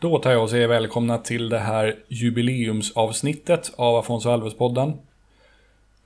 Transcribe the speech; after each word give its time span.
Då 0.00 0.18
tar 0.18 0.30
jag 0.30 0.42
och 0.42 0.50
säger 0.50 0.68
välkomna 0.68 1.18
till 1.18 1.48
det 1.48 1.58
här 1.58 1.96
jubileumsavsnittet 2.08 3.72
av 3.76 3.96
Afonso 3.96 4.28
Alves-podden. 4.28 4.92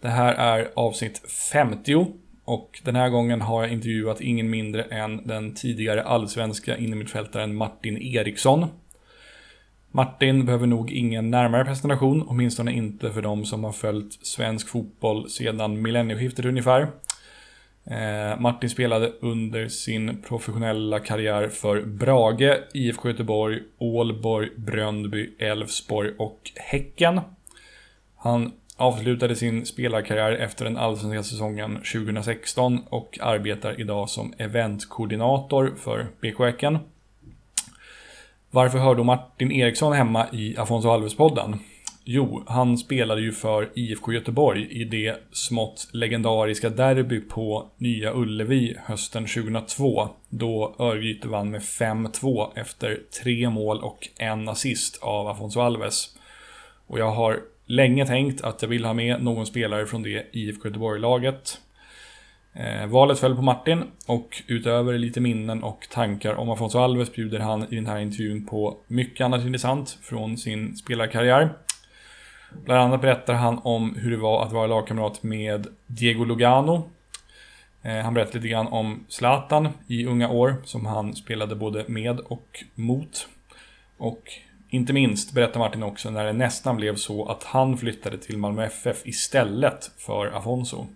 Det 0.00 0.08
här 0.08 0.34
är 0.34 0.70
avsnitt 0.76 1.23
50 1.52 2.07
och 2.44 2.80
den 2.84 2.96
här 2.96 3.08
gången 3.08 3.41
har 3.41 3.62
jag 3.62 3.72
intervjuat 3.72 4.20
ingen 4.20 4.50
mindre 4.50 4.83
än 4.83 5.26
den 5.26 5.54
tidigare 5.54 6.02
allsvenska 6.02 6.76
innermittfältaren 6.76 7.54
Martin 7.54 7.99
Eriksson. 7.99 8.66
Martin 9.91 10.47
behöver 10.47 10.67
nog 10.67 10.91
ingen 10.91 11.31
närmare 11.31 11.65
presentation, 11.65 12.25
åtminstone 12.29 12.73
inte 12.73 13.13
för 13.13 13.23
de 13.23 13.45
som 13.45 13.65
har 13.65 13.73
följt 13.73 14.27
svensk 14.27 14.69
fotboll 14.69 15.31
sedan 15.31 15.83
millennieskiftet 15.83 16.45
ungefär. 16.45 16.89
Eh, 17.87 18.41
Martin 18.41 18.71
spelade 18.71 19.12
under 19.21 19.69
sin 19.69 20.23
professionella 20.23 21.01
karriär 21.01 21.48
för 21.48 21.83
Brage, 21.83 22.59
IFK 22.75 23.09
Göteborg, 23.09 23.62
Ålborg, 23.79 24.51
Bröndby, 24.57 25.34
Elfsborg 25.38 26.10
och 26.19 26.51
Häcken. 26.57 27.20
Han 28.16 28.52
avslutade 28.77 29.37
sin 29.37 29.66
spelarkarriär 29.66 30.33
efter 30.33 30.65
den 30.65 30.77
allsvenska 30.77 31.23
säsongen 31.23 31.77
2016 31.77 32.80
och 32.88 33.19
arbetar 33.23 33.80
idag 33.80 34.09
som 34.10 34.35
eventkoordinator 34.38 35.74
för 35.77 36.07
BK 36.21 36.38
Häcken. 36.38 36.79
Varför 38.51 38.79
hör 38.79 38.95
då 38.95 39.05
Martin 39.05 39.52
Eriksson 39.52 39.93
hemma 39.93 40.27
i 40.32 40.57
Afonso 40.57 40.88
Alves-podden? 40.88 41.59
Jo, 42.07 42.43
han 42.47 42.79
spelade 42.79 43.21
ju 43.21 43.33
för 43.33 43.71
IFK 43.75 44.13
Göteborg 44.13 44.67
i 44.71 44.85
det 44.85 45.17
smått 45.33 45.89
legendariska 45.93 46.71
derby 46.71 47.21
på 47.21 47.71
Nya 47.79 48.15
Ullevi 48.15 48.77
hösten 48.85 49.27
2002. 49.27 50.09
Då 50.29 50.77
Örgryte 50.79 51.29
vann 51.29 51.51
med 51.51 51.61
5-2 51.61 52.51
efter 52.55 53.01
tre 53.23 53.51
mål 53.51 53.80
och 53.83 54.09
en 54.19 54.49
assist 54.49 55.03
av 55.03 55.29
Afonso 55.29 55.61
Alves. 55.61 56.17
Och 56.87 56.99
jag 56.99 57.11
har 57.11 57.41
länge 57.66 58.07
tänkt 58.07 58.45
att 58.45 58.63
jag 58.63 58.68
vill 58.68 58.85
ha 58.85 58.95
med 58.95 59.23
någon 59.23 59.46
spelare 59.46 59.87
från 59.87 60.02
det 60.02 60.27
IFK 60.33 60.68
Göteborg-laget. 60.68 61.59
Eh, 62.52 62.87
valet 62.87 63.18
föll 63.18 63.37
på 63.37 63.43
Martin 63.43 63.83
och 64.06 64.42
utöver 64.46 64.98
lite 64.98 65.20
minnen 65.20 65.62
och 65.62 65.89
tankar 65.91 66.34
om 66.34 66.50
Afonso 66.50 66.78
Alves 66.78 67.12
bjuder 67.12 67.39
han 67.39 67.62
i 67.62 67.77
den 67.77 67.86
här 67.86 67.98
intervjun 67.98 68.46
på 68.46 68.77
mycket 68.86 69.24
annat 69.24 69.44
intressant 69.44 69.98
från 70.02 70.36
sin 70.36 70.77
spelarkarriär. 70.77 71.63
Bland 72.64 72.80
annat 72.80 73.00
berättar 73.00 73.34
han 73.34 73.58
om 73.62 73.94
hur 73.97 74.10
det 74.10 74.16
var 74.16 74.44
att 74.44 74.52
vara 74.52 74.66
lagkamrat 74.66 75.22
med 75.22 75.66
Diego 75.86 76.24
Lugano. 76.24 76.91
Eh, 77.83 77.96
han 77.96 78.14
berättar 78.14 78.34
lite 78.34 78.48
grann 78.48 78.66
om 78.66 79.05
Zlatan 79.08 79.69
i 79.86 80.06
unga 80.06 80.28
år 80.30 80.56
som 80.64 80.86
han 80.86 81.16
spelade 81.16 81.55
både 81.55 81.84
med 81.88 82.20
och 82.20 82.64
mot. 82.74 83.28
Och 83.96 84.22
inte 84.70 84.92
minst 84.92 85.33
berättar 85.33 85.61
Martin 85.61 85.83
också 85.83 86.11
när 86.11 86.24
det 86.24 86.33
nästan 86.33 86.77
blev 86.77 86.96
så 86.96 87.28
att 87.28 87.44
han 87.44 87.78
flyttade 87.78 88.19
till 88.19 88.38
Malmö 88.38 88.64
FF 88.64 89.06
istället 89.06 89.91
för 89.96 90.27
Afonso. 90.27 90.86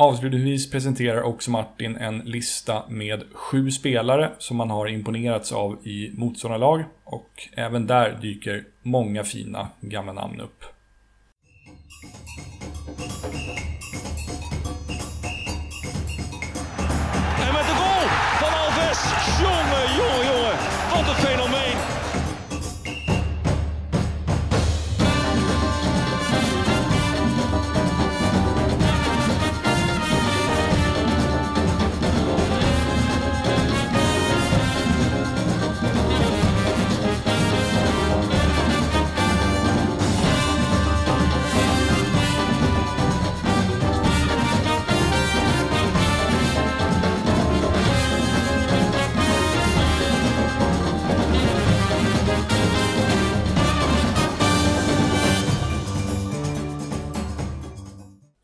Avslutningsvis 0.00 0.70
presenterar 0.70 1.22
också 1.22 1.50
Martin 1.50 1.96
en 1.96 2.18
lista 2.18 2.82
med 2.88 3.24
sju 3.32 3.70
spelare 3.70 4.32
som 4.38 4.56
man 4.56 4.70
har 4.70 4.88
imponerats 4.88 5.52
av 5.52 5.86
i 5.86 6.12
motståndarlag 6.14 6.84
och 7.04 7.48
även 7.56 7.86
där 7.86 8.18
dyker 8.22 8.64
många 8.82 9.24
fina 9.24 9.68
gamla 9.80 10.12
namn 10.12 10.40
upp. 10.40 10.64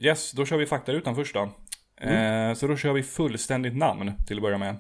Yes, 0.04 0.32
då 0.32 0.44
kör 0.47 0.56
vi 0.56 0.66
faktarutan 0.66 1.15
först 1.15 1.34
då. 1.34 1.48
Eh, 1.97 2.54
så 2.54 2.66
då 2.66 2.76
kör 2.76 2.92
vi 2.92 3.03
fullständigt 3.03 3.76
namn 3.76 4.12
till 4.26 4.37
att 4.37 4.42
börja 4.42 4.59
med. 4.59 4.76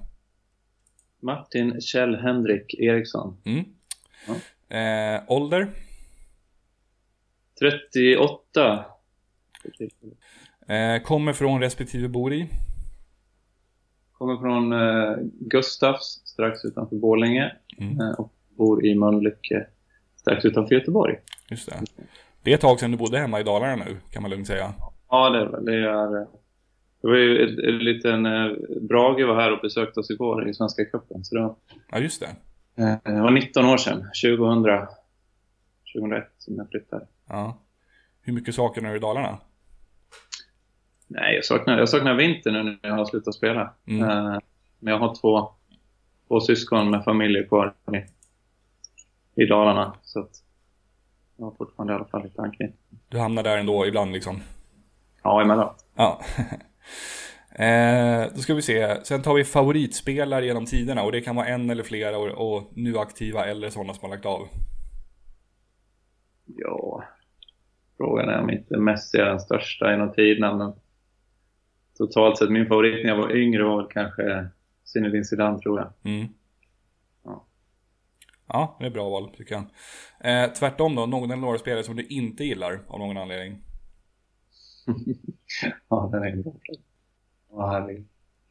Martin 1.20 1.80
Kjell 1.80 2.14
Henrik 2.16 2.74
Eriksson. 2.74 3.36
Mm. 3.44 3.64
Eh, 4.68 5.22
ålder? 5.26 5.70
38. 7.60 8.84
Eh, 10.68 11.02
kommer 11.02 11.32
från 11.32 11.60
respektive 11.60 12.08
bor 12.08 12.32
i? 12.32 12.48
Kommer 14.12 14.36
från 14.36 14.72
eh, 14.72 15.16
Gustafs 15.40 16.20
strax 16.24 16.64
utanför 16.64 16.96
Borlänge 16.96 17.52
Mm. 17.78 18.00
eh, 18.00 18.10
och 18.10 18.32
bor 18.56 18.86
i 18.86 18.94
Mölnlycke 18.94 19.66
strax 20.16 20.44
utanför 20.44 20.74
Göteborg. 20.74 21.16
Just 21.50 21.68
det. 21.68 21.82
Det 22.42 22.50
är 22.50 22.54
ett 22.54 22.60
tag 22.60 22.80
sedan 22.80 22.90
du 22.90 22.96
bodde 22.96 23.18
hemma 23.18 23.40
i 23.40 23.42
Dalarna 23.42 23.84
nu, 23.84 23.96
kan 24.10 24.22
man 24.22 24.30
lugnt 24.30 24.46
säga. 24.46 24.74
Ja, 25.14 25.30
det 25.30 25.38
är. 25.40 25.60
Det, 25.60 25.76
är, 25.90 26.16
eh, 26.20 26.26
det 27.00 27.08
var 27.08 27.16
ju 27.16 27.42
en, 27.42 27.68
en 27.68 27.78
liten... 27.78 28.26
Eh, 28.26 28.52
Brage 28.80 29.26
var 29.26 29.34
här 29.40 29.52
och 29.52 29.60
besökte 29.60 30.00
oss 30.00 30.10
igår 30.10 30.48
i 30.48 30.54
Svenska 30.54 30.84
cupen. 30.84 31.24
Så 31.24 31.40
var, 31.40 31.54
Ja, 31.90 31.98
just 31.98 32.20
det. 32.20 32.36
eh, 32.82 32.96
det 33.14 33.20
var 33.20 33.30
19 33.30 33.64
år 33.64 33.76
sedan. 33.76 34.04
2000, 34.22 34.86
2001 35.94 36.32
som 36.38 36.56
jag 36.56 36.68
flyttade. 36.70 37.06
Ja. 37.28 37.58
Hur 38.22 38.32
mycket 38.32 38.54
saknar 38.54 38.90
du 38.90 38.96
i 38.96 39.00
Dalarna? 39.00 39.38
Nej, 41.06 41.34
jag 41.34 41.44
saknar, 41.44 41.78
jag 41.78 41.88
saknar 41.88 42.14
vintern 42.14 42.54
nu 42.54 42.62
när 42.62 42.78
jag 42.90 42.96
har 42.96 43.04
slutat 43.04 43.34
spela. 43.34 43.74
Mm. 43.86 44.02
Eh, 44.10 44.38
men 44.78 44.92
jag 44.92 44.98
har 44.98 45.14
två, 45.14 45.48
två 46.28 46.40
syskon 46.40 46.90
med 46.90 47.04
familjer 47.04 47.46
kvar 47.46 47.74
i, 47.92 49.42
i 49.42 49.46
Dalarna. 49.46 49.94
Så 50.02 50.20
att 50.20 50.30
jag 51.36 51.44
har 51.44 51.52
fortfarande 51.52 51.92
i 51.92 51.96
alla 51.96 52.04
fall 52.04 52.22
lite 52.22 52.42
anknytning. 52.42 52.78
Du 53.08 53.18
hamnar 53.18 53.42
där 53.42 53.58
ändå 53.58 53.86
ibland 53.86 54.12
liksom. 54.12 54.40
Ja, 55.24 55.42
emellanåt. 55.42 55.84
Ja. 55.94 56.20
eh, 57.64 58.32
då 58.34 58.40
ska 58.40 58.54
vi 58.54 58.62
se. 58.62 59.04
Sen 59.04 59.22
tar 59.22 59.34
vi 59.34 59.44
favoritspelare 59.44 60.46
genom 60.46 60.66
tiderna 60.66 61.02
och 61.02 61.12
det 61.12 61.20
kan 61.20 61.36
vara 61.36 61.46
en 61.46 61.70
eller 61.70 61.82
flera 61.82 62.18
och, 62.18 62.56
och 62.56 62.70
nu 62.74 62.98
aktiva 62.98 63.46
eller 63.46 63.70
sådana 63.70 63.94
som 63.94 64.08
har 64.08 64.16
lagt 64.16 64.26
av. 64.26 64.48
Ja, 66.46 67.04
frågan 67.96 68.28
är 68.28 68.40
om 68.40 68.50
inte 68.50 68.76
Messi 68.76 69.18
är 69.18 69.24
den 69.24 69.40
största 69.40 69.90
genom 69.90 70.12
tiderna. 70.12 70.54
Men 70.54 70.72
totalt 71.98 72.38
sett, 72.38 72.50
min 72.50 72.66
favorit 72.66 73.04
när 73.04 73.12
jag 73.12 73.18
var 73.18 73.36
yngre 73.36 73.64
var 73.64 73.90
kanske 73.90 74.48
Zinedine 74.84 75.24
Zidane 75.24 75.58
tror 75.58 75.80
jag. 75.80 76.12
Mm. 76.12 76.28
Ja. 77.24 77.46
Ja, 78.46 78.76
det 78.80 78.86
är 78.86 78.90
bra 78.90 79.10
val 79.10 79.30
tycker 79.36 79.54
jag. 79.54 79.64
Eh, 80.44 80.52
tvärtom 80.52 80.94
då, 80.94 81.06
någon 81.06 81.30
eller 81.30 81.42
några 81.42 81.58
spelare 81.58 81.84
som 81.84 81.96
du 81.96 82.02
inte 82.02 82.44
gillar 82.44 82.80
av 82.88 82.98
någon 82.98 83.16
anledning. 83.16 83.62
ja, 85.88 86.08
den 86.12 86.22
är 86.22 86.36
bra. 86.36 86.52
Vad 87.48 87.70
härlig. 87.70 88.04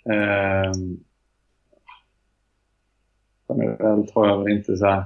Um, 0.05 1.03
generellt 3.49 4.11
har 4.11 4.27
jag 4.27 4.43
väl 4.43 4.51
inte 4.57 4.77
så 4.77 4.85
här 4.85 5.05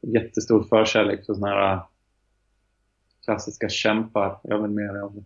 jättestor 0.00 0.62
förkärlek 0.62 1.26
för 1.26 1.34
såna 1.34 1.48
här 1.48 1.80
klassiska 3.24 3.68
kämpar. 3.68 4.40
Jag 4.42 4.62
vill 4.62 4.70
mer 4.70 4.98
av 5.02 5.24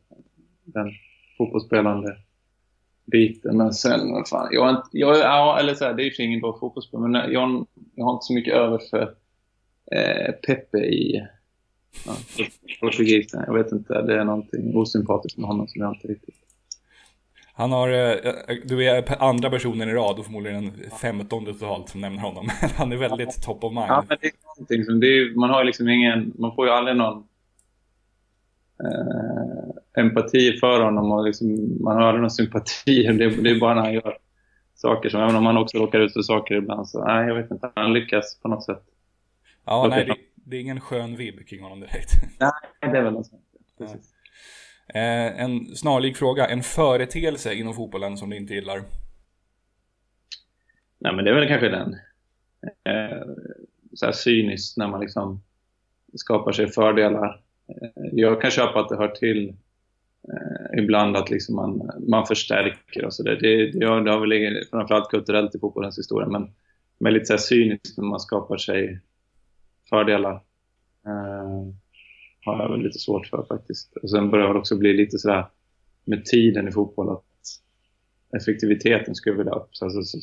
den 0.64 0.90
fotbollsspelande 1.38 2.16
biten. 3.04 3.56
Men 3.56 3.72
sen, 3.72 4.12
vad 4.12 4.28
fan, 4.28 4.48
jag, 4.52 4.70
inte- 4.70 4.88
jag, 4.92 5.18
ja, 5.18 5.58
eller 5.60 5.74
så 5.74 5.84
här, 5.84 5.94
det 5.94 6.02
är 6.02 6.20
ju 6.20 6.26
ingen 6.26 6.40
bra 6.40 6.58
fotbollsspelare, 6.58 7.08
men 7.08 7.32
jag, 7.32 7.66
jag 7.94 8.04
har 8.04 8.12
inte 8.12 8.24
så 8.24 8.34
mycket 8.34 8.54
över 8.54 8.78
för 8.90 9.14
eh, 9.92 10.32
Pepe 10.46 10.78
i 10.78 11.26
ja, 12.06 12.12
portugisen. 12.80 13.44
Jag 13.46 13.54
vet 13.54 13.72
inte, 13.72 14.02
det 14.02 14.20
är 14.20 14.24
någonting 14.24 14.76
osympatiskt 14.76 15.38
med 15.38 15.46
honom 15.48 15.68
som 15.68 15.80
jag 15.80 15.94
inte 15.94 16.08
riktigt... 16.08 16.34
Han 17.54 17.72
har, 17.72 17.88
eh, 17.88 18.16
du 18.64 18.84
är 18.84 19.22
andra 19.22 19.50
personen 19.50 19.88
i 19.88 19.92
rad 19.92 20.18
och 20.18 20.24
förmodligen 20.24 20.64
den 20.64 20.90
femtonde 21.00 21.52
totalt 21.52 21.88
som 21.88 22.00
nämner 22.00 22.20
honom. 22.20 22.48
Han 22.76 22.92
är 22.92 22.96
väldigt 22.96 23.42
top 23.42 23.64
of 23.64 23.72
mind. 23.72 23.86
Ja, 23.88 24.04
men 24.08 24.18
det 24.20 24.26
är 24.26 24.32
någonting 24.56 24.84
som, 24.84 25.00
det 25.00 25.06
är, 25.06 25.38
man 25.38 25.50
har 25.50 25.64
liksom 25.64 25.88
ingen, 25.88 26.32
man 26.38 26.54
får 26.54 26.66
ju 26.66 26.72
aldrig 26.72 26.96
någon 26.96 27.24
eh, 28.84 30.04
empati 30.04 30.52
för 30.52 30.80
honom 30.80 31.12
och 31.12 31.24
liksom, 31.24 31.78
man 31.80 31.96
har 31.96 32.02
aldrig 32.02 32.20
någon 32.20 32.30
sympati. 32.30 33.06
Det, 33.18 33.42
det 33.42 33.50
är 33.50 33.60
bara 33.60 33.74
när 33.74 33.82
han 33.82 33.94
gör 33.94 34.18
saker 34.74 35.08
som, 35.08 35.20
även 35.20 35.36
om 35.36 35.46
han 35.46 35.56
också 35.56 35.78
råkar 35.78 36.00
ut 36.00 36.12
för 36.12 36.22
saker 36.22 36.54
ibland 36.54 36.88
så, 36.88 37.04
nej 37.04 37.28
jag 37.28 37.34
vet 37.34 37.50
inte, 37.50 37.70
han 37.74 37.92
lyckas 37.92 38.38
på 38.42 38.48
något 38.48 38.64
sätt. 38.64 38.82
Ja, 39.64 39.86
nej, 39.90 40.04
det, 40.04 40.16
det, 40.44 40.56
är 40.56 40.60
ingen 40.60 40.80
skön 40.80 41.16
vibb 41.16 41.46
kring 41.46 41.62
honom 41.62 41.80
direkt. 41.80 42.12
Nej, 42.40 42.52
det 42.80 42.98
är 42.98 43.02
väl 43.02 43.12
något 43.12 43.26
sånt. 43.26 43.42
Precis. 43.78 44.14
Eh, 44.94 45.42
en 45.42 45.76
snarlik 45.76 46.16
fråga, 46.16 46.46
en 46.46 46.62
företeelse 46.62 47.54
inom 47.54 47.74
fotbollen 47.74 48.16
som 48.16 48.30
du 48.30 48.36
inte 48.36 48.54
gillar? 48.54 48.84
Nej, 50.98 51.14
men 51.14 51.24
det 51.24 51.30
är 51.30 51.34
väl 51.34 51.48
kanske 51.48 51.68
den. 51.68 51.96
Eh, 52.84 53.26
så 53.92 54.06
här 54.06 54.12
cyniskt 54.12 54.76
när 54.76 54.88
man 54.88 55.00
liksom 55.00 55.42
skapar 56.14 56.52
sig 56.52 56.68
fördelar. 56.68 57.40
Eh, 57.68 58.08
jag 58.12 58.40
kan 58.42 58.50
köpa 58.50 58.80
att 58.80 58.88
det 58.88 58.96
hör 58.96 59.08
till 59.08 59.48
eh, 60.28 60.82
ibland 60.82 61.16
att 61.16 61.30
liksom 61.30 61.56
man, 61.56 61.90
man 62.08 62.26
förstärker 62.26 63.04
och 63.04 63.14
sådär. 63.14 63.38
Det, 63.40 63.78
det, 63.78 63.86
har, 63.86 64.00
det 64.00 64.10
har 64.10 64.20
väl 64.20 64.64
framförallt 64.70 65.10
kulturellt 65.10 65.54
i 65.54 65.58
fotbollens 65.58 65.98
historia, 65.98 66.28
men, 66.28 66.54
men 66.98 67.12
lite 67.12 67.26
så 67.26 67.32
här 67.32 67.38
cyniskt 67.38 67.98
när 67.98 68.04
man 68.04 68.20
skapar 68.20 68.56
sig 68.56 69.00
fördelar. 69.92 70.32
Eh, 71.06 71.74
har 72.44 72.62
jag 72.62 72.70
väl 72.70 72.80
lite 72.80 72.98
svårt 72.98 73.26
för 73.26 73.44
faktiskt. 73.48 73.96
Och 73.96 74.10
sen 74.10 74.30
börjar 74.30 74.52
det 74.52 74.58
också 74.58 74.76
bli 74.78 74.92
lite 74.92 75.18
sådär 75.18 75.46
med 76.04 76.24
tiden 76.24 76.68
i 76.68 76.72
fotboll 76.72 77.10
att 77.10 77.24
effektiviteten 78.42 79.14
skruvar 79.14 79.56
upp. 79.56 79.68
Så, 79.72 79.90
så, 79.90 80.02
så, 80.02 80.18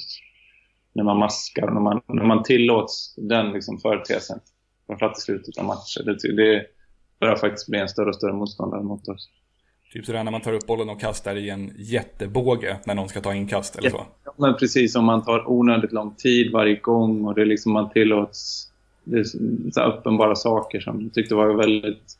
när 0.93 1.03
man 1.03 1.17
maskar 1.17 1.67
och 1.67 1.73
när 1.73 1.81
man, 1.81 2.01
när 2.07 2.25
man 2.25 2.43
tillåts 2.43 3.15
den 3.17 3.51
liksom 3.51 3.77
företeelsen, 3.77 4.39
framförallt 4.87 5.17
i 5.17 5.21
slutet 5.21 5.57
av 5.57 5.65
matcher, 5.65 6.03
det, 6.05 6.35
det 6.35 6.65
börjar 7.19 7.35
faktiskt 7.35 7.67
bli 7.67 7.79
en 7.79 7.89
större 7.89 8.09
och 8.09 8.15
större 8.15 8.33
motståndare 8.33 8.83
mot 8.83 9.07
oss. 9.07 9.29
Typ 9.93 10.05
sådär 10.05 10.23
när 10.23 10.31
man 10.31 10.41
tar 10.41 10.53
upp 10.53 10.67
bollen 10.67 10.89
och 10.89 10.99
kastar 10.99 11.35
i 11.35 11.49
en 11.49 11.73
jättebåge 11.77 12.79
när 12.85 12.95
någon 12.95 13.09
ska 13.09 13.21
ta 13.21 13.33
inkast 13.33 13.75
eller 13.75 13.89
så? 13.89 14.05
Ja, 14.25 14.33
men 14.37 14.55
precis 14.55 14.93
som 14.93 15.05
man 15.05 15.25
tar 15.25 15.49
onödigt 15.49 15.91
lång 15.91 16.15
tid 16.15 16.51
varje 16.51 16.75
gång 16.75 17.25
och 17.25 17.35
det 17.35 17.41
är 17.41 17.45
liksom 17.45 17.71
man 17.71 17.89
tillåts 17.89 18.68
det 19.03 19.19
är 19.19 19.23
så 19.71 19.83
uppenbara 19.83 20.35
saker 20.35 20.79
som 20.79 21.01
jag 21.01 21.13
tyckte 21.13 21.35
var 21.35 21.53
väldigt 21.53 22.17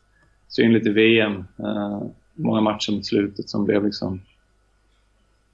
synligt 0.47 0.87
i 0.87 0.89
VM. 0.89 1.45
Eh, 1.59 2.01
många 2.33 2.61
matcher 2.61 2.91
mot 2.91 3.05
slutet 3.05 3.49
som 3.49 3.65
blev 3.65 3.85
liksom 3.85 4.21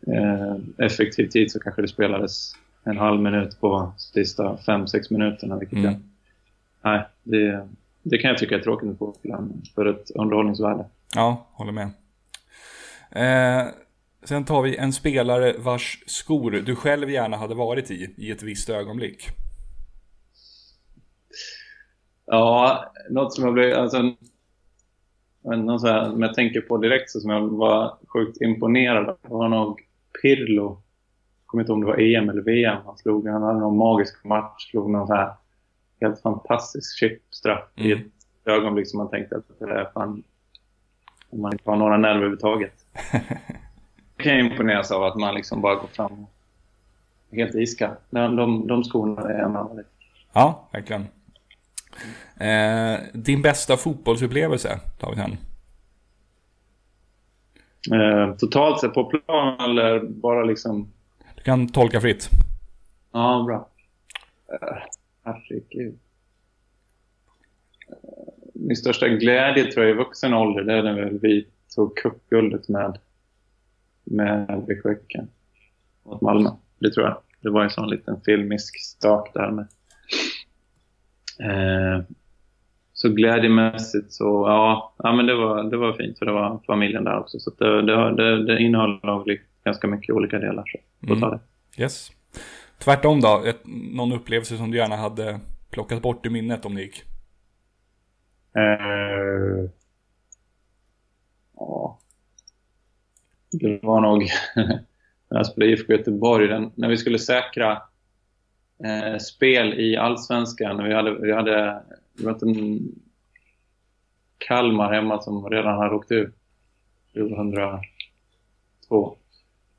eh, 0.08 0.86
effektiv 0.86 1.28
tid 1.28 1.52
så 1.52 1.60
kanske 1.60 1.82
det 1.82 1.88
spelades 1.88 2.56
en 2.84 2.98
halv 2.98 3.22
minut 3.22 3.60
på 3.60 3.94
sista 3.98 4.58
fem, 4.58 4.88
sex 4.88 5.10
minuterna. 5.10 5.58
Vilket 5.60 5.78
mm. 5.78 5.92
jag, 5.92 6.02
nej, 6.82 7.08
det, 7.24 7.68
det 8.04 8.18
kan 8.18 8.30
jag 8.30 8.38
tycka 8.38 8.56
är 8.56 8.60
tråkigt 8.60 8.88
med 8.88 8.98
fotbollen 8.98 9.62
för 9.76 9.86
ett 9.86 10.12
underhållningsvärde. 10.16 10.86
Ja, 11.16 11.48
håller 11.52 11.72
med. 11.72 11.90
Eh, 13.12 13.68
sen 14.24 14.46
tar 14.46 14.62
vi 14.62 14.78
en 14.78 14.94
spelare 14.94 15.54
vars 15.58 16.04
skor 16.06 16.52
du 16.52 16.76
själv 16.76 17.10
gärna 17.10 17.38
hade 17.38 17.56
varit 17.56 17.92
i, 17.92 18.14
i 18.18 18.32
ett 18.32 18.44
visst 18.44 18.70
ögonblick. 18.70 19.30
Ja, 22.26 22.86
något 23.10 23.34
som 23.34 23.44
jag 23.44 23.54
blev, 23.54 23.80
alltså, 23.80 24.14
något 25.42 25.82
så 25.82 25.88
här, 25.88 26.10
som 26.10 26.22
jag 26.22 26.34
tänker 26.34 26.62
på 26.62 26.78
direkt 26.78 27.10
så 27.10 27.20
som 27.20 27.30
jag 27.30 27.48
var 27.48 27.98
sjukt 28.08 28.42
imponerad 28.42 29.10
av 29.10 29.18
var 29.22 29.50
nog 29.50 29.82
Pirlo. 30.22 30.66
Jag 30.66 31.48
kommer 31.48 31.64
inte 31.64 31.72
ihåg 31.72 31.78
om 31.78 31.86
det 31.86 31.92
var 31.92 32.00
EM 32.00 32.30
eller 32.30 32.42
VM 32.42 32.78
han 32.86 32.98
slog. 32.98 33.28
Han 33.28 33.44
hade 33.44 33.60
någon 33.60 33.78
magisk 33.78 34.24
match, 34.24 34.72
slog 34.72 34.90
någon 34.90 35.08
så 35.08 35.14
här 35.14 35.34
helt 36.02 36.22
fantastisk 36.22 36.98
chipstraff 37.00 37.64
mm. 37.76 37.90
i 37.90 37.94
ett 37.94 38.08
ögonblick 38.46 38.88
som 38.88 38.98
man 38.98 39.10
tänkte 39.10 39.36
att 39.36 39.60
det 39.60 39.66
är 39.66 39.90
fan 39.94 40.24
om 41.30 41.42
man 41.42 41.54
inte 41.54 41.70
har 41.70 41.78
några 41.78 41.98
nerver 41.98 42.16
överhuvudtaget. 42.16 42.86
Det 44.18 44.24
kan 44.24 44.38
jag 44.38 44.46
imponeras 44.46 44.92
av 44.92 45.04
att 45.04 45.16
man 45.16 45.36
liksom 45.36 45.62
bara 45.62 45.76
går 45.76 45.88
fram 45.88 46.26
helt 47.32 47.56
iskall. 47.56 47.96
De, 48.10 48.36
de, 48.36 48.68
de 48.68 48.84
skorna 48.84 49.22
är 49.22 49.44
av 49.44 49.82
Ja, 50.34 50.68
verkligen. 50.72 51.06
Eh, 52.40 53.00
din 53.14 53.42
bästa 53.42 53.78
fotbollsupplevelse, 53.78 54.80
tar 55.00 55.12
vi 55.12 55.16
sen. 55.16 55.38
Eh, 57.92 58.36
totalt 58.36 58.80
sett 58.80 58.94
på 58.94 59.06
plan 59.06 59.70
eller 59.70 60.00
bara 60.00 60.44
liksom... 60.44 60.94
Du 61.36 61.42
kan 61.44 61.68
tolka 61.68 62.02
fritt. 62.02 62.30
Ja, 63.12 63.44
bra. 63.48 63.70
Eh, 64.54 64.78
herregud. 65.24 66.00
Eh, 67.90 67.96
min 68.54 68.76
största 68.76 69.08
glädje 69.08 69.72
tror 69.72 69.86
jag 69.86 69.96
i 69.96 69.98
vuxen 69.98 70.34
ålder, 70.34 70.64
det 70.64 70.74
är 70.74 70.84
när 70.84 71.10
vi 71.22 71.48
tog 71.76 71.98
cupguldet 71.98 72.70
med, 72.70 73.00
med 74.04 74.80
Häcken 74.84 75.28
mot 76.04 76.22
Malmö. 76.22 76.50
Det 76.80 76.92
tror 76.92 77.06
jag. 77.06 77.18
Det 77.42 77.50
var 77.50 77.64
en 77.64 77.70
sån 77.70 77.90
liten 77.90 78.22
filmisk 78.26 78.80
stak 78.80 79.34
där 79.34 79.52
med 79.52 79.68
Eh, 81.40 82.04
så 82.94 83.10
glädjemässigt 83.10 84.14
så, 84.14 84.24
ja, 84.24 84.94
ja 84.98 85.14
men 85.14 85.26
det 85.26 85.36
var, 85.36 85.64
det 85.64 85.78
var 85.78 85.94
fint 85.94 86.20
för 86.20 86.26
det 86.26 86.32
var 86.32 86.60
familjen 86.68 87.04
där 87.04 87.20
också. 87.20 87.40
Så 87.40 87.52
det, 87.58 87.82
det, 87.82 88.16
det, 88.16 88.46
det 88.46 88.60
innehöll 88.62 89.00
nog 89.04 89.40
ganska 89.64 89.88
mycket 89.88 90.16
olika 90.16 90.40
delar. 90.40 90.64
Så 91.08 91.14
mm. 91.14 91.20
det. 91.20 91.40
Yes. 91.82 92.12
Tvärtom 92.78 93.22
då, 93.22 93.44
ett, 93.46 93.62
någon 93.94 94.14
upplevelse 94.14 94.58
som 94.58 94.72
du 94.72 94.78
gärna 94.78 94.96
hade 94.96 95.40
plockat 95.70 96.02
bort 96.02 96.26
i 96.26 96.30
minnet 96.30 96.66
om 96.66 96.76
det 96.76 96.82
gick? 96.82 97.04
Eh, 98.56 99.70
ja. 101.56 102.00
Det 103.52 103.80
var 103.84 104.02
nog 104.02 104.28
när 104.56 104.80
jag 105.38 105.46
spelade 105.46 105.72
IFK 105.72 105.94
Göteborg, 105.94 106.48
den, 106.48 106.72
när 106.76 106.90
vi 106.90 106.98
skulle 106.98 107.20
säkra 107.20 107.82
eh, 108.84 109.18
spel 109.18 109.80
i 109.80 109.98
Allsvenskan. 109.98 110.84
Vi 110.84 110.94
hade, 110.94 111.20
vi 111.20 111.32
hade 111.32 111.82
vi 112.14 112.28
hade 112.28 112.50
en 112.50 112.80
Kalmar 114.38 114.94
hemma 114.94 115.22
som 115.22 115.50
redan 115.50 115.78
hade 115.78 115.96
åkt 115.96 116.12
ut 116.12 116.36
2002. 117.14 117.80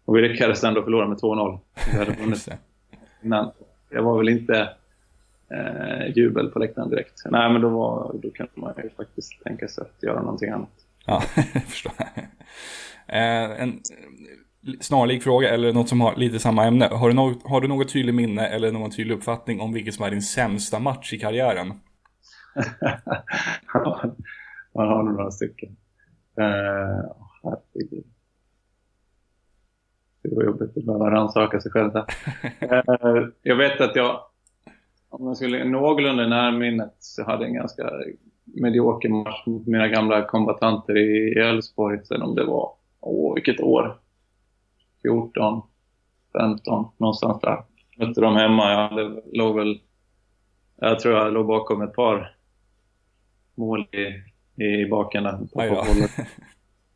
Och 0.05 0.17
vi 0.17 0.29
lyckades 0.29 0.65
ändå 0.65 0.83
förlora 0.83 1.09
med 1.09 1.19
2-0. 1.19 1.59
Vi 1.93 1.99
hade 1.99 2.13
vunnit. 2.21 2.49
Men 3.21 3.51
det 3.91 4.01
var 4.01 4.19
väl 4.19 4.29
inte 4.29 4.69
eh, 5.51 6.17
jubel 6.17 6.51
på 6.51 6.59
läktaren 6.59 6.91
direkt. 6.91 7.23
Nej, 7.25 7.53
men 7.53 7.63
då, 7.63 7.69
var, 7.69 8.15
då 8.23 8.31
kan 8.31 8.49
man 8.55 8.75
ju 8.83 8.91
faktiskt 8.91 9.43
tänka 9.45 9.69
sig 9.69 9.83
att 9.83 10.03
göra 10.03 10.21
någonting 10.21 10.51
annat. 10.51 10.87
Ja, 11.07 11.23
jag 11.55 11.63
förstår. 11.63 11.93
Eh, 13.07 13.63
en 13.63 13.81
snarlik 14.81 15.23
fråga 15.23 15.51
eller 15.51 15.73
något 15.73 15.89
som 15.89 16.01
har 16.01 16.17
lite 16.17 16.39
samma 16.39 16.65
ämne. 16.65 16.89
Har 16.93 17.09
du, 17.09 17.15
något, 17.15 17.43
har 17.43 17.61
du 17.61 17.69
något 17.69 17.93
tydligt 17.93 18.15
minne 18.15 18.47
eller 18.47 18.73
någon 18.73 18.91
tydlig 18.91 19.15
uppfattning 19.15 19.61
om 19.61 19.73
vilket 19.73 19.95
som 19.95 20.05
är 20.05 20.11
din 20.11 20.23
sämsta 20.23 20.79
match 20.79 21.13
i 21.13 21.19
karriären? 21.19 21.69
Man 24.75 24.89
har 24.89 25.03
nog 25.03 25.15
några 25.15 25.31
stycken. 25.31 25.77
Uh, 26.41 27.13
herregud. 27.43 28.05
Det 30.23 30.35
var 30.35 30.45
jobbigt 30.45 30.77
att 30.77 30.85
behöva 30.85 31.11
rannsaka 31.11 31.61
sig 31.61 31.73
själv 31.73 31.93
där. 31.93 32.07
uh, 32.63 33.29
jag 33.43 33.57
vet 33.57 33.81
att 33.81 33.97
jag, 33.97 34.21
om 35.09 35.27
jag 35.27 35.37
skulle 35.37 35.65
någorlunda 35.65 36.27
närminnet, 36.27 36.97
så 36.99 37.25
hade 37.25 37.45
en 37.45 37.55
ganska 37.55 37.91
medioker 38.45 39.09
match 39.09 39.47
mot 39.47 39.67
mina 39.67 39.89
gamla 39.89 40.25
kombatanter 40.25 40.97
i 40.97 41.39
Elfsborg 41.39 42.05
Sen 42.05 42.23
om 42.23 42.35
det 42.35 42.45
var, 42.45 42.73
åh 43.01 43.35
vilket 43.35 43.61
år. 43.61 43.99
14, 45.07 45.63
15, 46.33 46.89
någonstans 46.97 47.41
där. 47.41 47.63
Mötte 47.97 48.21
dem 48.21 48.37
hemma. 48.37 48.71
Jag 48.71 48.89
hade, 48.89 49.23
låg 49.33 49.57
väl, 49.57 49.81
jag 50.77 51.01
tror 51.01 51.15
jag 51.15 51.33
låg 51.33 51.47
bakom 51.47 51.83
ett 51.83 51.95
par 51.95 52.37
mål 53.55 53.81
i, 53.81 54.65
i 54.65 54.87
baken 54.87 55.25
där. 55.25 55.39
På, 55.39 55.85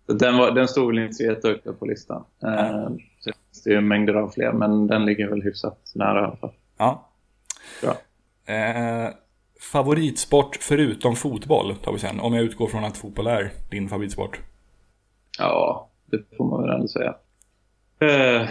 på 0.06 0.12
den, 0.12 0.36
var, 0.36 0.50
den 0.50 0.68
stod 0.68 0.86
väl 0.86 0.98
inte 0.98 1.14
så 1.14 1.22
jättehögt 1.22 1.78
på 1.78 1.86
listan. 1.86 2.24
Eh, 2.42 2.88
det 3.64 3.74
är 3.74 3.80
mängder 3.80 4.14
av 4.14 4.28
fler, 4.28 4.52
men 4.52 4.86
den 4.86 5.04
ligger 5.04 5.28
väl 5.28 5.42
hyfsat 5.42 5.92
nära 5.94 6.20
i 6.20 6.24
alla 6.24 6.36
fall. 6.36 6.52
Ja. 6.78 7.08
Bra. 7.82 7.96
Eh, 8.54 9.10
favoritsport 9.72 10.58
förutom 10.60 11.16
fotboll 11.16 11.74
tar 11.74 11.92
vi 11.92 11.98
sen. 11.98 12.20
Om 12.20 12.34
jag 12.34 12.44
utgår 12.44 12.66
från 12.66 12.84
att 12.84 12.96
fotboll 12.96 13.26
är 13.26 13.50
din 13.70 13.88
favoritsport. 13.88 14.40
Ja, 15.38 15.88
det 16.06 16.36
får 16.36 16.44
man 16.44 16.62
väl 16.62 16.70
ändå 16.70 16.88
säga. 16.88 17.14
Eh, 18.00 18.48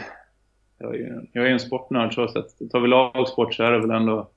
jag, 0.77 0.95
är 0.95 0.99
ju, 0.99 1.27
jag 1.33 1.45
är 1.45 1.49
en 1.49 1.59
sportnörd 1.59 2.13
så 2.13 2.23
att 2.23 2.71
tar 2.71 2.79
vi 2.79 2.87
lagsport 2.87 3.53
så 3.53 3.63
är 3.63 3.71
det 3.71 3.79
väl 3.79 3.91
ändå, 3.91 4.29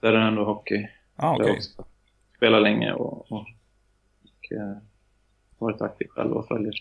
är 0.00 0.12
det 0.12 0.18
ändå 0.18 0.44
hockey. 0.44 0.88
Ah, 1.16 1.34
okay. 1.36 1.60
Spelar 2.36 2.60
länge 2.60 2.92
och, 2.92 3.32
och, 3.32 3.38
och 3.38 4.52
eh, 4.52 4.76
varit 5.58 5.82
aktiv 5.82 6.06
själv 6.08 6.32
och 6.32 6.48
följer. 6.48 6.74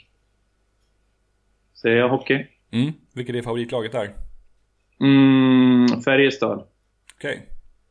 Säger 1.73 1.97
jag 1.97 2.09
hockey. 2.09 2.47
Mm. 2.71 2.93
Vilket 3.13 3.35
är 3.35 3.41
favoritlaget 3.41 3.91
där? 3.91 4.13
Mm, 4.99 6.01
Färjestad. 6.01 6.67
Okej. 7.15 7.47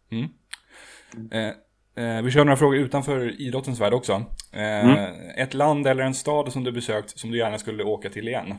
Okay. 0.09 0.19
Mm. 0.21 1.31
Eh, 1.31 2.05
eh, 2.05 2.23
vi 2.23 2.31
kör 2.31 2.45
några 2.45 2.57
frågor 2.57 2.79
utanför 2.79 3.41
idrottens 3.41 3.81
värld 3.81 3.95
också. 3.95 4.13
Eh, 4.53 4.85
mm. 4.85 5.31
Ett 5.37 5.55
land 5.55 5.87
eller 5.87 6.03
en 6.03 6.15
stad 6.15 6.53
som 6.53 6.65
du 6.65 6.73
besökt 6.73 7.19
som 7.19 7.31
du 7.31 7.39
gärna 7.39 7.59
skulle 7.59 7.85
åka 7.85 8.11
till 8.11 8.29
igen? 8.29 8.55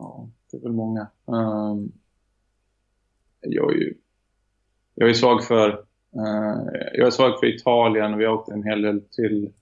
Ja, 0.00 0.28
det 0.50 0.56
är 0.56 0.60
väl 0.60 0.72
många. 0.72 1.06
Um, 1.24 1.92
jag 3.40 3.72
är 3.72 3.76
ju 3.76 3.94
jag 4.94 5.08
är 5.10 5.14
svag 5.14 5.44
för 5.44 5.68
uh, 6.16 6.66
jag 6.92 7.06
är 7.06 7.10
svag 7.10 7.40
för 7.40 7.46
Italien. 7.46 8.18
Vi 8.18 8.24
har 8.24 8.32
åkt 8.32 8.48
en 8.48 8.62
hel 8.62 8.82
del 8.82 9.00
till 9.00 9.52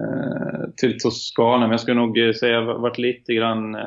uh, 0.00 0.70
till 0.76 1.00
Toscana. 1.00 1.58
Men 1.58 1.70
jag 1.70 1.80
skulle 1.80 2.00
nog 2.00 2.16
säga 2.16 2.58
att 2.58 2.66
jag 2.66 2.78
varit 2.78 2.98
lite 2.98 3.34
grann 3.34 3.74
uh, 3.74 3.80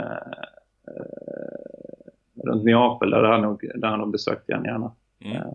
runt 2.44 2.64
Neapel. 2.64 3.10
Där 3.10 3.24
har 3.24 3.38
nog, 3.38 3.62
där 3.76 3.88
har 3.88 3.94
jag 3.94 4.00
nog 4.00 4.12
besökt 4.12 4.50
igen 4.50 4.64
gärna. 4.64 4.92
Mm. 5.20 5.54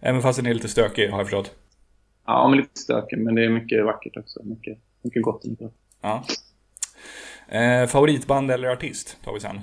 Även 0.00 0.22
fast 0.22 0.38
den 0.38 0.46
är 0.46 0.54
lite 0.54 0.68
stökig 0.68 1.08
har 1.08 1.18
jag 1.18 1.26
förstått. 1.26 1.54
Ja, 2.26 2.48
men 2.48 2.58
lite 2.58 2.80
stökig. 2.80 3.18
Men 3.18 3.34
det 3.34 3.44
är 3.44 3.48
mycket 3.48 3.84
vackert 3.84 4.16
också. 4.16 4.42
Mycket, 4.44 4.78
mycket 5.02 5.22
gott. 5.22 5.44
Mycket. 5.44 5.72
Ja. 6.00 6.24
Eh, 7.52 7.86
favoritband 7.86 8.50
eller 8.50 8.68
artist 8.68 9.24
tar 9.24 9.32
vi 9.34 9.40
sen. 9.40 9.60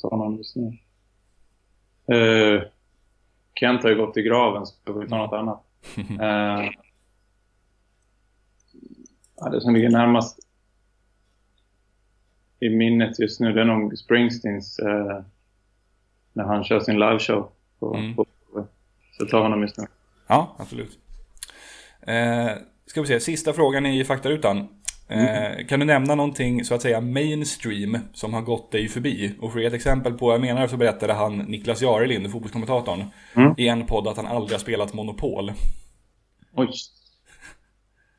Ta 0.00 0.16
någon 0.16 0.36
just 0.36 0.56
nu. 0.56 0.78
Eh, 2.16 2.62
Kent 3.54 3.82
har 3.82 3.90
ju 3.90 3.96
gått 3.96 4.16
i 4.16 4.22
graven 4.22 4.66
så 4.66 4.74
får 4.86 5.00
vi 5.00 5.08
ta 5.08 5.16
något 5.18 5.32
annat. 5.32 5.64
eh, 5.96 6.70
ja, 9.36 9.48
det 9.50 9.60
som 9.60 9.74
ligger 9.74 9.90
närmast 9.90 10.38
i 12.60 12.68
minnet 12.68 13.18
just 13.18 13.40
nu 13.40 13.52
det 13.52 13.60
är 13.60 13.64
nog 13.64 13.98
Springsteens 13.98 14.78
eh, 14.78 15.22
när 16.32 16.44
han 16.44 16.64
kör 16.64 16.80
sin 16.80 16.98
liveshow. 16.98 17.50
På, 17.78 17.94
mm. 17.94 18.14
på, 18.14 18.26
så 19.18 19.26
tar 19.26 19.42
honom 19.42 19.62
just 19.62 19.78
nu. 19.78 19.86
Ja, 20.26 20.54
absolut. 20.58 21.03
Eh, 22.06 22.50
ska 22.86 23.00
vi 23.00 23.06
se, 23.06 23.20
sista 23.20 23.52
frågan 23.52 23.86
i 23.86 24.04
faktarutan. 24.04 24.68
Eh, 25.08 25.52
mm. 25.52 25.66
Kan 25.66 25.80
du 25.80 25.86
nämna 25.86 26.14
någonting 26.14 26.64
så 26.64 26.74
att 26.74 26.82
säga 26.82 27.00
mainstream 27.00 27.98
som 28.12 28.34
har 28.34 28.42
gått 28.42 28.72
dig 28.72 28.88
förbi? 28.88 29.34
Och 29.40 29.52
för 29.52 29.60
ett 29.60 29.72
exempel 29.72 30.12
på 30.12 30.26
vad 30.26 30.34
jag 30.34 30.40
menar 30.40 30.66
så 30.66 30.76
berättade 30.76 31.12
han 31.12 31.38
Niklas 31.38 31.82
Jarelind, 31.82 32.32
fotbollskommentatorn, 32.32 33.04
mm. 33.36 33.54
i 33.58 33.68
en 33.68 33.86
podd 33.86 34.08
att 34.08 34.16
han 34.16 34.26
aldrig 34.26 34.52
har 34.52 34.58
spelat 34.58 34.94
Monopol. 34.94 35.52
Oj. 36.54 36.70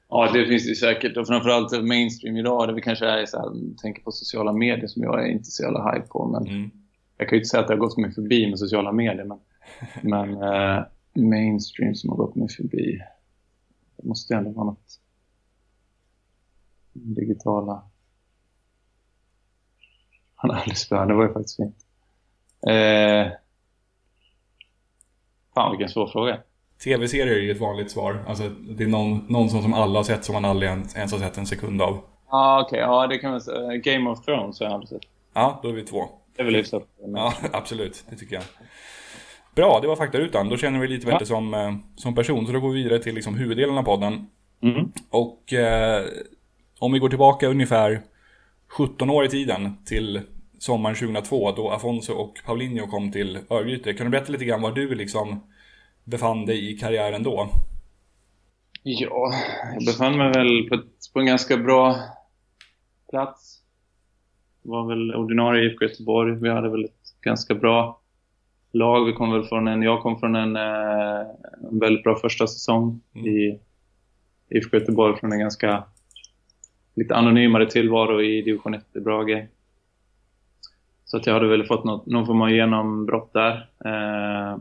Ja, 0.09 0.31
det 0.33 0.45
finns 0.45 0.67
det 0.67 0.75
säkert. 0.75 1.17
Och 1.17 1.27
framförallt 1.27 1.85
mainstream 1.85 2.37
idag, 2.37 2.67
det 2.67 2.73
vi 2.73 2.81
kanske 2.81 3.05
är 3.05 3.25
så 3.25 3.37
här, 3.37 3.77
tänker 3.81 4.01
på 4.01 4.11
sociala 4.11 4.53
medier 4.53 4.87
som 4.87 5.03
jag 5.03 5.23
är 5.23 5.31
inte 5.31 5.51
så 5.51 5.63
jävla 5.63 5.91
hype 5.91 6.07
på. 6.07 6.25
Men 6.27 6.47
mm. 6.47 6.71
Jag 7.17 7.29
kan 7.29 7.35
ju 7.35 7.39
inte 7.39 7.49
säga 7.49 7.61
att 7.61 7.67
det 7.67 7.73
har 7.73 7.79
gått 7.79 7.97
mig 7.97 8.13
förbi 8.13 8.49
med 8.49 8.59
sociala 8.59 8.91
medier, 8.91 9.25
men, 9.25 9.39
men 10.01 10.43
eh, 10.43 10.83
mainstream 11.13 11.95
som 11.95 12.09
har 12.09 12.17
gått 12.17 12.35
mig 12.35 12.49
förbi. 12.49 13.01
Det 13.97 14.07
måste 14.07 14.35
ändå 14.35 14.49
vara 14.49 14.65
något 14.65 14.99
digitala. 16.93 17.83
Han 20.35 20.49
har 20.49 20.57
aldrig 20.57 20.77
spelat, 20.77 21.07
det 21.07 21.13
var 21.13 21.27
ju 21.27 21.33
faktiskt 21.33 21.55
fint. 21.55 21.75
Eh, 22.67 23.31
fan 25.53 25.71
vilken 25.71 25.89
svår 25.89 26.07
fråga. 26.07 26.39
Tv-serier 26.83 27.35
är 27.35 27.39
ju 27.39 27.51
ett 27.51 27.61
vanligt 27.61 27.91
svar. 27.91 28.23
Alltså, 28.27 28.49
det 28.49 28.83
är 28.83 28.87
någon, 28.87 29.25
någon 29.29 29.49
som, 29.49 29.61
som 29.61 29.73
alla 29.73 29.99
har 29.99 30.03
sett 30.03 30.25
som 30.25 30.33
man 30.33 30.45
aldrig 30.45 30.71
ens, 30.71 30.95
ens 30.95 31.11
har 31.11 31.19
sett 31.19 31.37
en 31.37 31.47
sekund 31.47 31.81
av. 31.81 32.01
Ah, 32.27 32.61
okej. 32.61 32.67
Okay. 32.67 32.79
Ja, 32.79 33.07
det 33.07 33.17
kan 33.17 33.31
man 33.31 33.41
säga. 33.41 33.77
Game 33.77 34.09
of 34.09 34.25
Thrones 34.25 34.59
har 34.59 34.65
jag 34.65 34.73
aldrig 34.73 34.89
sett. 34.89 35.11
Ja, 35.33 35.59
då 35.63 35.69
är 35.69 35.73
vi 35.73 35.83
två. 35.83 36.09
Det 36.35 36.41
är 36.41 36.45
väl 36.45 36.55
hyfsat. 36.55 36.83
Ja, 36.97 37.33
absolut. 37.53 38.03
Det 38.09 38.15
tycker 38.15 38.35
jag. 38.35 38.43
Bra, 39.55 39.79
det 39.81 39.87
var 39.87 39.95
faktarutan. 39.95 40.49
Då 40.49 40.57
känner 40.57 40.79
vi 40.79 40.87
lite 40.87 41.05
bättre 41.05 41.19
ja. 41.19 41.25
som, 41.25 41.53
eh, 41.53 41.75
som 41.95 42.15
person. 42.15 42.45
Så 42.45 42.51
då 42.51 42.59
går 42.59 42.69
vi 42.69 42.83
vidare 42.83 42.99
till 42.99 43.15
liksom 43.15 43.35
huvuddelen 43.35 43.77
av 43.77 43.83
podden. 43.83 44.27
Mm. 44.61 44.91
Och 45.09 45.53
eh, 45.53 46.05
om 46.79 46.93
vi 46.93 46.99
går 46.99 47.09
tillbaka 47.09 47.47
ungefär 47.47 48.01
17 48.67 49.09
år 49.09 49.25
i 49.25 49.29
tiden 49.29 49.85
till 49.85 50.21
sommaren 50.59 50.95
2002 50.95 51.51
då 51.51 51.69
Afonso 51.69 52.13
och 52.13 52.33
Paulinho 52.45 52.87
kom 52.87 53.11
till 53.11 53.39
Örgryte. 53.49 53.93
Kan 53.93 54.05
du 54.05 54.11
berätta 54.11 54.31
lite 54.31 54.45
grann 54.45 54.61
var 54.61 54.71
du 54.71 54.95
liksom 54.95 55.43
befann 56.03 56.45
dig 56.45 56.71
i 56.71 56.77
karriären 56.77 57.23
då? 57.23 57.49
Ja, 58.83 59.33
jag 59.73 59.85
befann 59.85 60.17
mig 60.17 60.31
väl 60.31 60.69
på, 60.69 60.81
på 61.13 61.19
en 61.19 61.25
ganska 61.25 61.57
bra 61.57 61.95
plats. 63.09 63.61
Det 64.63 64.69
var 64.69 64.87
väl 64.87 65.15
ordinarie 65.15 65.63
i 65.63 65.65
IFK 65.65 65.85
Göteborg. 65.85 66.35
Vi 66.41 66.49
hade 66.49 66.69
väl 66.69 66.85
ett 66.85 67.21
ganska 67.21 67.55
bra 67.55 68.01
lag. 68.75 69.05
Vi 69.05 69.13
kom 69.13 69.31
väl 69.31 69.43
från 69.43 69.67
en, 69.67 69.81
jag 69.81 70.01
kom 70.01 70.19
från 70.19 70.35
en, 70.35 70.55
eh, 70.55 71.19
en 71.71 71.79
väldigt 71.79 72.03
bra 72.03 72.15
första 72.15 72.47
säsong 72.47 73.01
mm. 73.13 73.27
i 73.27 73.59
IFK 74.49 74.77
Göteborg 74.77 75.19
från 75.19 75.31
en 75.31 75.39
ganska 75.39 75.83
lite 76.95 77.15
anonymare 77.15 77.69
tillvaro 77.69 78.21
i 78.21 78.41
division 78.41 78.73
1 78.73 78.83
i 78.93 78.99
Brage. 78.99 79.47
Så 81.05 81.17
att 81.17 81.27
jag 81.27 81.33
hade 81.33 81.47
väl 81.47 81.65
fått 81.65 81.83
något, 81.83 82.05
någon 82.05 82.25
form 82.25 82.41
av 82.41 82.51
genombrott 82.51 83.33
där. 83.33 83.69
Eh, 83.85 84.57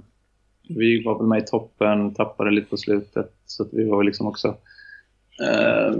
vi 0.68 1.02
var 1.02 1.18
väl 1.18 1.26
med 1.26 1.42
i 1.42 1.46
toppen, 1.46 2.14
tappade 2.14 2.50
lite 2.50 2.70
på 2.70 2.76
slutet. 2.76 3.32
Så 3.46 3.62
att 3.62 3.68
vi 3.72 3.84
var 3.84 3.96
väl 3.96 4.06
liksom 4.06 4.26
också 4.26 4.48
eh, 5.48 5.94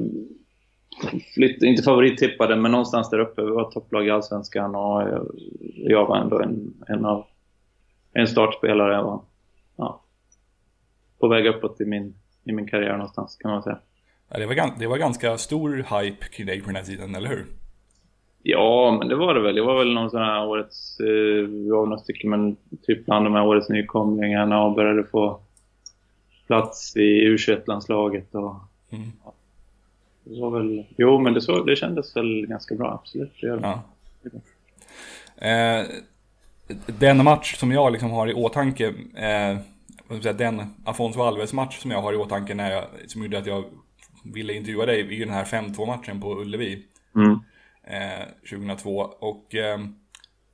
lite, 1.37 1.67
inte 1.67 1.83
favorittippade, 1.83 2.57
men 2.57 2.71
någonstans 2.71 3.11
där 3.11 3.19
uppe. 3.19 3.43
Vi 3.43 3.51
var 3.51 3.71
topplag 3.71 4.07
i 4.07 4.11
Allsvenskan 4.11 4.75
och 4.75 5.03
jag, 5.03 5.27
jag 5.75 6.07
var 6.07 6.17
ändå 6.17 6.41
en, 6.41 6.75
en 6.87 7.05
av 7.05 7.27
en 8.15 8.29
startspelare. 8.29 9.03
Och, 9.03 9.25
ja, 9.77 10.01
på 11.19 11.29
väg 11.29 11.47
uppåt 11.47 11.81
i 11.81 11.85
min, 11.85 12.15
i 12.45 12.53
min 12.53 12.69
karriär 12.69 12.93
någonstans 12.93 13.37
kan 13.41 13.51
man 13.51 13.63
säga. 13.63 13.79
Ja, 14.29 14.39
det, 14.39 14.47
var, 14.47 14.79
det 14.79 14.87
var 14.87 14.99
ganska 14.99 15.39
stor 15.39 16.01
hype 16.01 16.27
kring 16.27 16.47
dig 16.47 16.61
på 16.61 16.67
den 16.67 16.77
här 16.77 16.83
tiden, 16.83 17.15
eller 17.15 17.29
hur? 17.29 17.47
Ja, 18.43 18.97
men 18.99 19.09
det 19.09 19.17
var 19.17 19.35
det 19.35 19.41
väl. 19.41 19.55
Det 19.55 19.63
var 19.63 19.79
väl 19.79 19.95
någon 19.95 20.11
sån 20.11 20.23
här 20.23 20.47
årets... 20.47 21.01
Eh, 21.01 21.49
vi 21.49 21.71
var 21.71 21.87
några 21.87 21.99
stycken, 21.99 22.31
men 22.31 22.57
typ 22.83 23.05
bland 23.07 23.27
de 23.27 23.35
här 23.35 23.47
årets 23.47 23.69
nykomlingarna 23.69 24.65
och 24.65 24.75
började 24.75 25.05
få 25.05 25.41
plats 26.47 26.97
i 26.97 27.29
U21-landslaget 27.29 28.35
och... 28.35 28.55
Mm. 28.91 29.13
Ja, 29.25 29.35
det 30.25 30.41
var 30.41 30.51
väl... 30.51 30.87
Jo, 30.97 31.19
men 31.19 31.35
det, 31.35 31.41
så, 31.41 31.65
det 31.65 31.77
kändes 31.77 32.17
väl 32.17 32.47
ganska 32.47 32.75
bra, 32.75 32.93
absolut. 32.93 33.33
Det 33.41 33.47
gör 33.47 33.57
det. 33.57 33.63
Ja. 33.63 33.83
Eh, 35.49 35.87
den 36.87 37.25
match 37.25 37.57
som 37.57 37.73
jag 37.73 37.93
liksom 37.93 38.11
har 38.11 38.31
i 38.31 38.35
åtanke, 38.35 38.95
eh, 39.17 39.59
den 40.35 40.75
Afonso 40.85 41.23
Alves-match 41.23 41.79
som 41.79 41.91
jag 41.91 42.03
har 42.03 42.13
i 42.13 42.17
åtanke 42.17 42.55
när 42.55 42.71
jag, 42.71 42.85
som 43.07 43.23
gjorde 43.23 43.39
att 43.39 43.47
jag 43.47 43.65
ville 44.25 44.53
intervjua 44.53 44.87
dig, 44.87 45.01
är 45.01 45.05
ju 45.05 45.25
den 45.25 45.35
här 45.35 45.45
5-2 45.45 45.87
matchen 45.87 46.21
på 46.21 46.41
Ullevi. 46.41 46.85
Mm. 47.17 47.41
Eh, 47.87 48.27
2002. 48.51 48.97
Och 49.21 49.55
eh, 49.55 49.79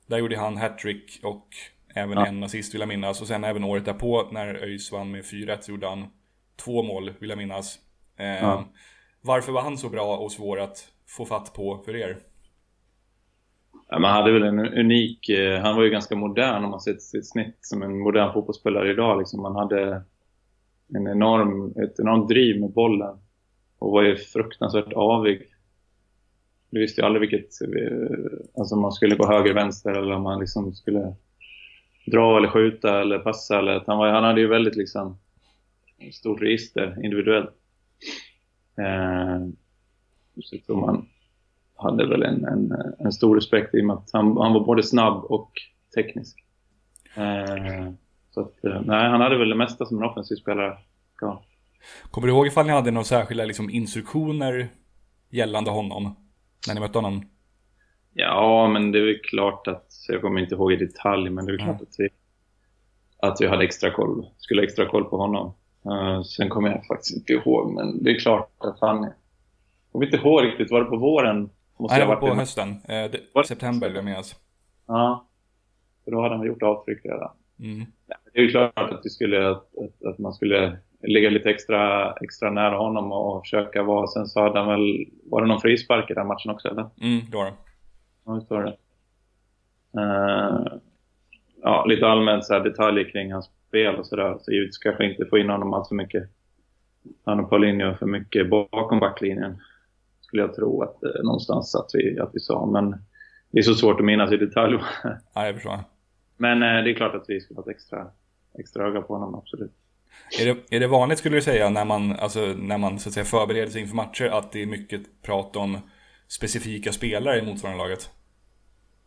där 0.07 0.17
gjorde 0.17 0.37
han 0.37 0.57
hattrick 0.57 1.19
och 1.23 1.47
även 1.95 2.17
ja. 2.17 2.25
en 2.25 2.43
assist 2.43 2.73
vill 2.73 2.81
jag 2.81 2.87
minnas. 2.87 3.21
Och 3.21 3.27
sen 3.27 3.43
även 3.43 3.63
året 3.63 3.85
därpå 3.85 4.27
när 4.31 4.55
ÖIS 4.55 4.91
vann 4.91 5.11
med 5.11 5.23
4-1 5.23 5.61
så 5.61 5.71
gjorde 5.71 5.87
han 5.87 6.07
två 6.55 6.83
mål 6.83 7.13
vill 7.19 7.29
jag 7.29 7.37
minnas. 7.37 7.79
Eh, 8.17 8.25
ja. 8.25 8.65
Varför 9.21 9.51
var 9.51 9.61
han 9.61 9.77
så 9.77 9.89
bra 9.89 10.17
och 10.17 10.31
svår 10.31 10.59
att 10.59 10.87
få 11.07 11.25
fatt 11.25 11.53
på 11.53 11.77
för 11.85 11.95
er? 11.95 12.17
Ja, 13.93 13.99
man 13.99 14.11
hade 14.11 14.31
väl 14.31 14.43
en 14.43 14.59
unik... 14.59 15.29
Eh, 15.29 15.59
han 15.61 15.75
var 15.75 15.83
ju 15.83 15.89
ganska 15.89 16.15
modern 16.15 16.63
om 16.63 16.71
man 16.71 16.81
ser 16.81 16.93
sitt 16.93 17.27
snitt 17.27 17.57
som 17.61 17.83
en 17.83 17.99
modern 17.99 18.33
fotbollsspelare 18.33 18.91
idag. 18.91 19.19
Liksom. 19.19 19.41
Man 19.41 19.55
hade 19.55 20.03
en 20.95 21.07
enorm, 21.07 21.73
ett 21.83 21.99
enormt 21.99 22.29
driv 22.29 22.59
med 22.59 22.69
bollen 22.69 23.17
och 23.79 23.91
var 23.91 24.03
ju 24.03 24.15
fruktansvärt 24.15 24.93
avig. 24.93 25.41
Du 26.69 26.79
visste 26.79 27.01
ju 27.01 27.05
aldrig 27.05 27.29
vilket... 27.29 27.61
Eh, 27.61 28.59
alltså 28.59 28.75
om 28.75 28.81
man 28.81 28.91
skulle 28.91 29.15
gå 29.15 29.27
höger, 29.27 29.53
vänster 29.53 29.91
eller 29.91 30.15
om 30.15 30.23
man 30.23 30.39
liksom 30.39 30.73
skulle 30.73 31.15
dra 32.05 32.37
eller 32.37 32.47
skjuta 32.47 33.01
eller 33.01 33.19
passa. 33.19 33.59
Eller, 33.59 33.83
han, 33.87 33.97
var, 33.97 34.09
han 34.09 34.23
hade 34.23 34.41
ju 34.41 34.47
väldigt 34.47 34.75
liksom 34.75 35.17
stort 36.11 36.41
register 36.41 37.05
individuellt. 37.05 37.53
Eh, 38.77 39.47
så 40.65 40.75
man 40.75 41.07
hade 41.81 42.07
väl 42.07 42.23
en, 42.23 42.45
en, 42.45 42.73
en, 42.99 43.11
stor 43.11 43.35
respekt 43.35 43.75
i 43.75 43.81
och 43.81 43.85
med 43.85 43.95
att 43.95 44.09
han, 44.13 44.37
han 44.37 44.53
var 44.53 44.65
både 44.65 44.83
snabb 44.83 45.23
och 45.23 45.51
teknisk. 45.95 46.43
Eh, 47.15 47.91
så 48.31 48.41
att, 48.41 48.65
eh, 48.65 48.81
nej, 48.85 49.09
han 49.09 49.21
hade 49.21 49.37
väl 49.37 49.49
det 49.49 49.55
mesta 49.55 49.85
som 49.85 49.97
en 49.97 50.09
offensiv 50.09 50.35
spelare 50.35 50.77
ska 51.15 51.41
Kommer 52.11 52.27
du 52.27 52.33
ihåg 52.33 52.47
ifall 52.47 52.65
ni 52.65 52.71
hade 52.71 52.91
några 52.91 53.03
särskilda 53.03 53.45
liksom, 53.45 53.69
instruktioner 53.69 54.69
gällande 55.29 55.71
honom? 55.71 56.15
När 56.67 56.73
ni 56.73 56.79
mötte 56.79 56.97
honom? 56.97 57.25
Ja, 58.13 58.67
men 58.67 58.91
det 58.91 58.99
är 58.99 59.23
klart 59.23 59.67
att, 59.67 59.87
jag 60.07 60.21
kommer 60.21 60.41
inte 60.41 60.55
ihåg 60.55 60.73
i 60.73 60.75
detalj, 60.75 61.29
men 61.29 61.45
det 61.45 61.53
är 61.53 61.57
klart 61.57 61.81
att 61.81 61.95
vi, 61.97 62.09
att 63.17 63.41
vi 63.41 63.47
hade 63.47 63.63
extra 63.63 63.91
koll, 63.91 64.25
skulle 64.37 64.61
ha 64.61 64.65
extra 64.65 64.85
koll 64.85 65.03
på 65.03 65.17
honom. 65.17 65.53
Uh, 65.85 66.21
sen 66.21 66.49
kommer 66.49 66.69
jag 66.69 66.85
faktiskt 66.85 67.17
inte 67.17 67.33
ihåg, 67.33 67.73
men 67.73 68.03
det 68.03 68.11
är 68.11 68.19
klart 68.19 68.51
att 68.57 68.77
han... 68.81 69.03
Jag 69.03 69.91
kommer 69.91 70.05
inte 70.05 70.17
ihåg 70.17 70.43
riktigt, 70.43 70.71
var 70.71 70.79
det 70.79 70.89
på 70.89 70.97
våren? 70.97 71.49
Måste 71.81 71.97
Nej, 71.97 72.07
det 72.07 72.15
var 72.15 72.15
på 72.15 72.35
hösten. 72.35 72.69
Eh, 72.69 73.11
det, 73.11 73.47
september, 73.47 73.87
vill 73.87 73.95
jag 73.95 74.05
minnas. 74.05 74.35
Ja, 74.87 75.27
för 76.03 76.11
då 76.11 76.21
hade 76.21 76.35
han 76.35 76.47
gjort 76.47 76.63
avtryck 76.63 77.05
redan. 77.05 77.31
Mm. 77.59 77.85
Det 78.33 78.39
är 78.39 78.43
ju 78.43 78.49
klart 78.49 78.77
att, 78.77 79.01
vi 79.03 79.09
skulle, 79.09 79.49
att, 79.49 80.03
att, 80.05 80.19
man 80.19 80.33
skulle 80.33 80.77
ligga 81.01 81.29
lite 81.29 81.49
extra, 81.49 82.13
extra 82.13 82.51
nära 82.51 82.77
honom 82.77 83.11
och 83.11 83.43
försöka 83.43 83.83
vara. 83.83 84.07
Sen 84.07 84.27
så 84.27 84.41
hade 84.41 84.59
han 84.59 84.67
väl, 84.67 85.05
var 85.23 85.41
det 85.41 85.47
någon 85.47 85.61
frispark 85.61 86.11
i 86.11 86.13
den 86.13 86.27
matchen 86.27 86.51
också 86.51 86.67
eller? 86.67 86.89
Mm, 87.01 87.21
det 87.31 87.37
var 87.37 87.45
det. 87.45 87.53
Ja, 88.25 88.33
visst 88.33 88.49
var 88.49 88.63
det. 88.63 88.77
Uh, 90.01 90.79
ja, 91.61 91.85
lite 91.85 92.07
allmänt 92.07 92.45
så 92.45 92.59
detaljer 92.59 93.11
kring 93.11 93.33
hans 93.33 93.49
spel 93.67 93.95
och 93.95 94.05
sådär. 94.05 94.37
Så 94.41 94.51
givetvis 94.51 94.77
kanske 94.77 95.05
inte 95.05 95.25
få 95.25 95.37
in 95.37 95.49
honom 95.49 95.73
allt 95.73 95.87
för 95.87 95.95
mycket. 95.95 96.29
Han 97.25 97.39
och 97.39 97.49
Paulinho 97.49 97.95
för 97.95 98.05
mycket 98.05 98.49
bakom 98.49 98.99
backlinjen. 98.99 99.61
Skulle 100.31 100.43
jag 100.43 100.55
tro 100.55 100.83
att 100.83 101.03
eh, 101.03 101.23
någonstans 101.23 101.75
att 101.75 101.89
vi, 101.93 102.19
att 102.19 102.29
vi 102.33 102.39
sa. 102.39 102.65
Men 102.65 102.95
det 103.51 103.59
är 103.59 103.63
så 103.63 103.73
svårt 103.73 103.99
att 103.99 104.05
minnas 104.05 104.31
i 104.31 104.37
detalj. 104.37 104.77
Ja, 105.33 105.45
jag 105.45 105.55
förstår. 105.55 105.79
Men 106.37 106.63
eh, 106.63 106.83
det 106.83 106.91
är 106.91 106.93
klart 106.93 107.15
att 107.15 107.25
vi 107.27 107.41
ska 107.41 107.53
ha 107.53 107.61
ett 107.61 107.67
extra, 107.67 108.07
extra 108.59 108.87
öga 108.87 109.01
på 109.01 109.13
honom, 109.13 109.35
absolut. 109.35 109.71
Är 110.41 110.45
det, 110.45 110.75
är 110.75 110.79
det 110.79 110.87
vanligt 110.87 111.19
skulle 111.19 111.37
du 111.37 111.41
säga 111.41 111.69
när 111.69 111.85
man, 111.85 112.11
alltså, 112.11 112.39
när 112.39 112.77
man 112.77 112.99
så 112.99 113.09
att 113.09 113.13
säga, 113.13 113.23
förbereder 113.23 113.67
sig 113.71 113.81
inför 113.81 113.95
matcher 113.95 114.25
att 114.25 114.51
det 114.51 114.61
är 114.61 114.65
mycket 114.65 115.01
prat 115.21 115.55
om 115.55 115.77
specifika 116.27 116.91
spelare 116.91 117.39
i 117.39 117.41
motsvarande 117.41 117.83
laget? 117.83 118.09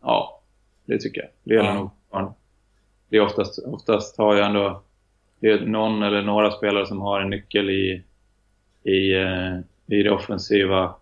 Ja, 0.01 0.41
det 0.85 0.99
tycker 0.99 1.21
jag. 1.21 1.29
Det 1.43 1.53
gäller 1.53 1.89
Ja. 2.11 2.19
nog 2.19 2.33
Det 3.09 3.17
är 3.17 3.21
oftast, 3.21 3.59
oftast 3.65 4.17
har 4.17 4.35
jag 4.35 4.45
ändå 4.45 4.81
det 5.39 5.51
är 5.51 5.65
någon 5.65 6.03
eller 6.03 6.21
några 6.21 6.51
spelare 6.51 6.85
som 6.85 7.01
har 7.01 7.21
en 7.21 7.29
nyckel 7.29 7.69
i, 7.69 8.03
i, 8.83 9.13
eh, 9.13 9.59
i 9.87 10.03
det 10.03 10.11
offensiva 10.11 10.95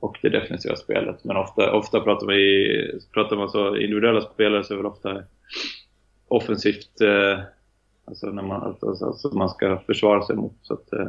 och 0.00 0.18
det 0.22 0.28
defensiva 0.28 0.76
spelet. 0.76 1.24
Men 1.24 1.36
ofta, 1.36 1.72
ofta 1.72 2.00
pratar, 2.00 2.26
vi, 2.26 3.00
pratar 3.12 3.36
man 3.36 3.48
så 3.48 3.76
individuella 3.76 4.20
spelare 4.20 4.64
så 4.64 4.72
är 4.72 4.76
det 4.76 4.82
väl 4.82 4.92
ofta 4.92 5.22
offensivt, 6.28 7.00
eh, 7.00 7.40
alltså 8.04 8.26
när 8.26 8.42
man, 8.42 8.62
alltså, 8.62 9.06
alltså 9.06 9.28
man 9.28 9.50
ska 9.50 9.78
försvara 9.78 10.22
sig 10.22 10.36
mot. 10.36 10.56
Så 10.62 10.74
att, 10.74 10.92
eh, 10.92 11.06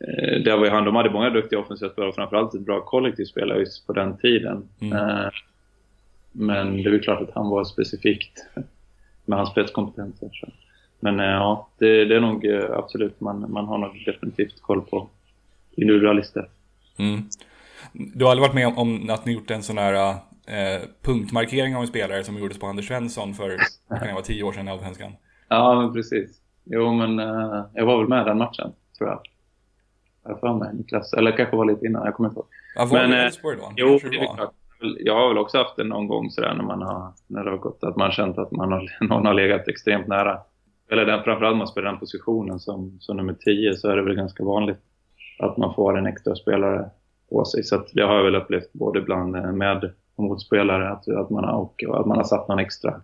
eh, 0.00 0.42
där 0.42 0.56
var 0.56 0.64
ju 0.64 0.70
han, 0.70 0.84
de 0.84 0.96
hade 0.96 1.10
många 1.10 1.30
duktiga 1.30 1.58
offensiva 1.58 1.92
spelare 1.92 2.08
och 2.08 2.14
framförallt 2.14 2.54
ett 2.54 2.60
bra 2.60 2.80
kollektivt 2.80 3.28
spelare 3.28 3.58
just 3.58 3.86
på 3.86 3.92
den 3.92 4.16
tiden. 4.16 4.68
Mm. 4.80 4.92
Eh, 4.98 5.30
men 6.32 6.82
det 6.82 6.90
är 6.90 6.98
klart 6.98 7.22
att 7.22 7.34
han 7.34 7.48
var 7.48 7.64
specifikt 7.64 8.46
med 9.24 9.38
hans 9.38 9.50
spetskompetenser. 9.50 10.30
Så. 10.32 10.46
Men 11.00 11.20
eh, 11.20 11.26
ja, 11.26 11.68
det, 11.78 12.04
det 12.04 12.16
är 12.16 12.20
nog 12.20 12.46
eh, 12.46 12.70
absolut, 12.70 13.20
man, 13.20 13.52
man 13.52 13.64
har 13.64 13.78
nog 13.78 14.02
definitivt 14.06 14.60
koll 14.60 14.80
på 14.80 15.08
individualister. 15.70 16.48
Mm. 16.98 17.22
Du 17.92 18.24
har 18.24 18.30
aldrig 18.30 18.48
varit 18.48 18.54
med 18.54 18.78
om, 18.78 19.10
att 19.10 19.26
ni 19.26 19.32
gjort 19.32 19.50
en 19.50 19.62
sån 19.62 19.78
här 19.78 20.14
eh, 20.46 20.82
punktmarkering 21.02 21.76
av 21.76 21.82
en 21.82 21.88
spelare 21.88 22.24
som 22.24 22.38
gjordes 22.38 22.58
på 22.58 22.66
Anders 22.66 22.88
Svensson 22.88 23.34
för 23.34 23.56
kan 23.88 24.06
det 24.06 24.12
vara, 24.12 24.22
tio 24.22 24.42
år 24.42 24.52
sedan 24.52 24.68
i 24.68 24.70
Allsvenskan? 24.70 25.12
Ja, 25.48 25.82
men 25.82 25.92
precis. 25.92 26.40
Jo, 26.64 26.92
men 26.92 27.18
eh, 27.18 27.64
jag 27.74 27.86
var 27.86 27.98
väl 27.98 28.08
med 28.08 28.26
den 28.26 28.38
matchen, 28.38 28.72
tror 28.98 29.10
jag. 29.10 29.20
Jag 30.24 30.40
för 30.40 30.54
mig, 30.54 30.74
Niklas. 30.74 31.12
Eller 31.12 31.36
kanske 31.36 31.56
var 31.56 31.64
lite 31.64 31.86
innan, 31.86 32.04
jag 32.04 32.14
kommer 32.14 32.28
inte 32.28 32.38
ihåg. 32.38 32.48
Ja, 32.74 32.84
var 32.84 32.98
Men, 32.98 33.10
det 33.10 33.16
eh, 33.16 33.24
Elfsborg 33.24 33.56
då? 33.56 33.72
Jo, 33.76 33.98
det 34.02 34.16
är 34.16 34.34
klart. 34.34 34.54
Jag 34.98 35.14
har 35.14 35.28
väl 35.28 35.38
också 35.38 35.58
haft 35.58 35.76
det 35.76 35.84
någon 35.84 36.08
gång 36.08 36.30
sådär 36.30 36.54
när 36.54 36.64
man 36.64 36.82
har, 36.82 37.12
när 37.26 37.44
det 37.44 37.50
har 37.50 37.58
gått, 37.58 37.84
att 37.84 37.96
man 37.96 38.04
har 38.04 38.12
känt 38.12 38.38
att 38.38 38.50
man 38.52 38.72
har, 38.72 38.96
någon 39.08 39.26
har 39.26 39.34
legat 39.34 39.68
extremt 39.68 40.06
nära. 40.06 40.40
Eller 40.90 41.06
den, 41.06 41.24
framförallt 41.24 41.56
man 41.56 41.66
spelar 41.66 41.90
den 41.90 42.00
positionen 42.00 42.60
som, 42.60 42.96
som 43.00 43.16
nummer 43.16 43.34
10 43.34 43.74
så 43.74 43.88
är 43.88 43.96
det 43.96 44.02
väl 44.02 44.14
ganska 44.14 44.44
vanligt 44.44 44.78
att 45.46 45.56
man 45.56 45.74
får 45.74 45.98
en 45.98 46.06
extra 46.06 46.34
spelare 46.34 46.90
på 47.30 47.44
sig. 47.44 47.62
Så 47.64 47.86
det 47.92 48.02
har 48.02 48.16
jag 48.16 48.24
väl 48.24 48.34
upplevt 48.34 48.72
både 48.72 49.00
bland 49.00 49.36
eh, 49.36 49.52
med 49.52 49.92
och 50.14 50.24
motspelare 50.24 50.90
att, 50.90 51.08
att, 51.08 51.30
man 51.30 51.44
har, 51.44 51.52
och, 51.60 51.82
att 52.00 52.06
man 52.06 52.16
har 52.16 52.24
satt 52.24 52.48
någon 52.48 52.58
extra. 52.58 53.02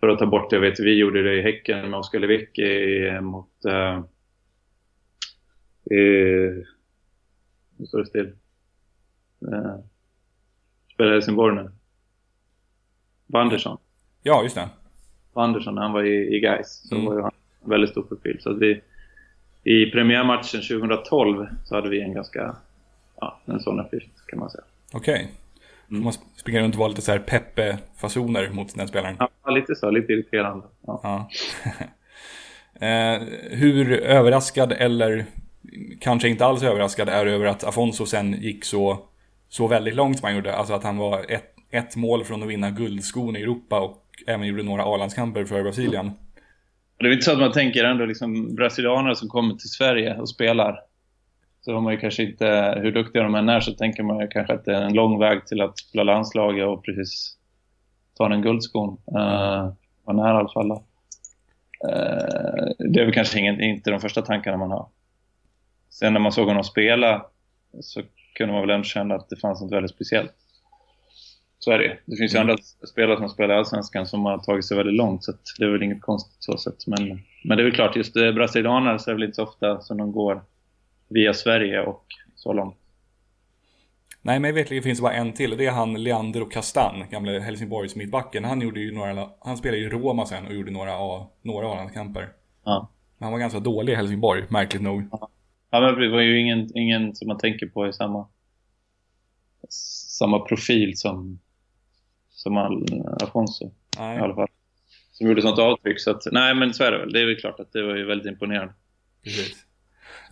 För 0.00 0.08
att 0.08 0.18
ta 0.18 0.26
bort 0.26 0.50
det, 0.50 0.56
jag 0.56 0.60
vet 0.60 0.80
vi 0.80 0.98
gjorde 0.98 1.22
det 1.22 1.34
i 1.34 1.42
Häcken 1.42 1.90
med 1.90 1.98
Oskar 2.00 2.18
Lewicki 2.18 3.20
mot... 3.20 3.64
Eh, 3.64 3.96
eh, 5.90 6.64
nu 7.76 7.86
står 7.86 7.98
det 7.98 8.06
still. 8.06 8.32
Eh, 9.52 9.76
spelar 10.94 11.10
i 11.10 11.14
Helsingborg 11.14 11.54
nu. 11.56 11.70
Wanderson. 13.26 13.78
Ja, 14.22 14.42
just 14.42 14.54
det. 14.54 14.68
Wanderson, 15.32 15.78
han 15.78 15.92
var 15.92 16.02
i, 16.02 16.36
i 16.36 16.40
Gais 16.40 16.88
så 16.88 16.94
Mm. 16.94 17.06
var 17.06 17.14
ju 17.14 17.22
han 17.22 17.30
en 17.64 17.70
väldigt 17.70 17.90
stor 17.90 18.02
profil. 18.02 18.36
Så 18.40 18.54
vi, 18.54 18.82
I 19.64 19.86
premiärmatchen 19.90 20.60
2012 20.60 21.46
så 21.64 21.74
hade 21.74 21.90
vi 21.90 22.02
en 22.02 22.14
ganska, 22.14 22.56
ja, 23.20 23.40
en 23.44 23.60
sån 23.60 23.80
uppgift 23.80 24.26
kan 24.26 24.38
man 24.38 24.50
säga. 24.50 24.64
Okej. 24.92 25.28
Får 25.88 25.96
man 25.96 26.12
springa 26.12 26.60
runt 26.60 26.74
och 26.74 26.78
vara 26.78 26.88
lite 26.88 27.02
så 27.02 27.12
här 27.12 27.18
Peppe-fasoner 27.18 28.50
mot 28.50 28.74
den 28.74 28.88
spelaren? 28.88 29.16
Ja, 29.18 29.50
lite 29.50 29.74
så, 29.74 29.90
lite 29.90 30.12
irriterande. 30.12 30.66
Ja. 30.86 31.00
Ja. 31.02 31.28
eh, 32.86 33.22
hur 33.50 33.92
överraskad 33.92 34.72
eller 34.72 35.24
kanske 36.00 36.28
inte 36.28 36.44
alls 36.44 36.62
överraskad 36.62 37.08
är 37.08 37.24
du 37.24 37.30
över 37.30 37.46
att 37.46 37.64
Afonso 37.64 38.06
sen 38.06 38.32
gick 38.32 38.64
så, 38.64 38.98
så 39.48 39.66
väldigt 39.66 39.94
långt 39.94 40.18
som 40.18 40.26
han 40.26 40.34
gjorde? 40.34 40.56
Alltså 40.56 40.74
att 40.74 40.84
han 40.84 40.96
var 40.96 41.24
ett, 41.28 41.54
ett 41.70 41.96
mål 41.96 42.24
från 42.24 42.42
att 42.42 42.48
vinna 42.48 42.70
guldskon 42.70 43.36
i 43.36 43.40
Europa 43.40 43.80
och 43.80 44.02
även 44.26 44.46
gjorde 44.46 44.62
några 44.62 44.84
A-landskamper 44.84 45.44
för 45.44 45.62
Brasilien. 45.62 46.10
Det 47.02 47.08
är 47.08 47.12
inte 47.12 47.24
så 47.24 47.32
att 47.32 47.38
man 47.38 47.52
tänker 47.52 47.84
ändå 47.84 48.04
liksom 48.04 48.54
brasilianare 48.54 49.16
som 49.16 49.28
kommer 49.28 49.54
till 49.54 49.68
Sverige 49.68 50.18
och 50.18 50.28
spelar. 50.28 50.80
Så 51.60 51.74
har 51.74 51.80
man 51.80 51.92
ju 51.92 51.98
kanske 51.98 52.22
inte, 52.22 52.78
hur 52.82 52.92
duktiga 52.92 53.22
de 53.22 53.34
än 53.34 53.48
är, 53.48 53.60
så 53.60 53.72
tänker 53.72 54.02
man 54.02 54.20
ju 54.20 54.28
kanske 54.28 54.52
att 54.52 54.64
det 54.64 54.76
är 54.76 54.82
en 54.82 54.94
lång 54.94 55.18
väg 55.18 55.46
till 55.46 55.60
att 55.60 55.78
spela 55.78 56.02
landslaget 56.02 56.66
och 56.66 56.84
precis 56.84 57.36
ta 58.14 58.28
den 58.28 58.42
guldskon. 58.42 58.90
Uh, 58.90 59.72
man 60.06 60.18
är 60.18 60.34
i 60.34 60.38
alla 60.38 60.48
fall. 60.48 60.70
Uh, 60.70 60.78
det 62.78 63.00
är 63.00 63.04
väl 63.04 63.14
kanske 63.14 63.38
ingen, 63.38 63.60
inte 63.60 63.90
de 63.90 64.00
första 64.00 64.22
tankarna 64.22 64.56
man 64.56 64.70
har. 64.70 64.86
Sen 65.90 66.12
när 66.12 66.20
man 66.20 66.32
såg 66.32 66.48
honom 66.48 66.64
spela 66.64 67.26
så 67.80 68.02
kunde 68.34 68.52
man 68.52 68.62
väl 68.62 68.70
ändå 68.70 68.84
känna 68.84 69.14
att 69.14 69.28
det 69.28 69.36
fanns 69.36 69.62
något 69.62 69.72
väldigt 69.72 69.94
speciellt. 69.94 70.34
Så 71.64 71.70
är 71.70 71.78
det 71.78 71.98
Det 72.06 72.16
finns 72.16 72.34
ju 72.34 72.38
Mm. 72.38 72.50
andra 72.50 72.62
spelare 72.88 73.16
som 73.16 73.28
spelar 73.28 73.54
i 73.54 73.58
Allsvenskan 73.58 74.06
som 74.06 74.24
har 74.24 74.38
tagit 74.38 74.64
sig 74.64 74.76
väldigt 74.76 74.94
långt 74.94 75.24
så 75.24 75.32
det 75.58 75.64
är 75.64 75.68
väl 75.68 75.82
inget 75.82 76.02
konstigt 76.02 76.36
så 76.42 76.58
sätt. 76.58 76.86
Men, 76.86 77.22
men 77.44 77.56
det 77.56 77.62
är 77.62 77.64
väl 77.64 77.74
klart, 77.74 77.96
just 77.96 78.16
eh, 78.16 78.32
brasilianer 78.32 78.98
så 78.98 79.10
är 79.10 79.14
det 79.14 79.16
väl 79.20 79.24
inte 79.24 79.36
så 79.36 79.42
ofta 79.42 79.80
som 79.80 79.98
de 79.98 80.12
går 80.12 80.42
via 81.08 81.34
Sverige 81.34 81.82
och 81.82 82.04
så 82.34 82.52
långt. 82.52 82.76
Nej, 84.22 84.40
mig 84.40 84.52
veterligen 84.52 84.82
finns 84.82 84.98
det 84.98 85.02
bara 85.02 85.12
en 85.12 85.32
till. 85.32 85.56
Det 85.56 85.66
är 85.66 85.70
han 85.70 86.02
Leander 86.02 86.42
och 86.42 86.52
Castan, 86.52 87.04
gamla 87.10 87.38
Helsingborgs 87.38 87.96
mittbacken. 87.96 88.44
Han, 88.44 88.60
gjorde 88.60 88.80
ju 88.80 88.92
några, 88.92 89.28
han 89.40 89.56
spelade 89.56 89.82
i 89.82 89.88
Roma 89.88 90.26
sen 90.26 90.46
och 90.46 90.54
gjorde 90.54 90.70
några, 90.70 90.92
några 91.42 91.72
A-landskamper. 91.72 92.28
Ja. 92.64 92.90
Men 93.18 93.24
han 93.24 93.32
var 93.32 93.38
ganska 93.38 93.60
dålig 93.60 93.92
i 93.92 93.96
Helsingborg, 93.96 94.44
märkligt 94.48 94.82
nog. 94.82 95.08
Ja, 95.70 95.80
men 95.80 96.00
det 96.00 96.08
var 96.08 96.20
ju 96.20 96.40
ingen, 96.40 96.76
ingen 96.78 97.14
som 97.14 97.28
man 97.28 97.38
tänker 97.38 97.66
på 97.66 97.88
i 97.88 97.92
samma, 97.92 98.28
samma 100.18 100.38
profil 100.38 100.96
som, 100.96 101.38
som 102.42 102.56
Al, 102.56 102.84
Afonso. 103.22 103.70
Nej. 103.98 104.16
i 104.18 104.20
alla 104.20 104.34
fall. 104.34 104.48
Som 105.12 105.28
gjorde 105.28 105.42
sånt 105.42 105.58
avtryck. 105.58 106.00
Så 106.00 106.10
att, 106.10 106.22
nej, 106.32 106.54
men 106.54 106.74
så 106.74 106.84
är 106.84 106.92
det 106.92 106.98
väl. 106.98 107.12
Det 107.12 107.20
är 107.20 107.26
väl 107.26 107.36
klart 107.36 107.60
att 107.60 107.72
det 107.72 107.82
var 107.82 107.96
ju 107.96 108.04
väldigt 108.06 108.26
imponerande. 108.26 108.72
Precis. 109.24 109.56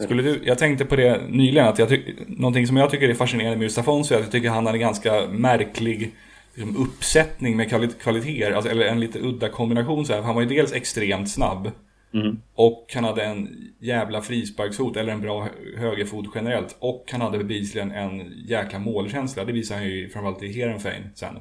Skulle 0.00 0.22
du, 0.22 0.40
jag 0.44 0.58
tänkte 0.58 0.84
på 0.84 0.96
det 0.96 1.22
nyligen, 1.28 1.68
att 1.68 1.78
jag 1.78 1.88
ty, 1.88 2.14
någonting 2.26 2.66
som 2.66 2.76
jag 2.76 2.90
tycker 2.90 3.08
är 3.08 3.14
fascinerande 3.14 3.56
med 3.56 3.64
just 3.64 3.78
Afonso 3.78 4.14
är 4.14 4.18
att 4.18 4.24
jag 4.24 4.32
tycker 4.32 4.48
han 4.50 4.66
hade 4.66 4.76
en 4.76 4.80
ganska 4.80 5.26
märklig 5.28 6.10
liksom, 6.54 6.76
uppsättning 6.76 7.56
med 7.56 7.68
kvali- 7.70 7.98
kvaliteter, 8.02 8.52
alltså, 8.52 8.70
eller 8.70 8.86
en 8.86 9.00
lite 9.00 9.18
udda 9.18 9.48
kombination. 9.48 10.06
Så 10.06 10.12
här. 10.14 10.22
Han 10.22 10.34
var 10.34 10.42
ju 10.42 10.48
dels 10.48 10.72
extremt 10.72 11.30
snabb 11.30 11.70
Mm. 12.14 12.40
och 12.54 12.86
han 12.94 13.04
hade 13.04 13.22
en 13.24 13.48
jävla 13.80 14.20
frisparksfot, 14.22 14.96
eller 14.96 15.12
en 15.12 15.20
bra 15.20 15.42
hö- 15.42 15.76
högerfot 15.78 16.26
generellt. 16.34 16.76
Och 16.78 17.04
han 17.12 17.20
hade 17.20 17.38
bevisligen 17.38 17.90
en 17.92 18.32
jäkla 18.48 18.78
målkänsla, 18.78 19.44
det 19.44 19.52
visar 19.52 19.74
han 19.76 19.84
ju 19.84 20.08
framförallt 20.08 20.42
i 20.42 20.52
Heerenveen 20.52 21.02
sen. 21.14 21.34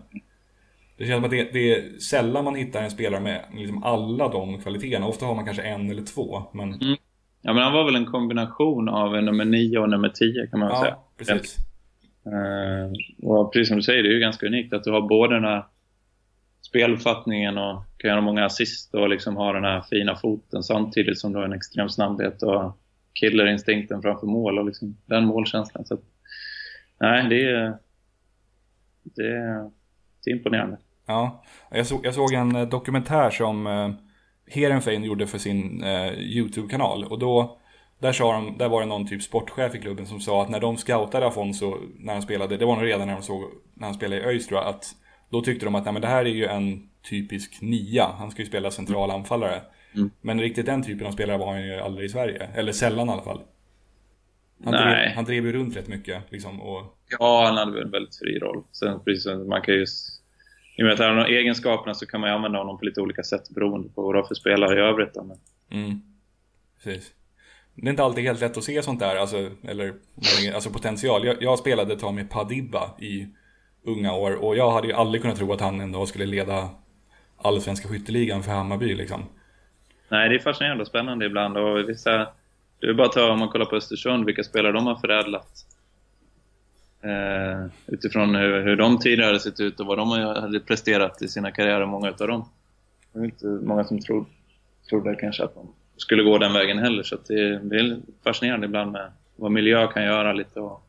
Det 0.99 1.05
känns 1.05 1.17
som 1.17 1.23
att 1.23 1.31
det, 1.31 1.53
det 1.53 1.75
är 1.75 1.99
sällan 1.99 2.43
man 2.45 2.55
hittar 2.55 2.83
en 2.83 2.91
spelare 2.91 3.21
med 3.21 3.45
liksom 3.53 3.83
alla 3.83 4.27
de 4.27 4.61
kvaliteterna. 4.61 5.07
Ofta 5.07 5.25
har 5.25 5.35
man 5.35 5.45
kanske 5.45 5.63
en 5.63 5.91
eller 5.91 6.03
två, 6.03 6.43
men 6.53 6.79
Ja, 7.41 7.53
men 7.53 7.63
han 7.63 7.73
var 7.73 7.85
väl 7.85 7.95
en 7.95 8.05
kombination 8.05 8.89
av 8.89 9.23
nummer 9.23 9.45
9 9.45 9.79
och 9.79 9.89
nummer 9.89 10.09
10 10.09 10.47
kan 10.47 10.59
man 10.59 10.69
väl 10.69 10.77
säga. 10.77 10.91
ja, 10.91 11.09
precis. 11.17 11.55
Eh, 12.25 13.27
och 13.29 13.53
precis 13.53 13.67
som 13.67 13.77
du 13.77 13.83
säger, 13.83 14.03
det 14.03 14.09
är 14.09 14.13
ju 14.13 14.19
ganska 14.19 14.45
unikt 14.45 14.73
att 14.73 14.83
du 14.83 14.91
har 14.91 15.01
både 15.01 15.35
den 15.35 15.43
här 15.43 15.65
speluppfattningen 16.61 17.57
och 17.57 17.83
kan 17.97 18.09
göra 18.09 18.21
många 18.21 18.45
assist 18.45 18.95
och 18.95 19.09
liksom 19.09 19.35
ha 19.35 19.53
den 19.53 19.63
här 19.63 19.81
fina 19.81 20.15
foten 20.15 20.63
samtidigt 20.63 21.19
som 21.19 21.31
du 21.33 21.37
har 21.37 21.45
en 21.45 21.53
extrem 21.53 21.89
snabbhet 21.89 22.43
och 22.43 22.77
killerinstinkten 23.13 24.01
framför 24.01 24.27
mål 24.27 24.59
och 24.59 24.65
liksom 24.65 24.97
den 25.05 25.25
målkänslan. 25.25 25.85
Så 25.85 25.93
att, 25.93 26.03
nej, 26.99 27.29
det 27.29 27.49
är, 27.49 27.77
det 29.03 29.27
är, 29.27 29.71
det 30.23 30.31
är 30.31 30.35
imponerande. 30.35 30.77
Ja, 31.09 31.43
jag, 31.71 31.87
så, 31.87 31.99
jag 32.03 32.13
såg 32.13 32.33
en 32.33 32.55
eh, 32.55 32.67
dokumentär 32.67 33.29
som 33.29 33.67
eh, 33.67 33.91
Heerenveen 34.47 35.03
gjorde 35.03 35.27
för 35.27 35.37
sin 35.37 35.83
eh, 35.83 36.13
YouTube-kanal. 36.13 37.03
Och 37.03 37.19
då, 37.19 37.57
där, 37.99 38.11
sa 38.11 38.33
de, 38.33 38.57
där 38.57 38.69
var 38.69 38.81
det 38.81 38.87
någon 38.87 39.07
typ 39.07 39.21
sportchef 39.21 39.75
i 39.75 39.79
klubben 39.79 40.05
som 40.05 40.19
sa 40.19 40.43
att 40.43 40.49
när 40.49 40.59
de 40.59 40.77
scoutade 40.77 41.27
Afonso 41.27 41.77
när 41.97 42.13
han 42.13 42.21
spelade, 42.21 42.57
det 42.57 42.65
var 42.65 42.75
nog 42.75 42.85
redan 42.85 43.07
när 43.07 43.13
de 43.13 43.23
såg 43.23 43.43
när 43.73 43.85
han 43.85 43.93
spelade 43.93 44.21
i 44.21 44.25
ÖIS 44.25 44.47
tror 44.47 44.59
jag, 44.59 44.69
att 44.69 44.85
då 45.29 45.41
tyckte 45.41 45.65
de 45.65 45.75
att 45.75 45.83
nej, 45.83 45.93
men 45.93 46.01
det 46.01 46.07
här 46.07 46.25
är 46.25 46.29
ju 46.29 46.45
en 46.45 46.89
typisk 47.09 47.61
nia, 47.61 48.07
han 48.17 48.31
ska 48.31 48.41
ju 48.41 48.47
spela 48.47 48.71
central 48.71 49.11
anfallare. 49.11 49.61
Mm. 49.95 50.11
Men 50.21 50.41
riktigt 50.41 50.65
den 50.65 50.83
typen 50.83 51.07
av 51.07 51.11
spelare 51.11 51.37
var 51.37 51.51
han 51.51 51.65
ju 51.65 51.79
aldrig 51.79 52.05
i 52.05 52.09
Sverige. 52.09 52.49
Eller 52.55 52.71
sällan 52.71 53.09
i 53.09 53.11
alla 53.11 53.21
fall. 53.21 53.41
Han, 54.63 54.73
Nej. 54.73 54.83
drev, 54.83 55.15
han 55.15 55.25
drev 55.25 55.45
ju 55.45 55.53
runt 55.53 55.77
rätt 55.77 55.87
mycket. 55.87 56.23
Liksom, 56.29 56.61
och, 56.61 56.99
Ja, 57.19 57.45
han 57.45 57.57
hade 57.57 57.71
väl 57.71 57.83
en 57.83 57.91
väldigt 57.91 58.15
fri 58.15 58.39
roll. 58.39 58.63
Sen 58.71 58.99
precis 59.05 59.25
man 59.47 59.61
kan 59.61 59.73
ju... 59.73 59.85
I 60.79 60.81
och 60.81 60.85
med 60.85 60.93
att 60.93 60.99
han 60.99 61.17
har 61.17 61.25
egenskaperna 61.25 61.93
så 61.93 62.05
kan 62.05 62.21
man 62.21 62.29
ju 62.29 62.35
använda 62.35 62.59
honom 62.59 62.77
på 62.77 62.85
lite 62.85 63.01
olika 63.01 63.23
sätt 63.23 63.49
beroende 63.49 63.89
på 63.89 64.01
vad 64.01 64.15
det 64.15 64.19
är 64.19 64.23
för 64.23 64.35
spelare 64.35 64.79
i 64.79 64.81
övrigt. 64.81 65.15
Men, 65.15 65.37
mm, 65.83 66.01
precis. 66.83 67.13
Det 67.75 67.87
är 67.87 67.89
inte 67.89 68.03
alltid 68.03 68.23
helt 68.23 68.41
lätt 68.41 68.57
att 68.57 68.63
se 68.63 68.83
sånt 68.83 68.99
där, 68.99 69.15
alltså, 69.15 69.49
eller, 69.67 69.93
alltså 70.53 70.69
potential. 70.69 71.25
Jag, 71.25 71.43
jag 71.43 71.59
spelade 71.59 71.93
ett 71.93 71.99
tag 71.99 72.13
med 72.13 72.29
Padibba 72.29 72.89
i 72.99 73.27
unga 73.83 74.13
år 74.13 74.43
och 74.43 74.57
jag 74.57 74.71
hade 74.71 74.87
ju 74.87 74.93
aldrig 74.93 75.21
kunnat 75.21 75.37
tro 75.37 75.53
att 75.53 75.61
han 75.61 75.81
en 75.81 75.91
dag 75.91 76.07
skulle 76.07 76.25
leda 76.25 76.69
allsvenska 77.37 77.87
skytteligan 77.87 78.43
för 78.43 78.51
Hammarby 78.51 78.95
liksom. 78.95 79.23
nej, 80.09 80.29
det 80.29 80.35
är 80.35 80.39
fascinerande 80.39 80.81
och 80.81 80.87
spännande 80.87 81.25
ibland. 81.25 81.57
Och 81.57 81.89
vissa, 81.89 82.27
det 82.79 82.87
är 82.87 82.93
bara 82.93 83.07
att 83.07 83.13
ta 83.13 83.31
om 83.31 83.39
man 83.39 83.49
kollar 83.49 83.65
på 83.65 83.75
Östersund, 83.75 84.25
vilka 84.25 84.43
spelare 84.43 84.71
de 84.71 84.87
har 84.87 84.95
förädlat. 84.95 85.65
Eh, 87.01 87.65
utifrån 87.87 88.35
hur, 88.35 88.63
hur 88.63 88.75
de 88.75 88.99
tidigare 88.99 89.25
hade 89.25 89.39
sett 89.39 89.59
ut 89.59 89.79
och 89.79 89.85
vad 89.85 89.97
de 89.97 90.09
hade 90.11 90.59
presterat 90.59 91.21
i 91.21 91.27
sina 91.27 91.51
karriärer, 91.51 91.85
många 91.85 92.09
utav 92.09 92.27
dem. 92.27 92.49
Det 93.13 93.19
är 93.19 93.23
inte 93.23 93.45
många 93.45 93.83
som 93.83 93.99
trodde, 93.99 94.25
trodde 94.89 95.15
kanske 95.15 95.43
att 95.43 95.55
de 95.55 95.67
skulle 95.97 96.23
gå 96.23 96.37
den 96.37 96.53
vägen 96.53 96.79
heller. 96.79 97.03
Så 97.03 97.17
det, 97.27 97.59
det 97.59 97.79
är 97.79 97.99
fascinerande 98.23 98.65
ibland 98.65 98.91
med 98.91 99.11
vad 99.35 99.51
miljö 99.51 99.87
kan 99.87 100.03
göra 100.03 100.33
lite 100.33 100.59
och, 100.59 100.83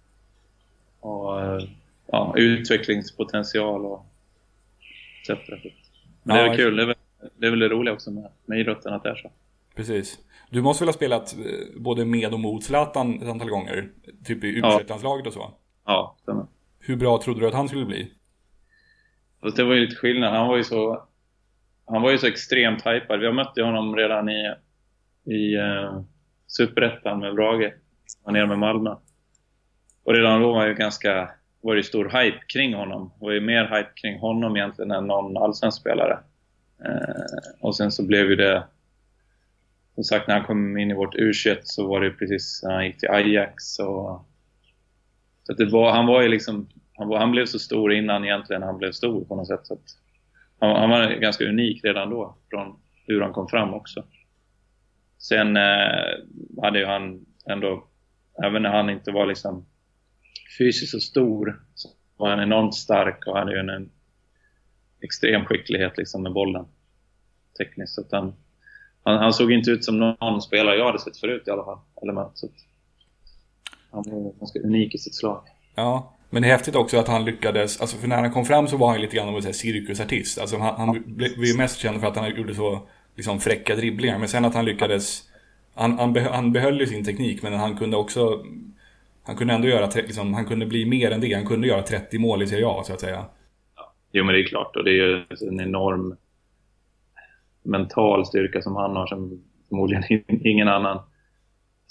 och 1.01 1.43
eh, 1.43 1.63
ja, 2.07 2.35
utvecklingspotential 2.37 3.87
och 3.87 4.07
etc. 5.23 5.39
Men 6.23 6.37
det 6.37 6.43
är 6.43 6.45
Ja, 6.45 6.51
väl 6.51 6.57
kul. 6.57 6.77
Det 6.77 6.83
är 6.83 6.87
väl, 6.87 6.97
det 7.37 7.47
är 7.47 7.51
väl 7.51 7.59
det 7.59 7.69
roliga 7.69 7.95
också 7.95 8.11
med, 8.11 8.29
med 8.47 8.61
idrotten 8.61 8.93
att 8.93 9.03
det 9.03 9.11
är 9.11 9.15
så. 9.15 9.31
Precis. 9.75 10.19
Du 10.51 10.63
måste 10.63 10.85
väl 10.85 10.89
ha 10.89 10.93
spelat 10.93 11.33
eh, 11.33 11.41
både 11.77 12.05
med 12.05 12.33
och 12.35 12.41
mot 12.41 12.65
Zlatan 12.65 13.23
ett 13.23 13.29
antal 13.29 13.49
gånger? 13.49 13.89
Typ 14.25 14.45
i 14.45 14.49
u 14.49 14.63
och 15.27 15.33
så. 15.33 15.55
Ja, 15.91 16.17
stämmer. 16.23 16.47
Hur 16.79 16.97
bra 16.97 17.23
trodde 17.23 17.41
du 17.41 17.49
att 17.49 17.55
han 17.55 17.69
skulle 17.69 17.85
bli? 17.85 18.13
Fast 19.43 19.57
det 19.57 19.65
var 19.65 19.75
ju 19.75 19.81
lite 19.81 19.97
skillnad. 19.97 20.35
Han 20.35 20.49
var 20.49 20.57
ju 20.57 20.65
så, 20.65 21.09
han 21.87 22.03
var 22.03 22.11
ju 22.11 22.19
så 22.19 22.27
extremt 22.27 22.87
hypad. 22.87 23.21
Vi 23.21 23.33
mötte 23.33 23.63
honom 23.63 23.97
redan 23.97 24.29
i, 24.29 24.55
i 25.25 25.57
uh, 25.57 26.03
Superettan 26.47 27.21
med 27.21 27.35
Brage. 27.35 27.73
Han 28.25 28.35
nere 28.35 28.47
med 28.47 28.59
Malmö. 28.59 28.95
Och 30.05 30.15
redan 30.15 30.43
då 30.43 30.53
var 30.53 30.67
ju 30.67 30.75
ganska, 30.75 31.31
var 31.61 31.77
det 31.77 31.83
stor 31.83 32.05
hype 32.05 32.39
kring 32.47 32.75
honom. 32.75 33.13
Det 33.19 33.25
var 33.25 33.33
ju 33.33 33.41
mer 33.41 33.65
hype 33.65 33.91
kring 33.95 34.19
honom 34.19 34.57
egentligen 34.57 34.91
än 34.91 35.07
någon 35.07 35.37
allsvensk 35.37 35.81
spelare. 35.81 36.19
Eh, 36.85 37.61
och 37.61 37.77
sen 37.77 37.93
så 37.93 38.07
blev 38.07 38.31
ju 38.31 38.37
det, 38.37 38.65
som 39.95 40.05
sagt 40.05 40.29
när 40.29 40.35
han 40.35 40.47
kom 40.47 40.79
in 40.79 40.91
i 40.91 40.95
vårt 40.95 41.15
U21 41.15 41.59
så 41.63 41.87
var 41.87 42.01
det 42.01 42.11
precis 42.11 42.61
när 42.65 42.75
han 42.75 42.87
gick 42.87 42.99
till 42.99 43.11
Ajax 43.11 43.79
och 43.79 44.30
så 45.51 45.57
det 45.57 45.71
var, 45.71 45.93
han 45.93 46.07
var 46.07 46.23
ju 46.23 46.29
liksom, 46.29 46.69
han, 46.95 47.09
var, 47.09 47.19
han 47.19 47.31
blev 47.31 47.47
så 47.47 47.59
stor 47.59 47.93
innan 47.93 48.25
egentligen 48.25 48.63
han 48.63 48.79
blev 48.79 48.93
stor 48.93 49.25
på 49.25 49.37
något 49.37 49.47
sätt. 49.47 49.67
Så 49.67 49.75
att 49.75 49.85
han, 50.59 50.77
han 50.77 50.91
var 50.91 51.15
ganska 51.15 51.45
unik 51.45 51.85
redan 51.85 52.11
då, 52.11 52.37
från 52.51 52.81
hur 53.07 53.21
han 53.21 53.33
kom 53.33 53.49
fram 53.49 53.75
också. 53.75 54.05
Sen 55.19 55.57
eh, 55.57 56.63
hade 56.63 56.79
ju 56.79 56.85
han 56.85 57.27
ändå, 57.47 57.85
även 58.45 58.63
när 58.63 58.71
han 58.71 58.91
inte 58.91 59.11
var 59.11 59.27
liksom 59.27 59.67
fysiskt 60.59 60.91
så 60.91 61.01
stor, 61.01 61.63
så 61.75 61.89
var 62.17 62.31
han 62.31 62.41
enormt 62.41 62.75
stark 62.75 63.27
och 63.27 63.39
hade 63.39 63.53
ju 63.53 63.59
en, 63.59 63.71
en 63.71 63.91
extrem 65.01 65.45
skicklighet 65.45 65.99
liksom 65.99 66.23
med 66.23 66.33
bollen. 66.33 66.67
Tekniskt. 67.59 67.95
Så 67.95 68.01
att 68.01 68.13
han, 68.13 68.35
han, 69.05 69.19
han 69.19 69.33
såg 69.33 69.53
inte 69.53 69.71
ut 69.71 69.85
som 69.85 69.99
någon 69.99 70.43
spelare 70.43 70.77
jag 70.77 70.87
hade 70.87 70.99
sett 70.99 71.17
förut 71.17 71.43
i 71.47 71.51
alla 71.51 71.65
fall. 71.65 71.79
Eller 72.03 72.13
med, 72.13 72.31
så 72.35 72.47
att 72.47 72.70
han 73.91 74.05
var 74.07 74.33
ganska 74.39 74.59
unik 74.59 74.95
i 74.95 74.99
sitt 74.99 75.15
slag. 75.15 75.43
Ja, 75.75 76.17
men 76.31 76.43
det 76.43 76.49
är 76.49 76.53
häftigt 76.53 76.77
också 76.77 76.99
att 76.99 77.09
han 77.09 77.25
lyckades, 77.25 77.81
alltså 77.81 77.97
för 77.97 78.09
när 78.09 78.17
han 78.17 78.33
kom 78.33 78.45
fram 78.45 78.69
så 78.69 78.77
var 78.77 78.91
han 78.91 79.01
lite 79.01 79.17
grann 79.17 79.29
av 79.29 79.37
en 79.37 79.55
cirkusartist. 79.55 80.39
Alltså 80.39 80.57
han, 80.59 80.75
han 80.77 81.03
blev 81.07 81.45
ju 81.45 81.57
mest 81.57 81.79
känd 81.79 82.01
för 82.01 82.07
att 82.07 82.17
han 82.17 82.37
gjorde 82.37 82.55
så 82.55 82.81
liksom 83.17 83.41
fräcka 83.41 83.77
dribblingar, 83.77 84.19
men 84.19 84.29
sen 84.29 84.45
att 84.45 84.55
han 84.55 84.65
lyckades, 84.65 85.23
han, 85.75 85.99
han, 85.99 86.13
beh, 86.13 86.33
han 86.33 86.53
behöll 86.53 86.81
ju 86.81 86.87
sin 86.87 87.05
teknik, 87.05 87.43
men 87.43 87.53
han 87.53 87.77
kunde 87.77 87.97
också, 87.97 88.45
han 89.23 89.37
kunde 89.37 89.55
ändå 89.55 89.69
göra, 89.69 89.91
liksom, 89.95 90.35
han 90.35 90.47
kunde 90.47 90.67
bli 90.67 90.85
mer 90.87 91.11
än 91.11 91.21
det, 91.21 91.35
han 91.35 91.47
kunde 91.47 91.69
göra 91.69 91.83
30 91.83 92.19
mål 92.19 92.43
i 92.43 92.47
Serie 92.47 92.67
A 92.67 92.83
så 92.85 92.93
att 92.93 93.01
säga. 93.01 93.25
Jo, 94.13 94.25
men 94.25 94.35
det 94.35 94.41
är 94.41 94.47
klart. 94.47 94.77
Och 94.77 94.85
det 94.85 94.91
är 94.91 94.95
ju 94.95 95.25
en 95.49 95.61
enorm 95.61 96.17
mental 97.63 98.27
styrka 98.27 98.63
som 98.63 98.77
han 98.77 98.97
har 98.97 99.07
som 99.07 99.43
förmodligen 99.69 100.05
ingen 100.47 100.69
annan 100.69 100.99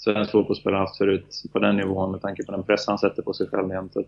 svensk 0.04 0.30
fotbollsspelare 0.30 0.80
haft 0.80 0.98
förut 0.98 1.42
på 1.52 1.58
den 1.58 1.76
nivån 1.76 2.10
med 2.10 2.20
tanke 2.20 2.44
på 2.44 2.52
den 2.52 2.64
press 2.64 2.86
han 2.86 2.98
sätter 2.98 3.22
på 3.22 3.32
sig 3.32 3.48
själv. 3.48 3.88
Så 3.92 4.04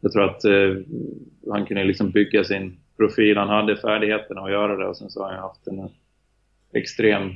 Jag 0.00 0.12
tror 0.12 0.24
att 0.24 0.44
eh, 0.44 0.76
han 1.52 1.66
kunde 1.66 1.84
liksom 1.84 2.10
bygga 2.10 2.44
sin 2.44 2.80
profil. 2.96 3.36
Han 3.36 3.48
hade 3.48 3.76
färdigheterna 3.76 4.40
att 4.40 4.50
göra 4.50 4.76
det 4.76 4.86
och 4.86 4.96
sen 4.96 5.10
så 5.10 5.22
har 5.22 5.32
han 5.32 5.42
haft 5.42 5.66
en 5.66 5.90
extrem 6.72 7.30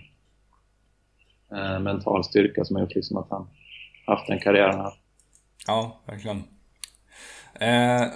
eh, 1.53 1.81
mental 1.81 2.25
styrka 2.25 2.65
som 2.65 2.77
har 2.77 2.83
gjort 2.83 2.95
liksom 2.95 3.17
att 3.17 3.31
han 3.31 3.49
haft 4.07 4.27
den 4.27 4.41
karriären 4.41 4.81
haft. 4.81 5.01
Ja, 5.67 6.01
verkligen. 6.07 6.43
Eh, 7.55 8.09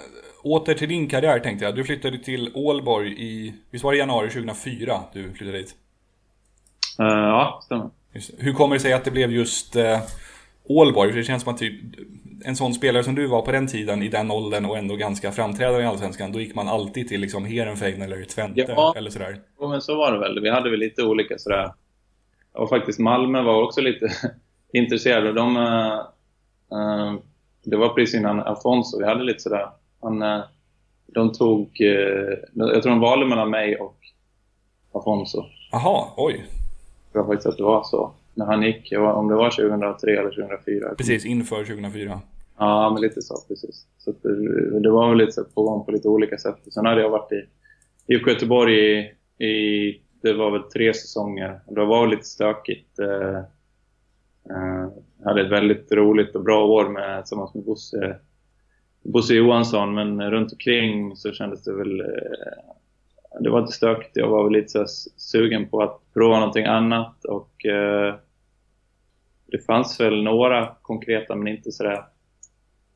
åter 0.43 0.75
till 0.75 0.89
din 0.89 1.09
karriär 1.09 1.41
tänkte 1.41 1.65
jag. 1.65 1.75
Du 1.75 1.85
flyttade 1.85 2.19
till 2.19 2.53
Ålborg 2.55 3.13
i, 3.23 3.55
visst 3.71 3.85
var 3.85 3.93
det 3.93 3.99
januari 3.99 4.31
2004 4.31 5.01
du 5.13 5.33
flyttade 5.33 5.59
dit? 5.59 5.75
Eh, 6.99 7.07
ja, 7.07 7.61
stämmer. 7.65 7.91
Just, 8.15 8.31
hur 8.39 8.53
kommer 8.53 8.77
det 8.77 8.81
sig 8.81 8.93
att 8.93 9.05
det 9.05 9.11
blev 9.11 9.33
just 9.33 9.77
eh, 9.77 10.01
Ålborg? 10.65 11.11
För 11.11 11.19
det 11.19 11.25
känns 11.25 11.43
som 11.43 11.53
att 11.55 11.59
typ, 11.59 11.75
en 12.45 12.57
sån 12.57 12.75
spelare 12.75 13.05
som 13.05 13.15
du 13.15 13.27
var 13.27 13.43
på 13.43 13.53
den 13.53 13.67
tiden, 13.67 14.03
i 14.03 14.09
den 14.09 14.31
åldern 14.31 14.65
och 14.65 14.79
ändå 14.79 14.97
ganska 14.97 15.33
framträdande 15.33 15.83
i 15.83 15.87
Allsvenskan, 15.87 16.33
då 16.33 16.41
gick 16.41 16.55
man 16.55 16.69
alltid 16.69 17.09
till 17.09 17.21
liksom 17.21 17.45
Heerenveen 17.45 18.03
eller 18.03 18.25
Twente 18.25 18.65
Ja. 18.69 18.95
eller 18.97 19.11
sådär. 19.11 19.41
Jo, 19.61 19.69
men 19.69 19.83
så 19.83 19.97
var 19.97 20.13
det 20.13 20.19
väl. 20.19 20.41
Vi 20.41 20.51
hade 20.51 20.71
väl 20.71 20.81
lite 20.81 21.03
olika 21.03 21.39
sådär. 21.39 21.73
Och 22.53 22.69
faktiskt 22.69 22.99
Malmö 22.99 23.43
var 23.43 23.63
också 23.63 23.81
lite 23.81 24.13
intresserade. 24.73 25.33
De, 25.33 25.57
eh, 25.57 27.15
det 27.65 27.77
var 27.77 27.89
precis 27.89 28.15
innan 28.15 28.41
Afonso. 28.41 28.99
Vi 28.99 29.05
hade 29.05 29.25
lite 29.25 29.41
sådär. 29.41 29.69
Han, 30.03 30.23
eh, 30.23 30.41
de 31.07 31.33
tog... 31.33 31.71
jag 32.55 32.83
tror 32.83 32.91
de 32.91 33.01
valde 33.01 33.27
mellan 33.27 33.51
mig 33.51 33.77
och 33.77 33.97
Afonso. 34.93 35.45
Jaha, 35.73 36.09
oj. 36.17 36.45
Jag 37.15 37.25
tror 37.25 37.35
faktiskt 37.35 37.47
att 37.47 37.57
det 37.57 37.63
var 37.63 37.83
så. 37.83 38.13
När 38.35 38.47
han 38.47 38.63
gick, 38.63 38.93
om 38.93 39.29
det 39.29 39.35
var 39.35 39.51
2003 39.51 40.11
eller 40.11 40.31
2004. 40.31 40.95
Precis, 40.95 41.25
inför 41.25 41.65
2004. 41.65 42.21
Ja, 42.59 42.91
men 42.93 43.03
lite 43.03 43.23
så, 43.23 43.35
precis. 43.49 43.87
Så 43.99 44.13
det, 44.23 44.81
det 44.81 44.91
var 44.91 45.09
väl 45.09 45.19
lite 45.19 45.33
så 45.33 45.45
på 45.45 45.63
gång 45.63 45.85
på 45.85 45.91
lite 45.93 46.09
olika 46.09 46.39
sätt. 46.39 46.57
Sen 46.71 46.87
hade 46.87 47.01
jag 47.01 47.11
varit 47.11 47.33
i 47.33 47.45
IFK 48.07 48.31
Göteborg 48.31 48.75
i, 48.75 49.13
i, 49.45 50.01
det 50.23 50.33
var 50.33 50.51
väl 50.51 50.63
tre 50.63 50.95
säsonger. 50.95 51.61
Det 51.67 51.85
var 51.85 52.07
lite 52.07 52.25
stökigt. 52.25 52.99
Eh, 52.99 53.39
eh, 54.51 54.89
hade 55.25 55.41
ett 55.41 55.53
väldigt 55.53 55.93
roligt 55.93 56.35
och 56.35 56.45
bra 56.45 56.67
år 56.67 56.89
med, 56.89 57.23
tillsammans 57.23 57.55
med 57.55 57.65
Bosse, 57.65 58.17
Bosse 59.03 59.35
Johansson, 59.35 59.95
men 59.95 60.31
runt 60.31 60.53
omkring 60.53 61.17
så 61.17 61.33
kändes 61.33 61.65
det 61.65 61.73
väl... 61.73 62.01
Eh, 62.01 62.74
det 63.41 63.51
var 63.51 63.61
lite 63.61 63.73
stökigt. 63.73 64.17
Jag 64.17 64.29
var 64.29 64.45
väl 64.45 64.53
lite 64.53 64.69
så 64.69 64.79
här 64.79 64.87
sugen 65.17 65.69
på 65.69 65.83
att 65.83 66.01
prova 66.15 66.39
någonting 66.39 66.65
annat 66.65 67.25
och 67.25 67.67
eh, 67.67 68.15
det 69.47 69.59
fanns 69.67 70.01
väl 70.01 70.23
några 70.23 70.75
konkreta 70.83 71.35
men 71.35 71.49
inte 71.49 71.73
sådär 71.73 72.05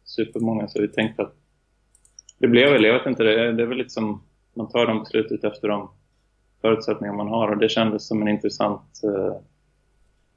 supermånga 0.05 0.69
så 0.69 0.81
vi 0.81 0.89
tänkte 0.89 1.23
att 1.23 1.35
det 2.39 2.49
blev 2.49 2.73
väl, 2.73 2.85
jag 2.85 2.99
vet 2.99 3.07
inte, 3.07 3.23
det, 3.23 3.53
det 3.53 3.63
är 3.63 3.67
väl 3.67 3.79
lite 3.79 3.91
som 3.91 4.23
man 4.55 4.69
tar 4.69 4.87
de 4.87 4.99
beslutet 4.99 5.45
efter 5.45 5.69
de 5.69 5.91
förutsättningar 6.61 7.15
man 7.15 7.29
har 7.29 7.49
och 7.49 7.59
det 7.59 7.69
kändes 7.69 8.09
som 8.09 8.23
en 8.23 8.29
intressant 8.29 9.01
eh, 9.05 9.37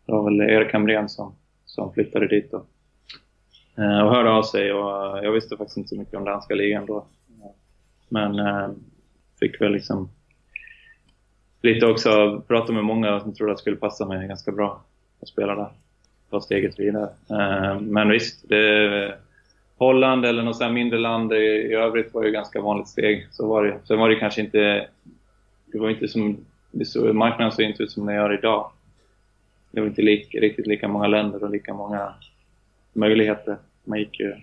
det 0.05 0.11
var 0.11 0.23
väl 0.23 0.41
Erik 0.41 0.73
Hamrén 0.73 1.09
som, 1.09 1.35
som 1.65 1.93
flyttade 1.93 2.27
dit 2.27 2.51
då. 2.51 2.65
Eh, 3.77 4.01
och 4.01 4.11
hörde 4.11 4.31
av 4.31 4.43
sig 4.43 4.73
och 4.73 5.17
eh, 5.17 5.23
jag 5.23 5.31
visste 5.31 5.57
faktiskt 5.57 5.77
inte 5.77 5.89
så 5.89 5.95
mycket 5.95 6.13
om 6.13 6.25
danska 6.25 6.55
ligan 6.55 6.85
då. 6.85 7.05
Men 8.09 8.39
eh, 8.39 8.69
fick 9.41 9.62
väl 9.62 9.71
liksom 9.71 10.10
lite 11.62 11.86
också 11.86 12.41
prata 12.47 12.73
med 12.73 12.84
många 12.84 13.19
som 13.19 13.34
trodde 13.34 13.51
att 13.51 13.58
det 13.58 13.62
skulle 13.62 13.75
passa 13.75 14.06
mig 14.06 14.27
ganska 14.27 14.51
bra 14.51 14.84
att 15.21 15.27
spela 15.27 15.56
där. 15.56 15.69
Ta 16.30 16.41
steget 16.41 16.80
vidare. 16.80 17.10
Eh, 17.30 17.80
men 17.80 18.10
visst, 18.10 18.49
det, 18.49 19.15
Holland 19.77 20.25
eller 20.25 20.43
något 20.43 20.56
sånt 20.56 20.67
här 20.67 20.73
mindre 20.73 20.99
land 20.99 21.34
i, 21.34 21.73
övrigt 21.73 22.13
var 22.13 22.23
ju 22.23 22.32
ganska 22.32 22.62
vanligt 22.62 22.88
steg. 22.88 23.27
Så 23.32 23.47
var 23.47 23.63
det. 23.63 23.80
Sen 23.84 23.99
var 23.99 24.10
det 24.10 24.15
kanske 24.15 24.41
inte... 24.41 24.88
Det 25.65 25.80
var 25.80 25.89
inte 25.89 26.08
som... 26.08 26.38
Det 26.71 26.86
såg, 26.86 27.15
marknaden 27.15 27.51
såg 27.51 27.65
inte 27.65 27.84
ut 27.84 27.91
som 27.91 28.06
den 28.06 28.15
gör 28.15 28.34
idag. 28.34 28.71
Det 29.71 29.80
var 29.80 29.88
inte 29.88 30.01
lik, 30.01 30.36
riktigt 30.36 30.67
lika 30.67 30.88
många 30.88 31.08
länder 31.08 31.43
och 31.43 31.49
lika 31.51 31.73
många 31.73 32.13
möjligheter. 32.93 33.58
Man 33.84 33.99
gick 33.99 34.19
ju... 34.19 34.36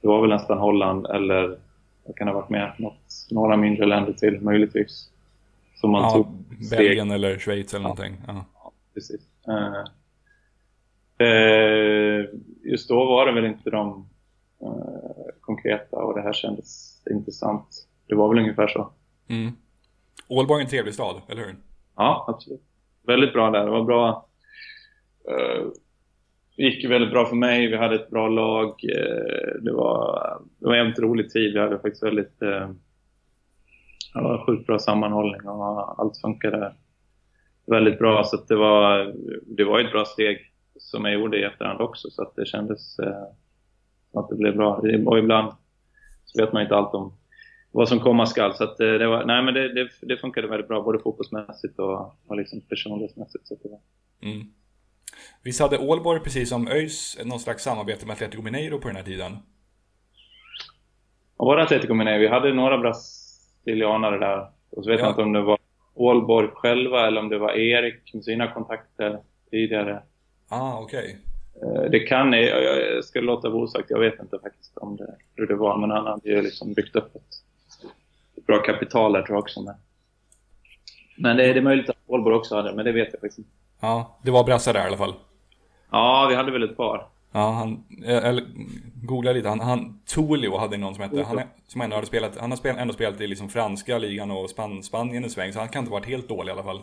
Det 0.00 0.08
var 0.08 0.20
väl 0.20 0.30
nästan 0.30 0.58
Holland 0.58 1.06
eller 1.06 1.56
vad 2.04 2.16
kan 2.16 2.28
ha 2.28 2.34
varit 2.34 2.50
mer? 2.50 2.74
Något, 2.78 3.26
några 3.30 3.56
mindre 3.56 3.86
länder 3.86 4.12
till 4.12 4.40
möjligtvis. 4.40 5.08
Som 5.74 5.90
man 5.90 6.02
Ja, 6.02 6.10
tog 6.10 6.26
Belgien 6.70 7.10
eller 7.10 7.38
Schweiz 7.38 7.74
eller 7.74 7.82
någonting. 7.82 8.16
Ja. 8.26 8.44
precis. 8.94 9.20
Eh, 9.48 9.84
eh, 11.26 12.24
just 12.64 12.88
då 12.88 13.04
var 13.04 13.26
det 13.26 13.32
väl 13.32 13.44
inte 13.44 13.70
de 13.70 14.08
eh, 14.62 15.34
konkreta 15.40 15.96
och 15.96 16.14
det 16.14 16.22
här 16.22 16.32
kändes 16.32 17.02
intressant. 17.10 17.86
Det 18.08 18.14
var 18.14 18.28
väl 18.28 18.38
ungefär 18.38 18.66
så. 18.68 18.90
Mm. 19.28 19.52
Ålborg 20.28 20.60
är 20.60 20.64
en 20.64 20.70
trevlig 20.70 20.94
stad, 20.94 21.22
eller 21.28 21.42
hur? 21.44 21.56
Ja, 21.96 22.24
absolut. 22.28 22.62
Väldigt 23.06 23.32
bra 23.32 23.50
där. 23.50 23.64
Det 23.64 23.70
var 23.70 23.84
bra. 23.84 24.26
Det 26.56 26.62
gick 26.62 26.90
väldigt 26.90 27.10
bra 27.10 27.26
för 27.26 27.36
mig. 27.36 27.66
Vi 27.66 27.76
hade 27.76 27.94
ett 27.94 28.10
bra 28.10 28.28
lag. 28.28 28.68
Eh, 28.68 29.62
det, 29.62 29.72
var, 29.72 30.18
det 30.58 30.66
var 30.66 30.76
en 30.76 30.92
rolig 30.92 31.30
tid. 31.30 31.52
Vi 31.52 31.60
hade 31.60 31.78
faktiskt 31.78 32.02
väldigt 32.02 32.42
eh, 32.42 32.70
det 34.14 34.20
var 34.20 34.46
sjukt 34.46 34.66
bra 34.66 34.78
sammanhållning 34.78 35.48
och 35.48 36.00
allt 36.00 36.20
funkade 36.20 36.74
väldigt 37.66 37.98
bra. 37.98 38.24
Så 38.24 38.36
det, 38.48 38.56
var, 38.56 39.14
det 39.56 39.64
var 39.64 39.80
ett 39.80 39.92
bra 39.92 40.04
steg 40.04 40.38
som 40.78 41.04
jag 41.04 41.14
gjorde 41.14 41.38
i 41.38 41.42
efterhand 41.42 41.80
också. 41.80 42.10
Så 42.10 42.22
att 42.22 42.36
det 42.36 42.46
kändes 42.46 42.98
eh, 42.98 43.24
som 44.10 44.20
att 44.20 44.28
det 44.28 44.36
blev 44.36 44.56
bra. 44.56 44.76
Och 45.06 45.18
ibland 45.18 45.52
så 46.24 46.44
vet 46.44 46.52
man 46.52 46.62
inte 46.62 46.76
allt 46.76 46.94
om 46.94 47.12
vad 47.70 47.88
som 47.88 48.00
komma 48.00 48.26
skall. 48.26 48.54
Så 48.54 48.64
att 48.64 48.76
det, 48.76 49.06
var, 49.06 49.24
nej, 49.24 49.42
men 49.42 49.54
det, 49.54 49.74
det, 49.74 49.88
det 50.02 50.16
funkade 50.16 50.48
väldigt 50.48 50.68
bra, 50.68 50.82
både 50.82 50.98
fotbollsmässigt 50.98 51.78
och, 51.78 52.14
och 52.26 52.36
liksom 52.36 52.60
personlighetsmässigt. 52.60 53.46
Så 53.46 53.54
det 53.62 53.68
var. 53.68 53.80
Mm. 54.30 54.46
Visst 55.42 55.60
hade 55.60 55.78
Ålborg, 55.78 56.20
precis 56.20 56.48
som 56.48 56.68
ÖIS, 56.68 57.18
någon 57.24 57.40
slags 57.40 57.62
samarbete 57.62 58.06
med 58.06 58.12
Atletico 58.14 58.42
Mineiro 58.42 58.78
på 58.78 58.88
den 58.88 58.96
här 58.96 59.04
tiden? 59.04 59.36
Och 61.36 61.46
var 61.46 61.56
det 61.56 61.62
Atletico 61.62 61.94
Mineiro? 61.94 62.20
Vi 62.20 62.28
hade 62.28 62.52
några 62.54 62.78
brasilianare 62.78 64.18
där. 64.18 64.50
Och 64.70 64.84
så 64.84 64.90
vet 64.90 65.00
Ja. 65.00 65.04
jag 65.06 65.12
inte 65.12 65.22
om 65.22 65.32
det 65.32 65.42
var 65.42 65.58
Ålborg 65.94 66.48
själva 66.54 67.06
eller 67.06 67.20
om 67.20 67.28
det 67.28 67.38
var 67.38 67.52
Erik 67.52 68.14
med 68.14 68.24
sina 68.24 68.52
kontakter 68.52 69.18
tidigare. 69.50 70.02
Ah, 70.48 70.78
okej. 70.80 71.18
Eh, 71.62 71.90
Det 71.90 72.00
kan 72.00 72.32
jag, 72.32 72.62
jag 72.64 73.04
ska 73.04 73.20
låta 73.20 73.48
vara 73.48 73.62
osagt. 73.62 73.90
Jag 73.90 73.98
vet 74.00 74.20
inte 74.20 74.38
faktiskt 74.42 74.76
om 74.76 74.96
det, 74.96 75.16
hur 75.36 75.46
det 75.46 75.54
var. 75.54 75.78
Men 75.78 75.90
han 75.90 76.06
hade 76.06 76.28
ju 76.28 76.42
liksom 76.42 76.72
byggt 76.72 76.96
upp 76.96 77.16
ett, 77.16 77.22
bra 78.46 78.58
kapital 78.62 79.12
där 79.12 79.22
tror 79.22 79.36
jag 79.36 79.42
också. 79.42 79.62
Men, 79.62 79.74
men 81.18 81.36
det, 81.36 81.52
det 81.52 81.58
är 81.58 81.62
möjligt 81.62 81.90
att 81.90 81.96
Ålborg 82.06 82.36
också 82.36 82.56
hade, 82.56 82.74
men 82.74 82.84
det 82.84 82.92
vet 82.92 83.08
jag 83.12 83.20
faktiskt 83.20 83.38
inte. 83.38 83.50
Ja, 83.82 84.18
det 84.22 84.30
var 84.30 84.44
brassar 84.44 84.72
där 84.72 84.84
i 84.84 84.86
alla 84.86 84.96
fall. 84.96 85.14
Ja, 85.90 86.26
vi 86.28 86.34
hade 86.34 86.52
väl 86.52 86.62
ett 86.62 86.76
par. 86.76 87.06
Ja, 87.32 87.50
han, 87.50 87.84
eh, 88.04 88.24
eller 88.24 88.44
googla 88.94 89.32
lite, 89.32 89.48
han, 89.48 89.60
han 89.60 90.00
Tulio 90.14 90.58
hade 90.58 90.76
någon 90.76 90.94
som 90.94 91.02
hette, 91.04 91.22
han, 91.22 91.40
som 91.66 91.80
ändå 91.80 91.96
hade 91.96 92.06
spelat, 92.06 92.38
han 92.38 92.50
har 92.50 92.56
spel, 92.56 92.76
ändå 92.78 92.94
spelat 92.94 93.20
i 93.20 93.26
liksom 93.26 93.48
franska 93.48 93.98
ligan 93.98 94.30
och 94.30 94.50
Span, 94.50 94.82
Spanien 94.82 95.24
en 95.24 95.30
sväng, 95.30 95.52
så 95.52 95.58
han 95.58 95.68
kan 95.68 95.80
inte 95.80 95.90
ha 95.90 95.98
varit 95.98 96.08
helt 96.08 96.28
dålig 96.28 96.50
i 96.50 96.52
alla 96.52 96.62
fall. 96.62 96.80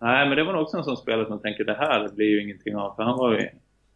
Nej, 0.00 0.28
men 0.28 0.36
det 0.36 0.44
var 0.44 0.52
nog 0.52 0.62
också 0.62 0.76
en 0.76 0.84
sån 0.84 0.96
spelare 0.96 1.26
som 1.26 1.40
tänker 1.40 1.64
det 1.64 1.74
här 1.74 2.08
blir 2.08 2.26
ju 2.26 2.42
ingenting 2.42 2.76
av. 2.76 2.94
För 2.96 3.02
han 3.02 3.18
var 3.18 3.32
ju 3.32 3.48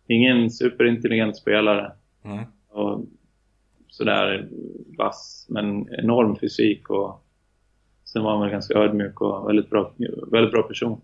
ingen 0.07 0.51
superintelligent 0.51 1.37
spelare. 1.37 1.93
Mm. 2.25 2.45
Och 2.69 3.05
sådär 3.89 4.49
vass, 4.99 5.47
men 5.49 5.95
enorm 5.95 6.37
fysik 6.37 6.91
och 6.91 7.25
sen 8.05 8.23
var 8.23 8.31
han 8.31 8.41
väl 8.41 8.51
ganska 8.51 8.79
ödmjuk 8.79 9.21
och 9.21 9.49
väldigt 9.49 9.71
bra, 9.71 9.93
väldigt 10.33 10.53
bra 10.53 10.63
person. 10.63 11.01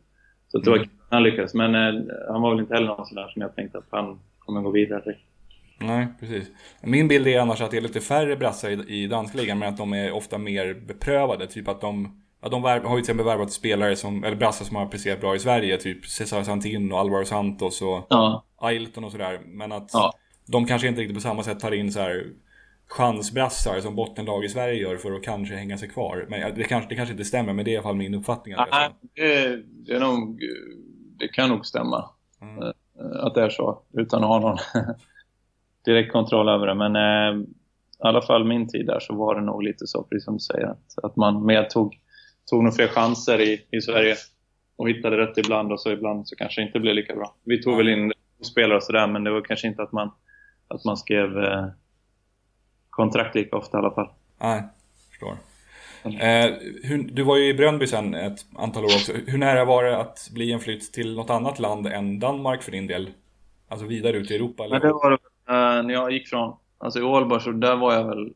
Så 0.53 0.59
det 0.59 0.71
var 0.71 0.77
Mm. 0.77 0.89
kul 0.89 0.97
att 1.09 1.13
han 1.15 1.23
lyckades. 1.23 1.55
Men 1.55 1.75
eh, 1.75 2.03
han 2.29 2.43
var 2.43 2.51
väl 2.51 2.61
inte 2.61 2.75
heller 2.75 2.87
någon 2.87 3.07
sån 3.07 3.15
där 3.17 3.29
som 3.29 3.43
jag 3.43 3.55
tänkte 3.57 3.79
att 3.79 3.85
han 3.91 4.19
kommer 4.39 4.61
gå 4.61 4.71
vidare. 4.71 5.15
Nej, 5.79 6.07
precis. 6.21 6.51
Min 6.83 7.09
bild 7.09 7.27
är 7.27 7.41
annars 7.41 7.61
att 7.61 7.71
det 7.71 7.77
är 7.77 7.81
lite 7.81 8.01
färre 8.01 8.37
brassar 8.37 8.71
i, 8.71 9.03
i 9.03 9.07
danska 9.07 9.39
ligan, 9.39 9.59
men 9.59 9.69
att 9.69 9.77
de 9.77 9.93
är 9.93 10.13
ofta 10.13 10.39
mer 10.39 10.75
beprövade. 10.75 11.47
Typ 11.47 11.69
att 11.69 11.81
de, 11.81 12.23
ja, 12.43 12.49
de 12.49 12.63
har 12.65 12.75
ju 12.77 12.81
till 12.91 12.99
exempel 12.99 13.27
värvat 13.27 13.53
spelare 13.53 13.97
som, 13.97 14.25
eller 14.25 14.37
brassar 14.37 14.65
som 14.65 14.77
har 14.77 14.87
presterat 14.87 15.21
bra 15.21 15.35
i 15.35 15.39
Sverige, 15.39 15.77
typ 15.77 16.07
Cesar 16.07 16.43
Santin 16.43 16.93
och 16.93 16.99
Alvaro 16.99 17.25
Santos 17.25 17.83
och 17.83 18.07
Ja. 18.11 18.45
Ailton 18.57 19.05
och 19.05 19.13
sådär. 19.13 19.41
Men 19.47 19.73
att 19.73 19.91
Ja. 19.93 20.13
de 20.47 20.67
kanske 20.67 20.89
inte 20.89 21.01
riktigt 21.01 21.17
på 21.17 21.21
samma 21.21 21.43
sätt 21.43 21.61
tar 21.61 21.73
in 21.75 21.93
så 21.93 22.01
här 22.01 22.27
chansbrassar 22.97 23.81
som 23.81 23.95
bottenlag 23.95 24.45
i 24.45 24.49
Sverige 24.49 24.75
gör 24.75 24.97
för 24.97 25.13
att 25.13 25.23
kanske 25.23 25.55
hänga 25.55 25.79
sig 25.79 25.89
kvar. 25.89 26.27
Men 26.29 26.55
det 26.55 26.65
kanske, 26.65 26.89
det 26.89 26.95
kanske 26.95 27.13
inte 27.13 27.25
stämmer, 27.25 27.53
men 27.53 27.65
det 27.65 27.71
är 27.71 27.73
i 27.73 27.77
alla 27.77 27.83
fall 27.83 27.97
min 27.97 28.15
uppfattning. 28.15 28.55
Nej, 28.57 28.91
det, 29.15 29.57
det, 29.67 29.93
är 29.93 30.01
nog, 30.01 30.43
det 31.19 31.29
kan 31.29 31.49
nog 31.49 31.67
stämma. 31.67 32.11
Mm. 32.43 32.63
Eh, 32.63 32.71
Att 33.27 33.35
det 33.35 33.43
är 33.43 33.51
så, 33.51 33.83
utan 33.93 34.23
att 34.23 34.29
ha 34.29 34.41
någon 34.41 34.59
direkt 35.85 36.13
kontroll 36.13 36.49
över 36.49 36.67
det. 36.67 36.75
Men 36.75 36.97
eh, 36.97 37.43
i 37.43 38.09
alla 38.09 38.23
fall 38.23 38.45
min 38.45 38.69
tid 38.69 38.87
där 38.87 39.01
så 39.01 39.15
var 39.15 39.35
det 39.35 39.41
nog 39.41 39.63
lite 39.63 39.87
så, 39.87 40.03
precis 40.03 40.25
som 40.25 40.35
du 40.35 40.41
säger, 40.41 40.67
att, 40.67 41.05
att 41.05 41.17
man 41.17 41.47
mer 41.47 41.65
tog, 41.65 41.99
tog 42.51 42.65
nog 42.65 42.75
fler 42.75 42.89
chanser 42.89 43.41
i, 43.41 43.67
i 43.71 43.81
Sverige 43.81 44.17
och 44.77 44.89
hittade 44.89 45.17
rätt 45.17 45.39
ibland 45.39 45.73
och 45.73 45.81
så 45.81 45.93
ibland 45.93 46.29
så 46.29 46.37
kanske 46.37 46.61
det 46.61 46.67
inte 46.67 46.81
blev 46.81 46.95
lika 46.95 47.15
bra. 47.15 47.35
Vi 47.45 47.63
tog 47.63 47.77
väl 47.77 47.89
in 47.89 48.13
spelare 48.43 48.77
och 48.77 48.83
sådär, 48.83 49.07
men 49.07 49.25
det 49.25 49.31
var 49.31 49.41
kanske 49.41 49.69
inte 49.69 49.83
att 49.83 49.93
man, 49.93 50.11
att 50.69 50.85
man 50.85 50.97
skrev 50.97 51.39
eh, 51.39 51.67
kontrakt 52.93 53.35
lika 53.35 53.57
ofta 53.57 53.79
i 53.79 53.81
alla 53.81 53.91
fall. 53.91 54.09
Nej, 54.41 54.63
förstår. 55.11 55.37
Eh, 56.05 56.53
hur, 56.83 57.09
du 57.13 57.23
var 57.23 57.37
ju 57.37 57.49
i 57.49 57.55
Bröndby 57.55 57.87
sen 57.87 58.15
ett 58.15 58.47
antal 58.57 58.85
år 58.85 58.89
också. 58.89 59.13
Hur 59.27 59.39
nära 59.39 59.65
var 59.65 59.85
det 59.85 59.99
att 59.99 60.31
bli 60.35 60.53
en 60.53 60.61
flytt 60.61 60.93
till 60.93 61.17
något 61.17 61.31
annat 61.31 61.59
land 61.59 61.87
än 61.87 62.19
Danmark 62.19 62.63
för 62.63 62.73
din 62.73 62.87
del? 62.87 63.11
Alltså 63.69 63.87
vidare 63.87 64.17
ut 64.17 64.31
i 64.31 64.35
Europa? 64.35 64.65
Eller? 64.65 64.81
Men 64.81 64.89
det 64.89 64.93
var 64.93 65.13
eh, 65.13 65.83
när 65.83 65.91
jag 65.95 66.13
gick 66.13 66.29
från, 66.29 66.57
alltså 66.79 66.99
i 66.99 67.03
Ålborg 67.03 67.43
så 67.43 67.53
där 67.53 67.77
var 67.77 67.95
jag 67.95 68.05
väl, 68.05 68.33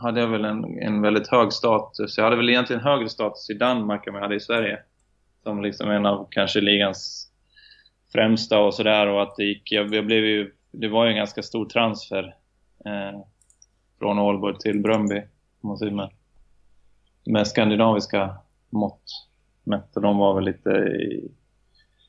hade 0.00 0.20
jag 0.20 0.28
väl 0.28 0.44
en, 0.44 0.82
en 0.82 1.02
väldigt 1.02 1.28
hög 1.28 1.52
status. 1.52 2.18
Jag 2.18 2.24
hade 2.24 2.36
väl 2.36 2.50
egentligen 2.50 2.82
högre 2.82 3.08
status 3.08 3.50
i 3.50 3.54
Danmark 3.54 4.06
än 4.06 4.12
vad 4.12 4.20
jag 4.20 4.24
hade 4.24 4.36
i 4.36 4.40
Sverige. 4.40 4.78
Som 5.42 5.62
liksom 5.62 5.90
en 5.90 6.06
av 6.06 6.28
kanske 6.30 6.60
ligans 6.60 7.28
främsta 8.12 8.58
och 8.58 8.74
sådär 8.74 9.06
och 9.06 9.22
att 9.22 9.36
det 9.36 9.44
gick, 9.44 9.72
jag, 9.72 9.94
jag 9.94 10.06
blev 10.06 10.24
ju, 10.24 10.52
det 10.72 10.88
var 10.88 11.04
ju 11.04 11.10
en 11.10 11.16
ganska 11.16 11.42
stor 11.42 11.66
transfer 11.66 12.34
eh, 12.84 13.20
från 13.98 14.18
Ålborg 14.18 14.58
till 14.58 14.82
Bröndby, 14.82 15.22
om 15.60 15.68
man 15.68 15.78
säger 15.78 15.92
med, 15.92 16.10
med 17.26 17.46
skandinaviska 17.46 18.36
mått 18.70 19.28
mätt. 19.64 19.96
Och 19.96 20.02
de 20.02 20.18
var 20.18 20.34
väl 20.34 20.44
lite 20.44 20.70
i, 20.70 21.30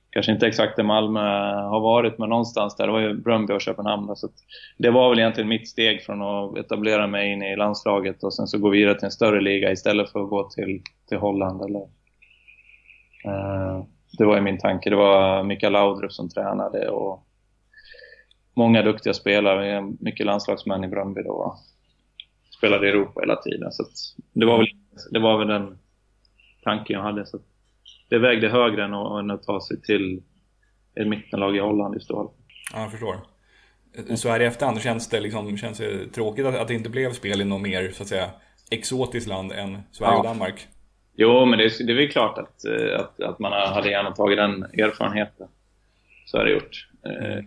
kanske 0.10 0.32
inte 0.32 0.48
exakt 0.48 0.76
där 0.76 0.84
Malmö 0.84 1.20
har 1.54 1.80
varit, 1.80 2.18
men 2.18 2.30
någonstans 2.30 2.76
där. 2.76 2.86
Det 2.86 2.92
var 2.92 3.00
ju 3.00 3.14
Bröndby 3.14 3.54
och 3.54 3.62
Köpenhamn. 3.62 4.08
då, 4.08 4.16
Så 4.16 4.26
att 4.26 4.36
det 4.78 4.90
var 4.90 5.10
väl 5.10 5.20
egentligen 5.20 5.50
mitt 5.50 5.70
steg 5.70 6.04
från 6.04 6.22
att 6.22 6.58
etablera 6.58 7.08
mig 7.08 7.32
in 7.32 7.44
i 7.44 7.56
landslaget 7.56 8.24
och 8.24 8.34
sen 8.34 8.48
så 8.48 8.58
gå 8.58 8.70
vidare 8.70 8.96
till 8.96 9.06
en 9.06 9.12
större 9.12 9.42
liga 9.42 9.72
istället 9.72 10.12
för 10.12 10.24
att 10.24 10.30
gå 10.30 10.50
till, 10.50 10.82
till 11.10 11.18
Holland. 11.18 11.62
Eller, 11.62 11.82
eh, 13.26 13.86
det 14.18 14.26
var 14.26 14.36
ju 14.36 14.42
min 14.42 14.60
tanke. 14.60 14.90
Det 14.90 14.96
var 14.96 15.44
Mikael 15.44 15.74
Laudrup 15.74 16.12
som 16.12 16.30
tränade 16.30 16.90
och 16.90 17.26
många 18.54 18.82
duktiga 18.82 19.14
spelare. 19.14 19.82
Mycket 20.00 20.26
landslagsmän 20.26 20.84
i 20.84 20.88
Bröndby 20.88 21.22
då 21.22 21.58
och 22.60 22.68
Spelade 22.68 22.88
i 22.88 22.90
Europa 22.90 23.20
hela 23.22 23.36
tiden. 23.36 23.72
Så 23.72 23.84
det, 24.34 24.46
var 24.46 24.58
väl, 24.58 24.68
det 25.12 25.20
var 25.20 25.38
väl 25.38 25.48
den 25.48 25.78
tanken 26.64 26.94
jag 26.96 27.04
hade. 27.04 27.26
Så 27.26 27.40
det 28.10 28.20
vägde 28.20 28.50
högre 28.50 28.84
än 28.84 28.94
att, 28.94 29.20
än 29.20 29.32
att 29.32 29.44
ta 29.44 29.62
sig 29.62 29.82
till 29.82 30.24
ett 30.96 31.08
mittenlag 31.08 31.56
i 31.56 31.60
Holland 31.60 31.94
just 31.94 32.10
då. 32.10 32.32
Ja, 32.74 32.82
jag 32.82 32.92
förstår. 32.92 33.16
Så 34.16 34.30
här 34.30 34.40
i 34.40 34.46
efterhand 34.46 34.82
känns 34.82 35.10
det, 35.10 35.20
liksom, 35.20 35.58
känns 35.58 35.78
det 35.78 36.08
tråkigt 36.08 36.46
att, 36.46 36.56
att 36.56 36.68
det 36.68 36.74
inte 36.74 36.90
blev 36.90 37.14
spel 37.14 37.42
i 37.42 37.46
något 37.46 37.62
mer 37.62 37.92
så 37.92 38.04
att 38.04 38.10
säga, 38.10 38.30
exotiskt 38.72 39.28
land 39.28 39.52
än 39.52 39.78
Sverige 39.92 40.12
och 40.18 40.26
Ja. 40.26 40.30
Danmark. 40.30 40.68
Jo, 41.16 41.46
men 41.46 41.60
det, 41.60 41.66
är- 41.66 41.86
det 41.86 41.92
är 41.94 41.96
väl 41.96 42.12
klart 42.12 42.38
att, 42.38 42.66
eh, 42.66 43.00
att, 43.00 43.22
att 43.22 43.40
man 43.40 43.52
hade 43.52 43.90
gärna 43.92 44.12
tagit 44.12 44.38
den 44.38 44.64
erfarenheten. 44.64 45.48
Så 46.26 46.38
hade 46.38 46.50
jag 46.50 46.62
gjort. 46.62 46.88
Eh, 47.06 47.44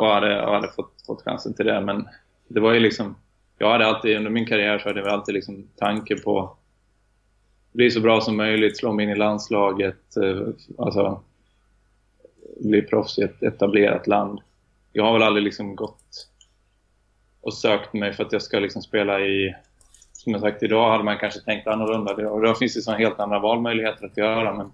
Och 0.00 0.06
hade, 0.06 0.46
och 0.46 0.54
hade 0.54 0.68
fått, 0.68 0.92
fått 1.06 1.22
chansen 1.22 1.54
till 1.54 1.66
det. 1.66 1.80
Men 1.80 2.08
det 2.48 2.60
var 2.60 2.72
ju 2.74 2.80
liksom... 2.80 3.16
Jag 3.58 3.70
hade 3.70 3.86
alltid, 3.86 4.16
under 4.16 4.30
min 4.30 4.46
karriär 4.46 4.78
så 4.78 4.88
hade 4.88 5.00
jag 5.00 5.08
alltid 5.08 5.34
liksom 5.34 5.68
tanke 5.76 6.16
på 6.16 6.56
bli 7.72 7.90
så 7.90 8.00
bra 8.00 8.20
som 8.20 8.36
möjligt, 8.36 8.76
slå 8.76 8.92
mig 8.92 9.04
in 9.04 9.10
i 9.10 9.14
landslaget, 9.14 10.16
eh, 10.16 10.48
alltså 10.78 11.22
bli 12.60 12.82
proffs 12.82 13.18
i 13.18 13.22
ett 13.22 13.42
etablerat 13.42 14.06
land. 14.06 14.40
Jag 14.92 15.04
har 15.04 15.12
väl 15.12 15.22
aldrig 15.22 15.44
liksom 15.44 15.76
gått 15.76 16.28
och 17.40 17.54
sökt 17.54 17.92
mig 17.92 18.12
för 18.12 18.24
att 18.24 18.32
jag 18.32 18.42
ska 18.42 18.58
liksom 18.58 18.82
spela 18.82 19.20
i 19.20 19.54
som 20.12 20.32
jag 20.32 20.42
sagt, 20.42 20.62
idag 20.62 20.90
hade 20.90 21.04
man 21.04 21.18
kanske 21.18 21.40
tänkt 21.40 21.66
annorlunda. 21.66 22.30
Och 22.30 22.42
då 22.42 22.54
finns 22.54 22.74
det 22.74 22.80
så 22.80 22.92
helt 22.92 23.20
andra 23.20 23.38
valmöjligheter 23.38 24.06
att 24.06 24.16
göra. 24.16 24.54
Men 24.54 24.72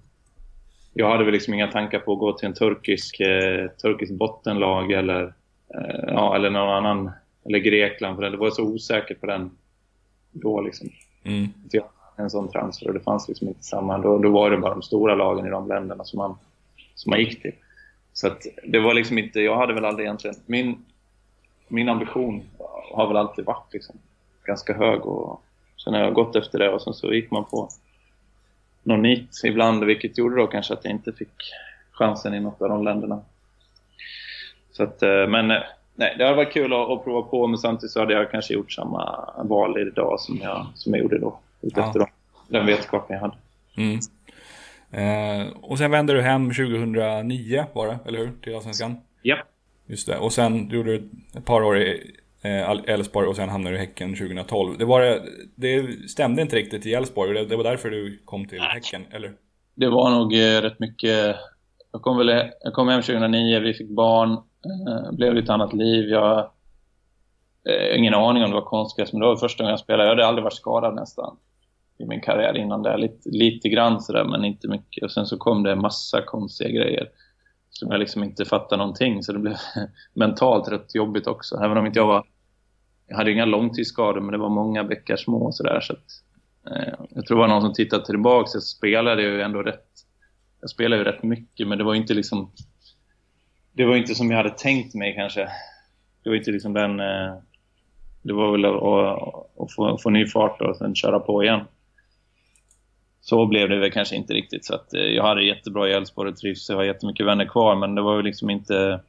jag 0.94 1.11
hade 1.11 1.25
väl 1.25 1.33
liksom 1.33 1.55
inga 1.55 1.70
tankar 1.70 1.99
på 1.99 2.12
att 2.12 2.18
gå 2.18 2.33
till 2.33 2.49
en 2.49 2.55
turkisk, 2.55 3.20
eh, 3.20 3.68
turkisk 3.83 4.12
bottenlag 4.12 4.92
eller, 4.92 5.23
eh, 5.75 6.05
ja, 6.07 6.37
eller 6.37 6.51
någon 6.51 6.68
annan, 6.68 7.11
eller 7.44 7.59
Grekland. 7.59 8.16
För 8.16 8.30
det 8.30 8.37
var 8.37 8.50
så 8.50 8.62
osäkert 8.62 9.20
på 9.20 9.26
den 9.26 9.50
då 10.33 10.61
liksom. 10.61 10.88
Mm. 11.24 11.48
En 12.16 12.30
sån 12.30 12.52
transfer. 12.52 12.88
Och 12.88 12.94
det 12.94 13.00
fanns 13.00 13.28
liksom 13.28 13.48
inte 13.48 13.62
samma. 13.62 13.98
Då, 13.98 14.18
då 14.18 14.30
var 14.30 14.50
det 14.50 14.57
bara 14.57 14.74
de 14.74 14.83
stora 14.83 15.14
lagen 15.14 15.46
i 15.46 15.50
de 15.50 15.68
länderna 15.68 16.04
som 16.04 16.18
man, 16.18 16.37
som 16.94 17.11
man 17.11 17.20
gick 17.20 17.42
till. 17.42 17.54
Så 18.12 18.26
att 18.26 18.46
det 18.64 18.78
var 18.78 18.94
liksom 18.94 19.18
inte, 19.18 19.40
jag 19.40 19.57
hade 19.57 19.74
väl 19.74 19.85
aldrig 19.85 20.07
egentligen, 20.07 20.37
min, 20.46 20.85
min 21.68 21.88
ambition 21.88 22.42
har 22.92 23.07
väl 23.09 23.16
alltid 23.16 23.44
varit 23.44 23.72
liksom 23.72 23.96
ganska 24.44 24.74
hög 24.74 25.07
och 25.07 25.42
sen 25.85 25.94
har 25.94 26.00
jag 26.00 26.14
gått 26.14 26.37
efter 26.37 26.59
det 26.59 26.70
och 26.70 26.83
sen 26.83 26.94
så 26.94 27.12
gick 27.12 27.30
man 27.30 27.44
på 27.44 27.68
något 28.83 29.00
nytt 29.00 29.44
ibland, 29.44 29.85
vilket 29.85 30.18
gjorde 30.18 30.37
då 30.37 30.46
kanske 30.46 30.74
att 30.74 30.85
jag 30.85 30.90
inte 30.90 31.12
fick 31.12 31.52
chansen 31.92 32.35
i 32.35 32.40
något 32.40 32.62
av 32.62 32.68
de 32.68 32.85
länderna. 32.85 33.22
Så 34.72 34.83
att, 34.83 35.02
eh, 35.02 35.26
men 35.26 35.50
eh, 35.50 35.62
nej, 35.94 36.14
det 36.18 36.24
har 36.24 36.35
varit 36.35 36.52
kul 36.52 36.72
att, 36.72 36.90
att 36.90 37.04
prova 37.04 37.22
på, 37.22 37.46
men 37.46 37.59
samtidigt 37.59 37.92
så 37.92 38.00
hade 38.00 38.12
jag 38.12 38.30
kanske 38.30 38.54
gjort 38.54 38.72
samma 38.72 39.30
val 39.44 39.78
idag 39.78 40.20
som 40.20 40.38
jag, 40.42 40.66
som 40.74 40.94
jag 40.94 41.02
gjorde 41.02 41.18
då, 41.18 41.38
utefter 41.61 42.00
ja. 42.00 42.09
den 42.48 42.66
vetskapen 42.66 43.14
jag 43.14 43.20
hade. 43.20 43.37
Mm. 43.76 43.98
Eh, 44.90 45.46
och 45.62 45.78
sen 45.78 45.90
vände 45.90 46.12
du 46.12 46.22
hem 46.22 46.50
2009 46.50 47.64
var 47.72 47.87
det, 47.87 47.98
eller 48.07 48.18
hur? 48.18 48.33
Till 48.42 48.54
Allsvenskan? 48.54 48.96
Ja. 49.22 49.37
Just 49.87 50.07
det. 50.07 50.18
Och 50.18 50.33
sen 50.33 50.68
gjorde 50.70 50.90
du 50.90 51.09
ett 51.37 51.44
par 51.44 51.62
år 51.62 51.78
i 51.78 52.16
eh, 52.42 52.70
Elfsborg 52.70 53.28
och 53.28 53.37
sen 53.37 53.48
hamnade 53.48 53.76
du 53.76 53.83
i 53.83 53.87
Häcken 53.87 54.16
2012. 54.16 54.78
Det, 54.78 54.85
var, 54.85 55.20
det 55.54 55.87
stämde 56.11 56.42
inte 56.42 56.57
riktigt 56.57 56.87
i 56.87 56.94
Elfsborg 56.94 57.35
det, 57.35 57.44
det, 57.44 57.57
var 57.57 57.64
därför 57.64 57.90
du 57.90 58.22
kom 58.24 58.48
till 58.48 58.61
Häcken, 58.61 59.02
eller? 59.11 59.33
Det 59.74 59.88
var 59.88 60.11
nog 60.11 60.35
eh, 60.35 60.62
rätt 60.62 60.80
mycket... 60.80 61.37
Jag 61.92 62.02
kom, 62.02 62.16
väl, 62.16 62.50
jag 62.61 62.72
kom 62.72 62.88
hem 62.88 63.02
2009, 63.02 63.61
vi 63.61 63.74
fick 63.74 63.88
barn, 63.88 64.38
eh, 64.64 65.12
blev 65.12 65.35
lite 65.35 65.55
annat 65.55 65.72
liv. 65.72 66.09
Jag 66.09 66.38
eh, 67.68 67.98
ingen 67.98 68.14
aning 68.14 68.44
om 68.44 68.50
det 68.50 68.57
var 68.57 68.64
konstgräs, 68.64 69.12
men 69.12 69.20
det 69.20 69.27
var 69.27 69.37
första 69.37 69.62
gången 69.62 69.70
jag 69.70 69.81
spelade. 69.81 70.05
Jag 70.05 70.11
hade 70.11 70.27
aldrig 70.27 70.44
varit 70.44 70.55
skadad 70.55 70.94
nästan 70.94 71.37
i 71.98 72.05
min 72.07 72.20
karriär 72.20 72.57
innan 72.57 72.83
det. 72.83 72.96
Lite, 72.96 73.29
lite 73.29 73.68
grann 73.68 74.00
sådär, 74.00 74.24
men 74.24 74.44
inte 74.44 74.68
mycket. 74.68 75.05
Och 75.05 75.11
sen 75.11 75.27
så 75.27 75.38
kom 75.38 75.62
det 75.62 75.72
en 75.72 75.81
massa 75.81 76.22
konstiga 76.22 76.70
grejer 76.70 77.09
som 77.70 77.90
jag 77.90 78.00
liksom 78.00 78.24
inte 78.24 78.44
fattade 78.44 78.83
någonting. 78.83 79.22
Så 79.22 79.33
det 79.33 79.38
blev 79.38 79.57
mentalt 80.14 80.68
rätt 80.68 80.94
jobbigt 80.94 81.27
också. 81.27 81.57
Även 81.57 81.77
om 81.77 81.87
inte 81.87 81.98
jag 81.98 82.07
var... 82.07 82.24
Jag 83.07 83.16
hade 83.16 83.33
inga 83.33 83.44
långtidsskador, 83.44 84.20
men 84.20 84.33
det 84.33 84.38
var 84.38 84.48
många 84.48 84.85
bäckar 84.85 85.16
små 85.16 85.46
och 85.46 85.55
sådär. 85.55 85.81
Så 85.81 85.92
att, 85.92 86.05
eh, 86.70 86.94
jag 87.11 87.27
tror 87.27 87.37
det 87.37 87.40
var 87.40 87.48
någon 87.48 87.62
som 87.62 87.72
tittade 87.72 88.05
tillbaka. 88.05 88.50
Jag 88.55 88.62
spelade 88.62 89.22
ju 89.22 89.40
ändå 89.40 89.62
rätt... 89.62 89.88
Jag 90.61 90.70
spelade 90.70 91.03
ju 91.03 91.05
rätt 91.05 91.22
mycket, 91.22 91.68
men 91.68 91.79
det 91.79 91.85
var 91.85 91.94
inte 91.94 92.14
liksom... 92.14 92.50
Det 93.77 93.85
var 93.85 93.97
inte 93.97 94.15
som 94.15 94.31
jag 94.31 94.37
hade 94.37 94.51
tänkt 94.51 94.95
mig 94.95 95.15
kanske. 95.15 95.49
Det 96.23 96.31
var 96.31 96.37
inte 96.37 96.51
liksom 96.51 96.73
den... 96.73 97.01
Eh, 97.01 97.35
det 98.23 98.33
var 98.33 98.53
väl 98.53 98.65
att, 98.65 98.83
att, 98.83 99.63
att 99.63 99.75
få, 99.75 99.99
få 99.99 100.11
ny 100.11 100.27
fart 100.27 100.61
och 100.61 100.77
sen 100.77 100.95
köra 100.95 101.21
på 101.21 101.45
igen 101.45 101.61
så 103.25 103.47
blev 103.47 103.69
det 103.69 103.79
väl 103.79 103.91
kanske 103.91 104.17
inte 104.17 104.35
riktigt. 104.35 104.65
Så 104.65 104.75
att, 104.75 104.95
eh, 104.95 105.01
jag 105.01 105.23
hade 105.23 105.45
jättebra 105.45 105.89
i 105.89 105.93
Elfsborg 105.93 106.31
och 106.31 106.37
trivs. 106.37 106.69
Jag 106.69 106.77
har 106.77 106.85
jättemycket 106.85 107.27
vänner 107.27 107.45
kvar, 107.45 107.77
men 107.77 107.95
det 107.95 108.03
var 108.03 108.17
väl 108.17 108.25
liksom 108.25 108.51
inte... 108.51 109.01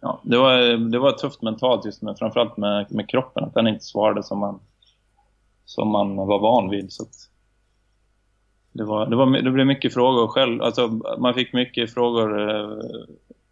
Ja, 0.00 0.20
det, 0.24 0.38
var, 0.38 0.58
det 0.90 0.98
var 0.98 1.12
tufft 1.12 1.42
mentalt 1.42 1.84
just 1.84 2.02
med, 2.02 2.18
framförallt 2.18 2.56
med, 2.56 2.86
med 2.92 3.08
kroppen. 3.08 3.44
Att 3.44 3.54
den 3.54 3.66
inte 3.66 3.84
svarade 3.84 4.22
som 4.22 4.38
man, 4.38 4.60
som 5.64 5.88
man 5.88 6.16
var 6.16 6.38
van 6.38 6.70
vid. 6.70 6.92
Så 6.92 7.02
att, 7.02 7.14
det, 8.72 8.84
var, 8.84 9.06
det, 9.06 9.16
var, 9.16 9.42
det 9.42 9.50
blev 9.50 9.66
mycket 9.66 9.94
frågor 9.94 10.26
själv. 10.26 10.62
Alltså, 10.62 10.88
man 11.18 11.34
fick 11.34 11.52
mycket 11.52 11.94
frågor 11.94 12.50
eh, 12.50 12.78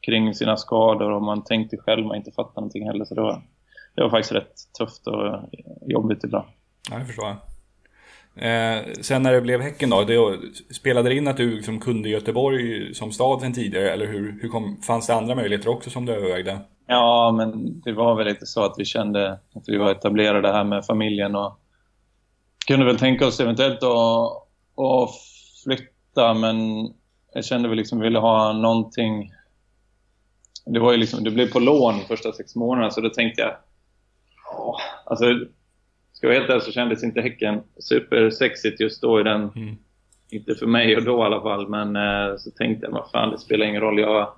kring 0.07 0.35
sina 0.35 0.57
skador 0.57 1.11
och 1.11 1.23
man 1.23 1.45
tänkte 1.45 1.77
själv 1.77 2.07
man 2.07 2.17
inte 2.17 2.33
fattade 2.33 2.61
någonting 2.61 2.87
heller. 2.87 3.05
Så 3.05 3.14
det 3.14 3.21
var, 3.21 3.43
det 3.95 4.03
var 4.03 4.11
faktiskt 4.11 4.33
rätt 4.33 4.55
tufft 4.79 5.07
och 5.07 5.40
jobbigt 5.87 6.25
ibland. 6.25 6.49
Ja, 6.90 6.99
det 6.99 7.05
förstår 7.05 7.27
jag. 7.27 7.37
Eh, 8.37 8.85
sen 9.01 9.23
när 9.23 9.33
det 9.33 9.40
blev 9.40 9.61
Häcken 9.61 9.90
då, 9.90 10.05
det, 10.05 10.38
spelade 10.75 11.09
det 11.09 11.14
in 11.14 11.29
att 11.29 11.37
du 11.37 11.57
liksom 11.57 11.81
kunde 11.81 12.09
Göteborg 12.09 12.95
som 12.95 13.12
stad 13.12 13.40
sen 13.40 13.53
tidigare? 13.53 13.90
Eller 13.90 14.07
hur, 14.07 14.38
hur 14.43 14.49
kom, 14.49 14.77
fanns 14.87 15.07
det 15.07 15.14
andra 15.14 15.35
möjligheter 15.35 15.69
också 15.69 15.90
som 15.90 16.07
du 16.07 16.12
övervägde? 16.12 16.59
Ja, 16.87 17.35
men 17.37 17.81
det 17.81 17.93
var 17.93 18.14
väl 18.14 18.27
lite 18.27 18.47
så 18.47 18.64
att 18.64 18.75
vi 18.79 18.85
kände 18.85 19.33
att 19.33 19.64
vi 19.67 19.77
var 19.77 19.90
etablerade 19.90 20.53
här 20.53 20.64
med 20.64 20.87
familjen 20.87 21.37
och 21.37 21.59
kunde 22.67 22.87
väl 22.87 22.99
tänka 22.99 23.27
oss 23.27 23.40
eventuellt 23.40 23.83
att, 23.83 24.33
att 24.85 25.11
flytta, 25.64 26.35
men 26.35 26.88
jag 27.35 27.45
kände 27.45 27.69
väl 27.69 27.79
liksom 27.79 27.99
att 27.99 28.03
vi 28.03 28.07
ville 28.07 28.19
ha 28.19 28.53
någonting... 28.53 29.31
Det, 30.64 30.81
var 30.81 30.92
ju 30.92 30.98
liksom, 30.98 31.24
det 31.24 31.31
blev 31.31 31.53
på 31.53 31.59
lån 31.59 32.00
första 32.00 32.33
sex 32.33 32.57
månaderna, 32.57 32.90
så 32.90 33.00
då 33.00 33.09
tänkte 33.09 33.40
jag... 33.40 33.57
Åh, 34.57 34.81
alltså, 35.05 35.24
ska 36.12 36.27
jag 36.27 36.35
vara 36.35 36.38
helt 36.38 36.50
ärlig 36.50 36.62
så 36.62 36.72
kändes 36.72 37.05
inte 37.05 37.20
Häcken 37.20 37.61
supersexigt 37.79 38.81
just 38.81 39.03
då 39.03 39.20
i 39.20 39.22
den. 39.22 39.40
Mm. 39.57 39.77
Inte 40.31 40.55
för 40.55 40.66
mig 40.66 40.96
och 40.96 41.05
då 41.05 41.18
i 41.18 41.22
alla 41.22 41.40
fall, 41.40 41.68
men 41.68 41.96
eh, 41.96 42.37
så 42.37 42.50
tänkte 42.50 42.87
jag, 42.87 42.92
vad 42.92 43.11
fan 43.11 43.31
det 43.31 43.38
spelar 43.38 43.66
ingen 43.66 43.81
roll. 43.81 43.98
Jag, 43.98 44.33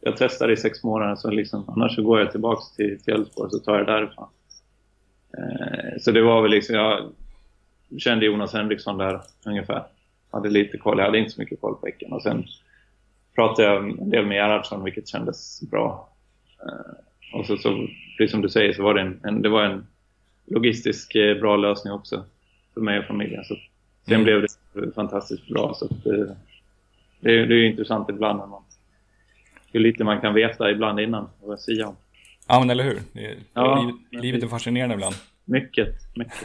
jag 0.00 0.16
testade 0.16 0.52
i 0.52 0.56
sex 0.56 0.84
månader, 0.84 1.16
så 1.16 1.30
liksom, 1.30 1.64
annars 1.68 1.94
så 1.94 2.02
går 2.02 2.20
jag 2.20 2.30
tillbaka 2.30 2.62
till 2.76 2.98
Fjällsborg 3.04 3.50
så 3.50 3.58
tar 3.58 3.78
jag 3.78 3.86
därifrån. 3.86 4.28
Eh, 5.38 5.98
så 6.00 6.10
det 6.12 6.22
var 6.22 6.42
väl 6.42 6.50
liksom, 6.50 6.76
jag 6.76 7.12
kände 7.98 8.26
Jonas 8.26 8.52
Henriksson 8.52 8.98
där 8.98 9.20
ungefär. 9.46 9.86
Hade 10.30 10.48
lite 10.48 10.78
koll, 10.78 10.98
jag 10.98 11.04
hade 11.04 11.18
inte 11.18 11.30
så 11.30 11.40
mycket 11.40 11.60
koll 11.60 11.74
på 11.74 11.86
Häcken. 11.86 12.12
Och 12.12 12.22
sen 12.22 12.44
pratade 13.40 13.68
jag 13.68 13.90
en 13.90 14.10
del 14.10 14.26
med 14.26 14.36
Gerhardsson, 14.36 14.84
vilket 14.84 15.08
kändes 15.08 15.60
bra. 15.70 16.08
Eh, 16.62 17.38
och 17.38 17.46
så, 17.46 17.56
så, 17.56 17.88
precis 18.18 18.30
som 18.30 18.42
du 18.42 18.48
säger, 18.48 18.72
så 18.72 18.82
var 18.82 18.94
det 18.94 19.00
en, 19.00 19.20
en 19.24 19.42
det 19.42 19.48
var 19.48 19.62
en 19.62 19.86
logistisk 20.46 21.14
eh, 21.14 21.40
bra 21.40 21.56
lösning 21.56 21.92
också 21.92 22.24
för 22.74 22.80
mig 22.80 22.98
och 22.98 23.04
familjen. 23.04 23.44
Så 23.44 23.54
sen 24.04 24.14
mm. 24.14 24.24
blev 24.24 24.42
det 24.42 24.94
fantastiskt 24.94 25.48
bra. 25.48 25.74
Så 25.74 25.84
att, 25.84 26.06
eh, 26.06 26.36
det, 27.20 27.30
är, 27.30 27.46
det 27.46 27.54
är 27.54 27.64
intressant 27.64 28.08
ibland 28.10 28.38
när 28.38 28.46
man, 28.46 28.62
hur 29.72 29.80
lite 29.80 30.04
man 30.04 30.20
kan 30.20 30.34
veta 30.34 30.70
ibland 30.70 31.00
innan 31.00 31.28
och 31.40 31.60
säga 31.60 31.88
om. 31.88 31.96
Ja, 32.48 32.60
men 32.60 32.70
eller 32.70 32.84
hur? 32.84 33.00
Det, 33.12 33.36
ja, 33.54 33.80
livet, 33.80 34.24
livet 34.24 34.42
är 34.42 34.48
fascinerande 34.48 34.94
ibland. 34.94 35.14
Mycket, 35.44 35.94
mycket. 36.16 36.44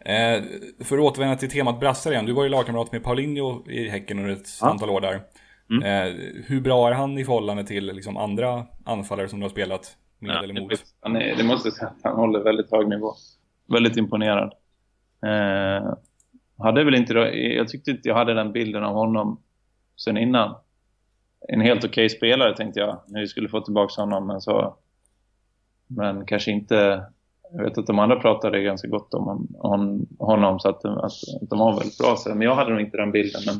eh, 0.00 0.42
för 0.84 0.98
att 0.98 1.04
återvända 1.04 1.36
till 1.36 1.50
temat 1.50 1.80
brassar 1.80 2.12
igen. 2.12 2.26
Du 2.26 2.32
var 2.32 2.42
ju 2.42 2.48
lagkamrat 2.48 2.92
med 2.92 3.04
Paulinho 3.04 3.70
i 3.70 3.88
Häcken 3.88 4.18
under 4.18 4.32
ett 4.32 4.48
ja. 4.60 4.70
antal 4.70 4.90
år 4.90 5.00
där. 5.00 5.20
Mm. 5.70 5.82
Eh, 5.82 6.14
hur 6.46 6.60
bra 6.60 6.88
är 6.88 6.92
han 6.92 7.18
i 7.18 7.24
förhållande 7.24 7.64
till 7.64 7.86
liksom, 7.86 8.16
andra 8.16 8.66
anfallare 8.84 9.28
som 9.28 9.40
du 9.40 9.44
har 9.44 9.50
spelat? 9.50 9.96
med 10.24 10.36
ja, 10.36 10.42
eller 10.42 10.60
mot? 10.60 10.72
Han 11.00 11.16
är, 11.16 11.36
det 11.36 11.44
måste 11.44 11.68
jag 11.68 11.74
säga 11.74 11.88
att 11.88 12.00
han 12.02 12.16
håller 12.16 12.40
väldigt 12.40 12.70
hög 12.70 12.88
nivå. 12.88 13.12
Väldigt 13.68 13.96
imponerad. 13.96 14.52
Eh, 15.22 15.94
hade 16.58 16.84
väl 16.84 16.94
inte 16.94 17.12
jag 17.12 17.68
tyckte 17.68 17.90
inte 17.90 18.08
jag 18.08 18.14
hade 18.14 18.34
den 18.34 18.52
bilden 18.52 18.84
av 18.84 18.94
honom 18.94 19.40
sen 19.96 20.16
innan. 20.16 20.54
En 21.48 21.60
helt 21.60 21.84
okej 21.84 22.06
okay 22.06 22.08
spelare 22.08 22.56
tänkte 22.56 22.80
jag 22.80 23.00
när 23.06 23.20
vi 23.20 23.26
skulle 23.26 23.48
få 23.48 23.60
tillbaka 23.60 24.00
honom. 24.00 24.26
Men, 24.26 24.40
så, 24.40 24.76
men 25.86 26.26
kanske 26.26 26.50
inte... 26.50 27.04
Jag 27.52 27.64
vet 27.64 27.78
att 27.78 27.86
de 27.86 27.98
andra 27.98 28.20
pratade 28.20 28.62
ganska 28.62 28.88
gott 28.88 29.14
om, 29.14 29.48
om 29.58 30.06
honom 30.18 30.60
så 30.60 30.68
att, 30.68 30.84
att, 30.84 31.04
att 31.42 31.50
de 31.50 31.58
var 31.58 31.72
väldigt 31.72 31.98
bra. 31.98 32.16
Men 32.26 32.40
jag 32.40 32.54
hade 32.54 32.70
nog 32.70 32.80
inte 32.80 32.96
den 32.96 33.12
bilden. 33.12 33.42
Men, 33.46 33.54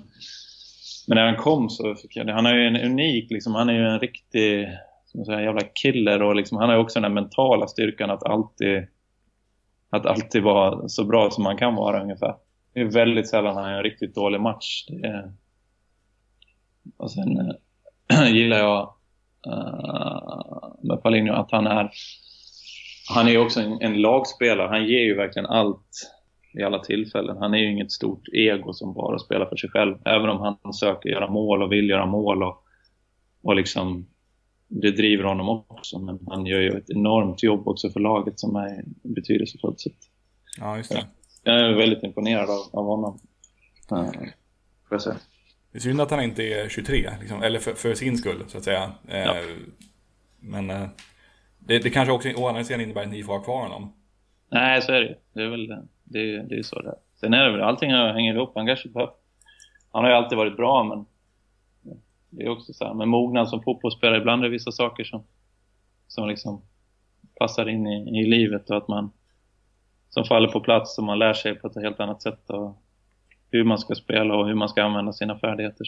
men 1.09 1.17
när 1.17 1.27
han 1.27 1.37
kom 1.37 1.71
så 1.71 1.95
fick 1.95 2.17
jag 2.17 2.27
det. 2.27 2.33
Han 2.33 2.47
är 2.47 2.55
ju 2.55 2.67
en 2.67 2.77
unik, 2.77 3.31
liksom, 3.31 3.55
han 3.55 3.69
är 3.69 3.75
ju 3.75 3.87
en 3.87 4.01
riktig 4.01 4.69
som 5.07 5.25
säga, 5.25 5.43
jävla 5.43 5.61
killer 5.75 6.23
och 6.23 6.35
liksom, 6.35 6.59
han 6.59 6.69
har 6.69 6.77
ju 6.77 6.83
också 6.83 7.01
den 7.01 7.15
mentala 7.15 7.67
styrkan 7.67 8.11
att 8.11 8.27
alltid 8.27 8.87
att 9.91 10.07
alltid 10.07 10.43
vara 10.43 10.89
så 10.89 11.05
bra 11.05 11.31
som 11.31 11.45
man 11.45 11.57
kan 11.57 11.75
vara 11.75 12.03
ungefär. 12.03 12.35
Det 12.73 12.81
är 12.81 12.85
väldigt 12.85 13.29
sällan 13.29 13.57
han 13.57 13.65
har 13.65 13.73
en 13.73 13.83
riktigt 13.83 14.15
dålig 14.15 14.41
match. 14.41 14.87
Det 14.89 15.07
är... 15.07 15.33
Och 16.97 17.11
sen 17.11 17.55
äh, 18.11 18.29
gillar 18.35 18.59
jag 18.59 18.95
äh, 19.47 20.69
med 20.83 21.03
Paulinho 21.03 21.35
att 21.35 21.51
han 21.51 21.67
är 21.67 21.91
han 23.15 23.29
är 23.29 23.39
också 23.39 23.61
en, 23.61 23.81
en, 23.81 24.01
lagspelare. 24.01 24.69
Han 24.69 24.85
ger 24.85 25.01
ju 25.01 25.15
verkligen 25.15 25.47
allt 25.47 26.11
i 26.55 26.63
alla 26.63 26.79
tillfällen. 26.79 27.37
Han 27.37 27.55
är 27.55 27.59
ju 27.59 27.71
inget 27.71 27.93
stort 27.93 28.29
ego 28.33 28.73
som 28.73 28.95
bara 28.95 29.19
spelar 29.19 29.47
för 29.47 29.57
sig 29.57 29.71
själv. 29.71 29.97
Även 30.05 30.31
om 30.31 30.57
han 30.63 30.73
söker 30.73 31.09
göra 31.09 31.31
mål 31.31 31.63
och 31.63 31.73
vill 31.73 31.89
göra 31.91 32.07
mål 32.07 32.43
och, 32.43 32.65
och 33.43 33.57
liksom 33.57 34.07
det 34.69 34.91
driver 34.91 35.25
honom 35.25 35.49
också. 35.49 35.99
Men 35.99 36.19
han 36.27 36.47
gör 36.47 36.61
ju 36.61 36.69
ett 36.69 36.91
enormt 36.91 37.43
jobb 37.43 37.69
också 37.69 37.91
för 37.91 38.01
laget 38.01 38.41
som 38.41 38.57
är 38.57 38.85
betydelsefullt. 39.03 39.81
Så 39.81 39.91
ja, 40.61 40.77
just 40.77 40.91
det. 40.91 41.07
Jag 41.43 41.61
är 41.61 41.73
väldigt 41.73 42.03
imponerad 42.03 42.51
av, 42.51 42.69
av 42.73 42.85
honom. 42.85 43.21
Uh, 43.93 44.11
får 44.89 44.91
jag 44.91 45.03
säga. 45.03 45.17
Det 45.73 45.79
är 45.79 45.83
synd 45.83 46.01
att 46.01 46.11
han 46.11 46.23
inte 46.23 46.43
är 46.43 46.69
23, 46.69 47.11
liksom, 47.21 47.43
eller 47.43 47.59
för, 47.59 47.73
för, 47.73 47.95
sin 47.95 48.19
skull 48.19 48.45
så 48.47 48.59
att 48.59 48.65
säga. 48.65 48.93
Eh, 49.09 49.19
ja. 49.19 49.35
Men 50.41 50.71
eh, 50.71 50.89
det, 51.59 51.79
det, 51.79 51.91
kanske 51.91 52.13
också 52.13 52.29
å 52.37 52.49
andra 52.49 52.65
sidan 52.65 52.81
innebär 52.81 53.03
att 53.03 53.11
ni 53.11 53.23
får 53.23 53.33
ha 53.33 53.45
kvar 53.45 53.63
honom. 53.63 53.93
Nej, 54.51 54.83
så 54.83 54.93
är 54.93 55.01
det 55.01 55.19
Det 55.35 55.43
är 55.43 55.49
väl 55.49 55.73
det, 56.05 56.43
det 56.43 56.59
är 56.59 56.63
så 56.63 56.83
det 56.83 56.89
är. 56.89 56.99
Sen 57.21 57.35
är 57.35 57.45
det 57.45 57.53
väl, 57.53 57.61
allting 57.61 57.91
hänger 57.91 58.35
ihop. 58.35 58.53
Han 58.55 58.67
kanske 58.67 58.89
behöver, 58.89 59.15
han 59.93 60.05
har 60.05 60.11
ju 60.11 60.17
alltid 60.17 60.39
varit 60.39 60.57
bra, 60.57 60.85
men 60.85 61.07
det 62.31 62.45
är 62.45 62.49
också 62.49 62.73
så 62.73 62.85
här, 62.85 62.95
med 62.95 63.09
mognad 63.09 63.49
som 63.49 63.63
fotbollsspelare, 63.63 64.19
ibland 64.19 64.43
är 64.43 64.49
det 64.49 64.53
vissa 64.53 64.73
saker 64.73 65.05
som, 65.05 65.25
som 66.09 66.29
liksom 66.29 66.63
passar 67.39 67.69
in 67.69 67.87
i, 67.87 68.21
i 68.21 68.27
livet 68.27 68.71
och 68.71 68.77
att 68.77 68.89
man 68.89 69.11
som 70.09 70.25
faller 70.25 70.49
på 70.49 70.61
plats 70.61 70.99
och 70.99 71.05
man 71.05 71.19
lär 71.19 71.35
sig 71.35 71.55
på 71.55 71.67
ett 71.67 71.77
helt 71.77 72.01
annat 72.01 72.23
sätt 72.23 72.51
och 72.51 72.83
hur 73.51 73.65
man 73.65 73.79
ska 73.79 73.95
spela 73.95 74.37
och 74.37 74.47
hur 74.47 74.55
man 74.55 74.69
ska 74.69 74.83
använda 74.83 75.13
sina 75.13 75.39
färdigheter. 75.39 75.87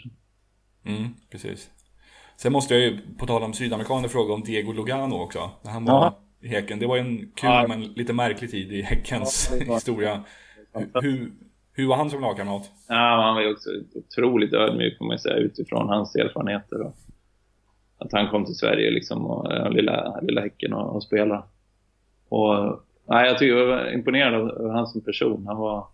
Mm, 0.85 1.15
precis. 1.31 1.71
Sen 2.37 2.53
måste 2.53 2.75
jag 2.75 2.83
ju, 2.83 2.99
på 3.19 3.27
tal 3.27 3.43
om 3.43 3.53
sydamerikaner, 3.53 4.09
fråga 4.09 4.35
om 4.35 4.43
Diego 4.43 4.73
Lugano 4.73 5.15
också. 5.15 5.51
Han 5.65 5.85
var 5.85 5.95
ja. 5.95 6.15
I 6.47 6.49
Häcken. 6.55 6.79
Det 6.79 6.87
var 6.87 6.97
en 6.97 7.19
kul 7.19 7.51
ja. 7.51 7.67
men 7.69 7.83
lite 7.83 8.13
märklig 8.13 8.51
tid 8.51 8.73
i 8.73 8.83
Häckens 8.83 9.53
ja, 9.67 9.75
historia. 9.75 10.25
Hur, 11.03 11.33
Hur 11.73 11.89
var 11.89 11.97
han 11.97 12.11
som 12.11 12.21
lagkamrat? 12.21 12.71
Ja, 12.89 13.23
han 13.25 13.35
var 13.35 13.43
ju 13.43 13.53
också 13.53 13.71
otroligt 13.95 14.53
ödmjuk, 14.53 14.99
får 14.99 15.05
man 15.05 15.19
säga, 15.19 15.37
utifrån 15.37 15.89
hans 15.89 16.17
erfarenheter. 16.17 16.81
Och 16.81 16.97
att 17.99 18.13
han 18.13 18.29
kom 18.29 18.45
till 18.45 18.55
Sverige 18.55 18.91
liksom, 18.91 19.27
och, 19.27 19.47
och 19.47 19.73
lilla, 19.73 20.21
lilla 20.23 20.41
Häcken 20.41 20.73
och, 20.73 20.95
och 20.95 21.03
spela. 21.03 21.45
Och, 22.29 22.81
nej, 23.09 23.27
jag 23.27 23.39
tycker 23.39 23.57
jag 23.57 23.67
var 23.67 23.93
imponerad 23.93 24.51
av 24.51 24.71
han 24.71 24.87
som 24.87 25.01
person. 25.01 25.47
Han 25.47 25.57
var, 25.57 25.87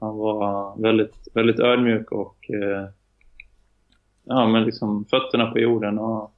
han 0.00 0.16
var 0.16 0.76
väldigt, 0.82 1.28
väldigt 1.34 1.60
ödmjuk 1.60 2.12
och 2.12 2.50
eh, 2.50 2.88
ja, 4.24 4.48
men 4.48 4.64
liksom 4.64 5.04
fötterna 5.04 5.50
på 5.50 5.58
jorden 5.58 5.98
och 5.98 6.34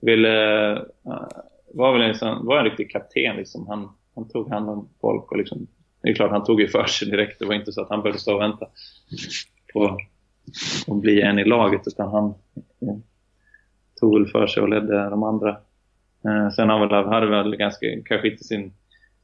ville, 0.00 0.72
uh, 1.06 1.28
var 1.74 1.92
väl 1.92 2.02
en, 2.02 2.46
var 2.46 2.58
en 2.58 2.64
riktig 2.64 2.90
kapten 2.90 3.36
liksom. 3.36 3.66
Han, 3.66 3.88
han 4.14 4.28
tog 4.28 4.50
hand 4.50 4.70
om 4.70 4.88
folk 5.00 5.32
och 5.32 5.38
liksom, 5.38 5.66
det 6.02 6.08
är 6.08 6.14
klart 6.14 6.30
han 6.30 6.44
tog 6.44 6.60
ju 6.60 6.68
för 6.68 6.84
sig 6.84 7.10
direkt. 7.10 7.38
Det 7.38 7.46
var 7.46 7.54
inte 7.54 7.72
så 7.72 7.82
att 7.82 7.90
han 7.90 8.02
behövde 8.02 8.20
stå 8.20 8.34
och 8.34 8.40
vänta 8.40 8.66
på 9.72 9.98
att 10.86 11.00
bli 11.00 11.20
en 11.22 11.38
i 11.38 11.44
laget 11.44 11.80
utan 11.86 12.10
han 12.10 12.34
ja, 12.78 13.00
tog 14.00 14.18
väl 14.18 14.26
för 14.26 14.46
sig 14.46 14.62
och 14.62 14.68
ledde 14.68 15.10
de 15.10 15.22
andra. 15.22 15.50
Eh, 16.24 16.50
sen 16.50 16.68
han 16.68 16.80
väl, 16.80 17.04
hade 17.04 17.26
väl 17.26 17.56
ganska, 17.56 17.86
kanske 18.04 18.30
inte 18.30 18.44
sin, 18.44 18.72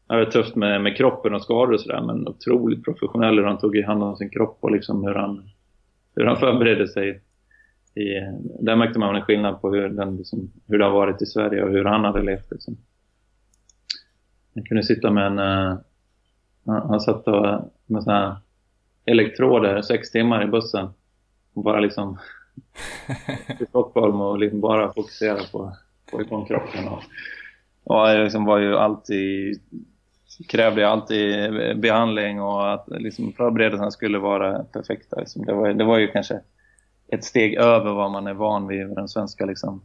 han 0.07 0.19
hade 0.19 0.31
tufft 0.31 0.57
med, 0.57 0.83
med 0.83 0.97
kroppen 0.97 1.35
och 1.35 1.43
skador 1.43 1.73
och 1.73 1.81
sådär 1.81 2.03
men 2.07 2.29
otroligt 2.29 2.85
professionell 2.85 3.39
hur 3.39 3.45
han 3.45 3.59
tog 3.59 3.77
hand 3.77 4.03
om 4.03 4.17
sin 4.17 4.31
kropp 4.31 4.59
och 4.61 4.71
liksom 4.71 5.05
hur 5.05 5.15
han, 5.15 5.51
hur 6.17 6.25
han 6.25 6.37
förberedde 6.37 6.89
sig 6.89 7.23
i, 8.01 8.33
där 8.61 8.77
märkte 8.77 8.99
man 8.99 9.17
en 9.17 9.23
skillnad 9.23 9.61
på 9.61 9.71
hur, 9.75 9.89
den, 9.89 10.17
liksom, 10.17 10.51
hur 10.67 10.79
det 10.79 10.85
har 10.85 10.93
varit 10.93 11.23
i 11.23 11.27
Sverige 11.27 11.63
och 11.63 11.71
hur 11.71 11.85
han 11.85 12.05
hade 12.05 12.23
levt. 12.23 12.51
Liksom. 12.51 12.77
Han 14.55 14.65
kunde 14.65 14.83
sitta 14.83 15.11
med 15.11 15.27
en... 15.27 15.39
Uh, 15.39 15.79
han 16.65 17.01
satt 17.01 17.29
och, 17.29 17.73
med 17.87 18.03
såna 18.03 18.21
här 18.21 18.37
elektroder 19.05 19.83
sex 19.83 20.11
timmar 20.11 20.45
i 20.45 20.47
bussen 20.47 20.89
och 21.55 21.63
bara 21.63 21.81
liksom 21.81 22.19
i 23.61 23.67
Stockholm 23.67 24.21
och 24.21 24.39
liksom 24.39 24.61
bara 24.61 24.93
fokusera 24.93 25.39
på, 25.53 25.77
på 26.11 26.21
igång 26.21 26.47
kroppen. 26.47 26.89
Och, 26.89 27.03
och 27.85 28.19
liksom 28.19 28.45
var 28.45 28.59
ju 28.59 28.77
alltid 28.77 29.61
krävde 30.49 30.89
alltid 30.89 31.53
behandling 31.81 32.43
och 32.43 32.73
att 32.73 32.87
liksom 32.89 33.33
förberedelserna 33.33 33.91
skulle 33.91 34.19
vara 34.19 34.65
perfekta. 34.65 35.21
Liksom. 35.21 35.45
Det, 35.45 35.53
var, 35.53 35.73
det 35.73 35.85
var 35.85 35.99
ju 35.99 36.09
kanske 36.09 36.41
ett 37.13 37.25
steg 37.25 37.55
över 37.55 37.93
vad 37.93 38.11
man 38.11 38.27
är 38.27 38.35
van 38.35 38.67
vid 38.67 38.87
med 38.87 38.97
den 38.97 39.09
svenska 39.09 39.45
liksom, 39.45 39.83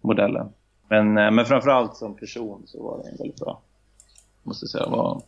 modellen. 0.00 0.48
Men, 0.88 1.18
eh, 1.18 1.30
men 1.30 1.44
framförallt 1.44 1.96
som 1.96 2.16
person 2.16 2.62
så 2.66 2.82
var 2.82 3.02
det 3.02 3.10
en 3.10 3.16
väldigt 3.16 3.40
bra, 3.40 3.60
måste 4.42 4.66
säga. 4.66 4.86
Var 4.86 5.22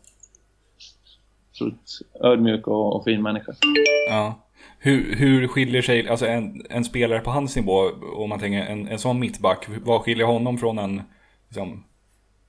otroligt 1.52 1.98
ödmjuk 2.20 2.66
och, 2.66 2.96
och 2.96 3.04
fin 3.04 3.22
människa. 3.22 3.52
Ja. 4.08 4.34
Hur, 4.78 5.16
hur 5.16 5.48
skiljer 5.48 5.82
sig 5.82 6.08
alltså 6.08 6.26
en, 6.26 6.66
en 6.70 6.84
spelare 6.84 7.20
på 7.20 7.30
hans 7.30 7.56
nivå, 7.56 7.90
om 8.16 8.28
man 8.28 8.38
tänker 8.38 8.58
en, 8.58 8.88
en 8.88 8.98
sån 8.98 9.20
mittback, 9.20 9.66
vad 9.84 10.00
skiljer 10.00 10.26
honom 10.26 10.58
från 10.58 10.78
en 10.78 11.02
liksom, 11.48 11.84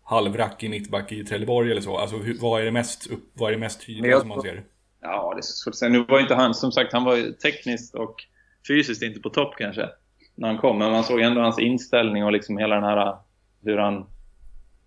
halvrackig 0.03 0.69
mittback 0.69 1.11
i 1.11 1.23
Trelleborg 1.23 1.71
eller 1.71 1.81
så? 1.81 1.97
Alltså 1.97 2.17
hur, 2.17 2.37
vad 2.39 2.61
är 2.61 2.65
det 2.65 2.71
mest, 2.71 3.07
vad 3.33 3.49
är 3.49 3.53
det 3.53 3.59
mest 3.59 3.85
tydliga 3.85 4.19
som 4.19 4.29
man 4.29 4.41
ser? 4.41 4.63
Ja, 5.01 5.33
det 5.35 5.39
är 5.39 5.41
svårt 5.41 5.71
att 5.71 5.77
säga. 5.77 5.89
Nu 5.89 6.03
var 6.03 6.19
inte 6.19 6.35
han, 6.35 6.53
som 6.53 6.71
sagt, 6.71 6.93
han 6.93 7.03
var 7.03 7.15
ju 7.15 7.31
tekniskt 7.31 7.95
och 7.95 8.27
fysiskt 8.67 9.03
inte 9.03 9.19
på 9.19 9.29
topp 9.29 9.53
kanske 9.57 9.89
när 10.35 10.47
han 10.47 10.57
kom. 10.57 10.77
Men 10.77 10.91
man 10.91 11.03
såg 11.03 11.19
ändå 11.19 11.41
hans 11.41 11.59
inställning 11.59 12.25
och 12.25 12.31
liksom 12.31 12.57
hela 12.57 12.75
den 12.75 12.83
här 12.83 13.15
hur 13.63 13.77
han 13.77 14.05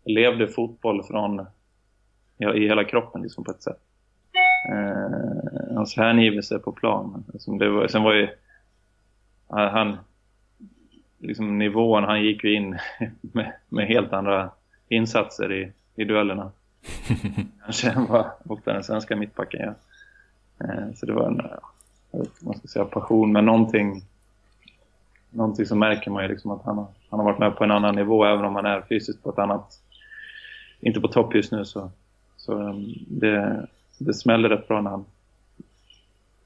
levde 0.05 0.49
fotboll 0.49 1.03
från 1.03 1.47
ja, 2.37 2.55
i 2.55 2.69
hela 2.69 2.85
kroppen 2.85 3.23
liksom 3.23 3.45
på 3.45 3.51
ett 3.51 3.63
sätt. 3.63 3.81
Eh, 4.71 5.75
hans 5.75 5.97
hängivelse 5.97 6.59
på 6.59 6.73
plan. 6.73 7.25
Liksom 7.33 7.59
det 7.59 7.69
var, 7.69 7.89
sen 7.89 8.03
var 8.03 8.15
ju 8.15 8.29
han 9.49 9.97
liksom 11.19 11.59
nivån, 11.59 12.05
han 12.05 12.23
gick 12.23 12.45
ju 12.45 12.55
in 12.55 12.79
med, 13.21 13.53
med 13.69 13.87
helt 13.87 14.13
andra 14.13 14.51
insatser 14.89 15.53
i, 15.53 15.73
i 15.95 16.05
duellerna. 16.05 16.53
Kanske 17.65 17.91
än 17.91 18.07
vad 18.07 18.31
ofta 18.45 18.73
den 18.73 18.85
svenska 18.85 19.17
mittbacken 19.17 19.61
gör. 19.61 19.75
Eh, 20.61 20.95
så 20.95 21.07
det 21.07 21.13
var 21.13 21.27
en, 21.27 21.41
man 22.41 22.59
ska 22.59 22.69
säga 22.69 22.85
passion, 22.85 23.33
men 23.33 23.45
någonting, 23.45 24.03
någonting 25.31 25.67
så 25.67 25.77
märker 25.77 26.11
man 26.11 26.23
ju 26.23 26.29
liksom 26.29 26.51
att 26.51 26.63
han 26.65 26.79
har, 26.79 26.87
han 27.11 27.21
har 27.21 27.25
varit 27.25 27.39
med 27.39 27.57
på 27.57 27.65
en 27.65 27.71
annan 27.71 27.95
nivå 27.95 28.25
även 28.25 28.45
om 28.45 28.55
han 28.55 28.67
är 28.67 28.83
fysiskt 28.89 29.23
på 29.23 29.31
ett 29.31 29.39
annat, 29.39 29.81
inte 30.81 31.01
på 31.01 31.09
topp 31.09 31.35
just 31.35 31.53
nu 31.53 31.65
så, 31.65 31.91
så 32.37 32.53
um, 32.53 32.95
det, 33.09 33.67
det 33.99 34.15
smäller 34.15 34.49
rätt 34.49 34.69
bra 34.69 34.81
när 34.81 34.91
han, 34.91 35.05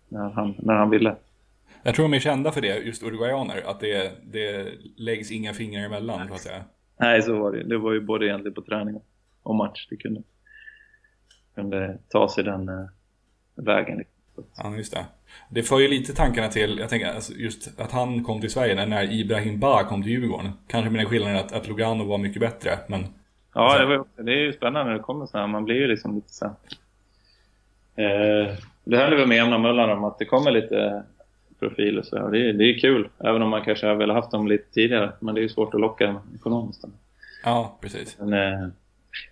när 0.09 0.31
han, 0.31 0.55
när 0.59 0.75
han 0.75 0.91
ville. 0.91 1.17
Jag 1.83 1.95
tror 1.95 2.09
de 2.09 2.15
är 2.15 2.21
kända 2.21 2.53
för 2.53 2.61
det, 2.61 2.79
just 2.79 3.03
uruguayaner, 3.03 3.63
att 3.67 3.81
det, 3.81 4.13
det 4.25 4.73
läggs 4.97 5.31
inga 5.31 5.55
fingrar 5.55 5.85
emellan, 5.85 6.29
så 6.29 6.35
att 6.35 6.41
säga. 6.41 6.65
Nej, 6.97 7.23
så 7.23 7.39
var 7.39 7.53
det 7.53 7.63
Det 7.63 7.79
var 7.79 7.93
ju 7.93 8.01
både 8.01 8.27
egentligen 8.27 8.55
på 8.55 8.63
träning 8.63 9.01
och 9.43 9.55
match. 9.55 9.87
Det 9.91 9.97
kunde, 9.97 10.23
kunde 11.55 11.99
ta 12.09 12.29
sig 12.29 12.45
den 12.45 12.69
uh, 12.69 12.89
vägen. 13.55 14.05
Ja, 14.57 14.77
just 14.77 14.93
det. 14.93 15.05
Det 15.51 15.63
för 15.63 15.79
ju 15.79 15.89
lite 15.89 16.15
tankarna 16.15 16.49
till, 16.49 16.79
jag 16.79 16.89
tänker 16.89 17.15
alltså 17.15 17.33
just 17.33 17.81
att 17.81 17.93
han 17.93 18.25
kom 18.25 18.41
till 18.41 18.51
Sverige 18.51 18.87
när 18.87 19.13
Ibrahim 19.13 19.61
Ba 19.61 19.85
kom 19.85 20.03
till 20.03 20.13
Djurgården. 20.13 20.53
Kanske 20.67 20.91
med 20.91 21.01
den 21.01 21.09
skillnaden 21.09 21.37
att, 21.37 21.53
att 21.53 21.69
Lugano 21.69 22.05
var 22.05 22.19
mycket 22.19 22.41
bättre, 22.41 22.79
men... 22.87 23.07
Ja, 23.55 23.79
det, 23.79 23.87
var, 23.87 24.05
det 24.17 24.33
är 24.33 24.41
ju 24.41 24.53
spännande 24.53 24.91
när 24.91 24.99
det 24.99 25.05
kommer 25.05 25.27
så 25.27 25.39
här. 25.39 25.47
Man 25.47 25.65
blir 25.65 25.77
ju 25.77 25.87
liksom 25.87 26.15
lite 26.15 26.33
så 26.33 26.45
eh, 26.45 26.53
Det 28.85 28.97
händer 28.97 29.17
väl 29.17 29.27
med 29.27 29.37
jämna 29.37 29.59
mellanrum 29.59 30.05
att 30.05 30.19
det 30.19 30.25
kommer 30.25 30.51
lite 30.51 31.03
profiler 31.59 32.03
så 32.03 32.17
här. 32.17 32.31
Det, 32.31 32.49
är, 32.49 32.53
det 32.53 32.65
är 32.65 32.79
kul, 32.79 33.09
även 33.19 33.43
om 33.43 33.51
man 33.51 33.65
kanske 33.65 33.87
har 33.87 33.95
velat 33.95 34.17
haft 34.17 34.31
dem 34.31 34.49
lite 34.49 34.73
tidigare. 34.73 35.13
Men 35.21 35.35
det 35.35 35.41
är 35.41 35.43
ju 35.43 35.49
svårt 35.49 35.75
att 35.75 35.81
locka 35.81 36.07
dem 36.07 36.21
ekonomiskt. 36.35 36.85
Ja, 37.45 37.79
precis. 37.81 38.19
Men, 38.19 38.33
eh, 38.33 38.69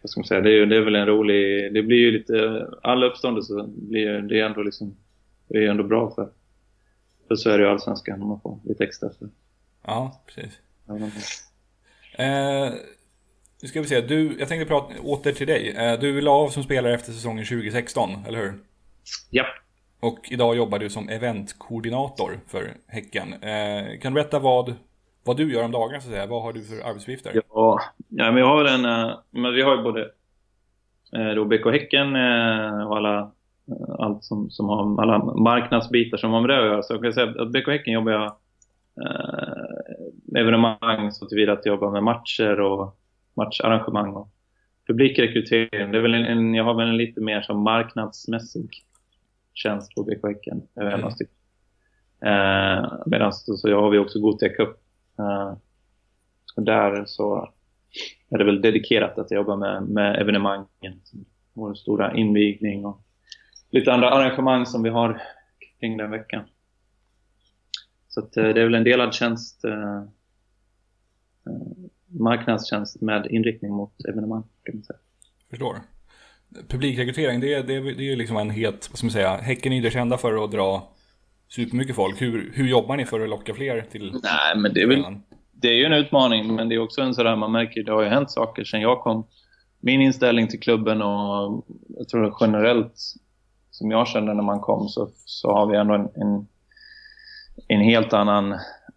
vad 0.03 0.11
ska 0.11 0.20
man 0.20 0.27
säga, 0.27 0.41
det 0.41 0.51
är, 0.51 0.66
det 0.66 0.77
är 0.77 0.81
väl 0.81 0.95
en 0.95 1.07
rolig... 1.07 1.74
Det 1.74 1.83
blir 1.83 1.99
ju 1.99 2.11
lite... 2.11 2.66
All 2.83 3.05
uppståndelse 3.05 3.55
blir 3.68 4.18
det 4.18 4.41
är 4.41 4.45
ändå 4.45 4.62
liksom 4.62 4.97
det 5.49 5.59
är 5.59 5.70
ändå 5.70 5.85
bra 5.85 6.11
för, 6.14 6.29
för 7.29 7.37
Sverige 7.37 7.66
och 7.66 7.72
Allsvenskan 7.72 8.22
om 8.22 8.29
man 8.29 8.41
får 8.41 8.59
lite 8.64 8.85
extra. 8.85 9.11
För. 9.18 9.29
Ja, 9.87 10.22
precis. 10.27 10.61
Eh, 12.12 12.72
nu 13.62 13.68
ska 13.68 13.81
vi 13.81 13.87
se, 13.87 14.01
du, 14.01 14.37
jag 14.39 14.49
tänkte 14.49 14.68
prata 14.68 15.01
åter 15.03 15.33
till 15.33 15.47
dig. 15.47 15.70
Eh, 15.70 16.01
du 16.01 16.20
la 16.20 16.31
av 16.31 16.49
som 16.49 16.62
spelare 16.62 16.95
efter 16.95 17.12
säsongen 17.12 17.45
2016, 17.45 18.11
eller 18.27 18.39
hur? 18.39 18.55
Ja. 19.31 19.45
Och 20.01 20.18
idag 20.31 20.57
jobbar 20.57 20.79
du 20.79 20.91
som 20.91 21.09
eventkoordinator 21.09 22.41
för 22.47 22.77
Häcken. 22.87 23.33
Eh, 23.33 23.99
kan 24.01 24.12
du 24.12 24.20
berätta 24.20 24.39
vad, 24.39 24.74
vad 25.27 25.37
du 25.37 25.53
gör 25.53 25.64
om 25.64 25.72
dagarna 25.72 26.01
så 26.01 26.09
att 26.09 26.14
säga? 26.14 26.27
Vad 26.27 26.43
har 26.43 26.53
du 26.53 26.62
för 26.62 26.89
arbetsuppgifter? 26.89 27.33
Ja, 27.35 27.81
ja 28.09 28.33
men 28.33 28.37
jag 28.37 28.47
har 28.47 28.64
en, 28.64 28.85
eh, 28.85 29.18
men 29.31 29.55
vi 29.55 29.62
har 29.62 29.77
ju 29.77 29.83
både 29.83 30.11
eh, 31.16 31.35
då 31.35 31.45
BK 31.45 31.66
Häcken 31.66 32.16
eh, 32.16 32.87
och 32.87 32.97
alla 32.97 33.31
allt 33.99 34.24
som, 34.24 34.51
som 34.51 34.68
har 34.68 35.03
alla 35.03 35.18
marknadsbitar 35.24 36.18
som 36.18 36.33
har 36.33 36.41
med 36.41 36.51
det 36.51 36.59
att 36.59 36.66
göra. 36.66 36.83
Så 36.83 36.95
jag 36.95 37.03
kan 37.03 37.12
säga 37.12 37.43
att 37.43 37.53
BK 37.53 37.68
Häcken 37.68 37.95
jobbar 37.95 38.12
jag 38.12 38.24
eh, 39.05 40.41
evenemang 40.41 41.12
så 41.12 41.27
tillvida 41.27 41.53
att 41.53 41.66
jag 41.66 41.72
jobbar 41.72 41.91
med 41.91 42.03
matcher 42.03 42.61
och 42.61 42.99
matcharrangemang 43.35 44.14
och 44.14 44.29
publikrekrytering. 44.87 45.93
Det 45.93 45.99
är 45.99 46.03
väl 46.03 46.14
en, 46.14 46.24
en, 46.24 46.55
jag 46.55 46.64
har 46.64 46.74
väl 46.74 46.89
en 46.89 46.97
lite 46.97 47.20
mer 47.20 47.43
som 47.43 47.62
marknadsmässig 47.62 48.70
tjänst 49.55 49.95
på 49.95 50.03
BK 50.03 50.27
Häcken. 50.27 50.62
Mm. 50.81 51.01
Eh, 52.20 52.93
Medan 53.07 53.33
så, 53.33 53.57
så 53.57 53.81
har 53.81 53.91
vi 53.91 53.99
också 53.99 54.20
Gothia 54.20 54.49
Cup. 54.49 54.77
Eh, 55.19 55.57
och 56.57 56.62
där 56.62 57.05
så 57.07 57.53
är 58.29 58.39
det 58.39 58.45
väl 58.45 58.62
dedikerat 58.62 59.19
att 59.19 59.31
jobba 59.31 59.57
med, 59.57 59.83
med 59.83 60.21
evenemangen. 60.21 61.01
Vår 61.53 61.75
stora 61.75 62.17
invigning 62.17 62.87
och 62.87 63.01
lite 63.71 63.93
andra 63.93 64.11
arrangemang 64.11 64.67
som 64.67 64.83
vi 64.83 64.91
har 64.91 65.23
kring 65.81 65.97
den 65.97 66.11
veckan. 66.11 66.45
Så 68.09 68.21
att, 68.21 68.37
eh, 68.37 68.45
det 68.45 68.61
är 68.61 68.64
väl 68.64 68.75
en 68.75 68.85
delad 68.85 69.14
tjänst, 69.14 69.64
eh, 69.64 69.97
eh, 71.47 71.77
marknadstjänst 72.07 73.01
med 73.01 73.27
inriktning 73.31 73.73
mot 73.73 74.05
evenemang. 74.09 74.43
Kan 74.62 74.75
man 74.75 74.85
säga. 74.85 74.99
Förstår. 75.51 75.77
Publikrekrytering, 76.69 77.41
det 77.41 77.55
är, 77.55 77.62
det 77.62 77.81
det 77.81 78.03
är 78.03 78.11
ju 78.11 78.17
liksom 78.17 78.37
en 78.37 78.51
het, 78.51 78.89
vad 78.91 78.99
ska 78.99 79.07
man 79.07 79.11
säga, 79.11 79.37
Häcken 79.37 79.73
är 79.73 79.81
ju 79.81 79.91
kända 79.91 80.19
för 80.19 80.45
att 80.45 80.53
dra 80.53 80.89
supermycket 81.49 81.97
folk. 81.97 82.22
Hur, 82.22 82.53
hur 82.55 82.68
jobbar 82.68 82.97
ni 82.97 83.05
för 83.05 83.20
att 83.20 83.28
locka 83.28 83.55
fler 83.55 83.82
till 83.82 84.20
Nej, 84.22 84.57
men 84.57 84.74
det 84.74 84.82
är 84.82 84.86
väl, 84.86 85.05
det 85.53 85.68
är 85.68 85.74
ju 85.74 85.84
en 85.84 85.92
utmaning, 85.92 86.55
men 86.55 86.68
det 86.68 86.74
är 86.74 86.78
också 86.78 87.01
en 87.01 87.14
sådär, 87.14 87.36
man 87.36 87.53
märker, 87.53 87.82
det 87.82 87.92
har 87.92 88.03
ju 88.03 88.09
hänt 88.09 88.30
saker 88.30 88.64
sedan 88.64 88.80
jag 88.80 89.01
kom. 89.01 89.26
Min 89.80 90.03
inställning 90.03 90.49
till 90.49 90.61
klubben 90.61 91.03
och 91.03 91.66
jag 91.88 92.09
tror 92.09 92.36
generellt 92.40 92.94
som 93.70 93.90
jag 93.90 94.09
kände 94.09 94.34
när 94.34 94.42
man 94.42 94.61
kom 94.61 94.88
så, 94.88 95.11
så 95.24 95.53
har 95.53 95.66
vi 95.66 95.76
ändå 95.76 95.94
en, 95.94 96.09
en, 96.14 96.47
en 97.68 97.80
helt 97.80 98.12
annan 98.12 98.53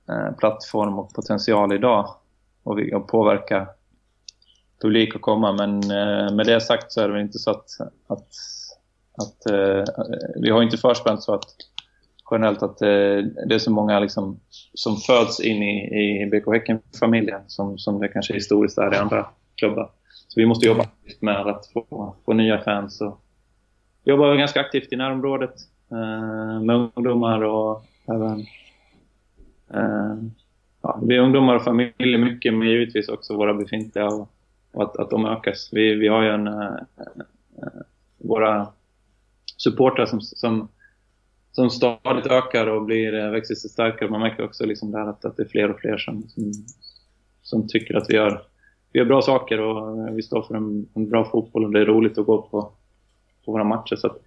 eh, 0.09 0.31
plattform 0.37 0.99
och 0.99 1.13
potential 1.13 1.73
idag 1.73 2.15
och 2.63 2.79
vi 2.79 2.89
kan 2.89 3.07
påverka 3.07 3.67
publik 4.81 5.15
att 5.15 5.21
komma. 5.21 5.51
Men 5.51 5.83
eh, 5.83 6.35
med 6.35 6.45
det 6.45 6.61
sagt 6.61 6.91
så 6.91 7.01
är 7.01 7.07
det 7.07 7.13
väl 7.13 7.21
inte 7.21 7.39
så 7.39 7.51
att, 7.51 7.65
att, 8.07 8.27
att 9.17 9.51
eh, 9.51 9.83
vi 10.35 10.49
har 10.49 10.63
inte 10.63 10.77
förspänt 10.77 11.23
så 11.23 11.33
att 11.33 11.45
generellt 12.31 12.63
att 12.63 12.81
eh, 12.81 12.87
det 13.47 13.55
är 13.55 13.59
så 13.59 13.71
många 13.71 13.99
liksom, 13.99 14.39
som 14.73 14.97
föds 14.97 15.39
in 15.39 15.63
i, 15.63 16.23
i 16.23 16.25
BK 16.25 16.53
Häcken-familjen 16.53 17.41
som, 17.47 17.77
som 17.77 17.99
det 17.99 18.07
kanske 18.07 18.33
historiskt 18.33 18.77
är 18.77 18.93
i 18.93 18.97
andra 18.97 19.25
klubbar. 19.55 19.91
Så 20.27 20.39
vi 20.39 20.45
måste 20.45 20.67
jobba 20.67 20.85
med 21.19 21.47
att 21.47 21.67
få, 21.67 22.15
få 22.25 22.33
nya 22.33 22.61
fans 22.61 23.01
och 23.01 23.21
jobba 24.03 24.35
ganska 24.35 24.59
aktivt 24.59 24.93
i 24.93 24.95
närområdet 24.95 25.53
eh, 25.91 26.61
med 26.61 26.89
ungdomar 26.95 27.41
och 27.41 27.83
även 28.05 28.39
eh, 29.73 30.17
ja, 30.81 30.99
vi 31.03 31.15
är 31.15 31.19
ungdomar 31.19 31.55
och 31.55 31.63
familjer 31.63 32.17
mycket 32.17 32.53
men 32.53 32.67
givetvis 32.67 33.09
också 33.09 33.37
våra 33.37 33.53
befintliga 33.53 34.07
och, 34.07 34.31
och 34.71 34.83
att, 34.83 34.97
att 34.97 35.09
de 35.09 35.25
ökas. 35.25 35.69
Vi, 35.71 35.95
vi 35.95 36.07
har 36.07 36.23
ju 36.23 36.29
en, 36.29 36.47
eh, 36.47 36.73
eh 37.63 37.81
våra 38.17 38.67
supportrar 39.57 40.05
som, 40.05 40.21
som, 40.21 40.67
som 41.51 41.69
stadigt 41.69 42.27
ökar 42.27 42.67
och 42.67 42.85
blir, 42.85 43.13
eh, 43.13 43.31
växer 43.31 43.55
sig 43.55 43.69
starkare. 43.69 44.09
Man 44.09 44.21
märker 44.21 44.43
också 44.43 44.65
liksom 44.65 44.91
där 44.91 45.09
att, 45.09 45.25
att 45.25 45.37
det 45.37 45.43
är 45.43 45.47
fler 45.47 45.71
och 45.71 45.79
fler 45.79 45.97
som, 45.97 46.23
som, 46.27 46.51
som 47.41 47.67
tycker 47.67 47.95
att 47.95 48.09
vi 48.09 48.13
gör, 48.13 48.41
vi 48.91 48.99
gör 48.99 49.05
bra 49.05 49.21
saker 49.21 49.59
och 49.59 50.17
vi 50.17 50.21
står 50.21 50.41
för 50.41 50.55
en, 50.55 50.87
en 50.93 51.09
bra 51.09 51.25
fotboll 51.25 51.65
och 51.65 51.71
det 51.71 51.79
är 51.79 51.85
roligt 51.85 52.17
att 52.17 52.25
gå 52.25 52.41
på, 52.41 52.71
på 53.45 53.51
våra 53.51 53.63
matcher. 53.63 53.95
Så 53.95 54.07
att, 54.07 54.17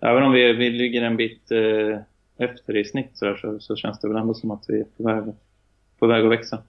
även 0.00 0.22
om 0.22 0.32
vi, 0.32 0.52
vi 0.52 0.70
ligger 0.70 1.02
en 1.02 1.16
bit 1.16 1.50
eh, 1.50 1.98
efter 2.38 2.76
i 2.76 2.84
snitt 2.84 3.10
så, 3.14 3.24
där, 3.24 3.36
så, 3.36 3.60
så, 3.60 3.76
känns 3.76 4.00
det 4.00 4.08
väl 4.08 4.16
ändå 4.16 4.34
som 4.34 4.50
att 4.50 4.64
vi 4.68 4.80
är 4.80 4.86
på 4.96 5.02
väg, 5.02 5.24
på 5.98 6.06
väg 6.06 6.24
att 6.24 6.30
växa. 6.30 6.62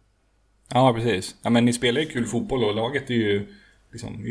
Ja, 0.74 0.94
precis. 0.96 1.36
Ja, 1.44 1.50
men 1.50 1.66
ni 1.66 1.74
spelar 1.74 2.02
ju 2.02 2.08
kul 2.08 2.26
fotboll 2.26 2.64
och 2.64 2.76
laget 2.76 3.10
är 3.10 3.14
ju 3.14 3.48
liksom, 3.92 4.26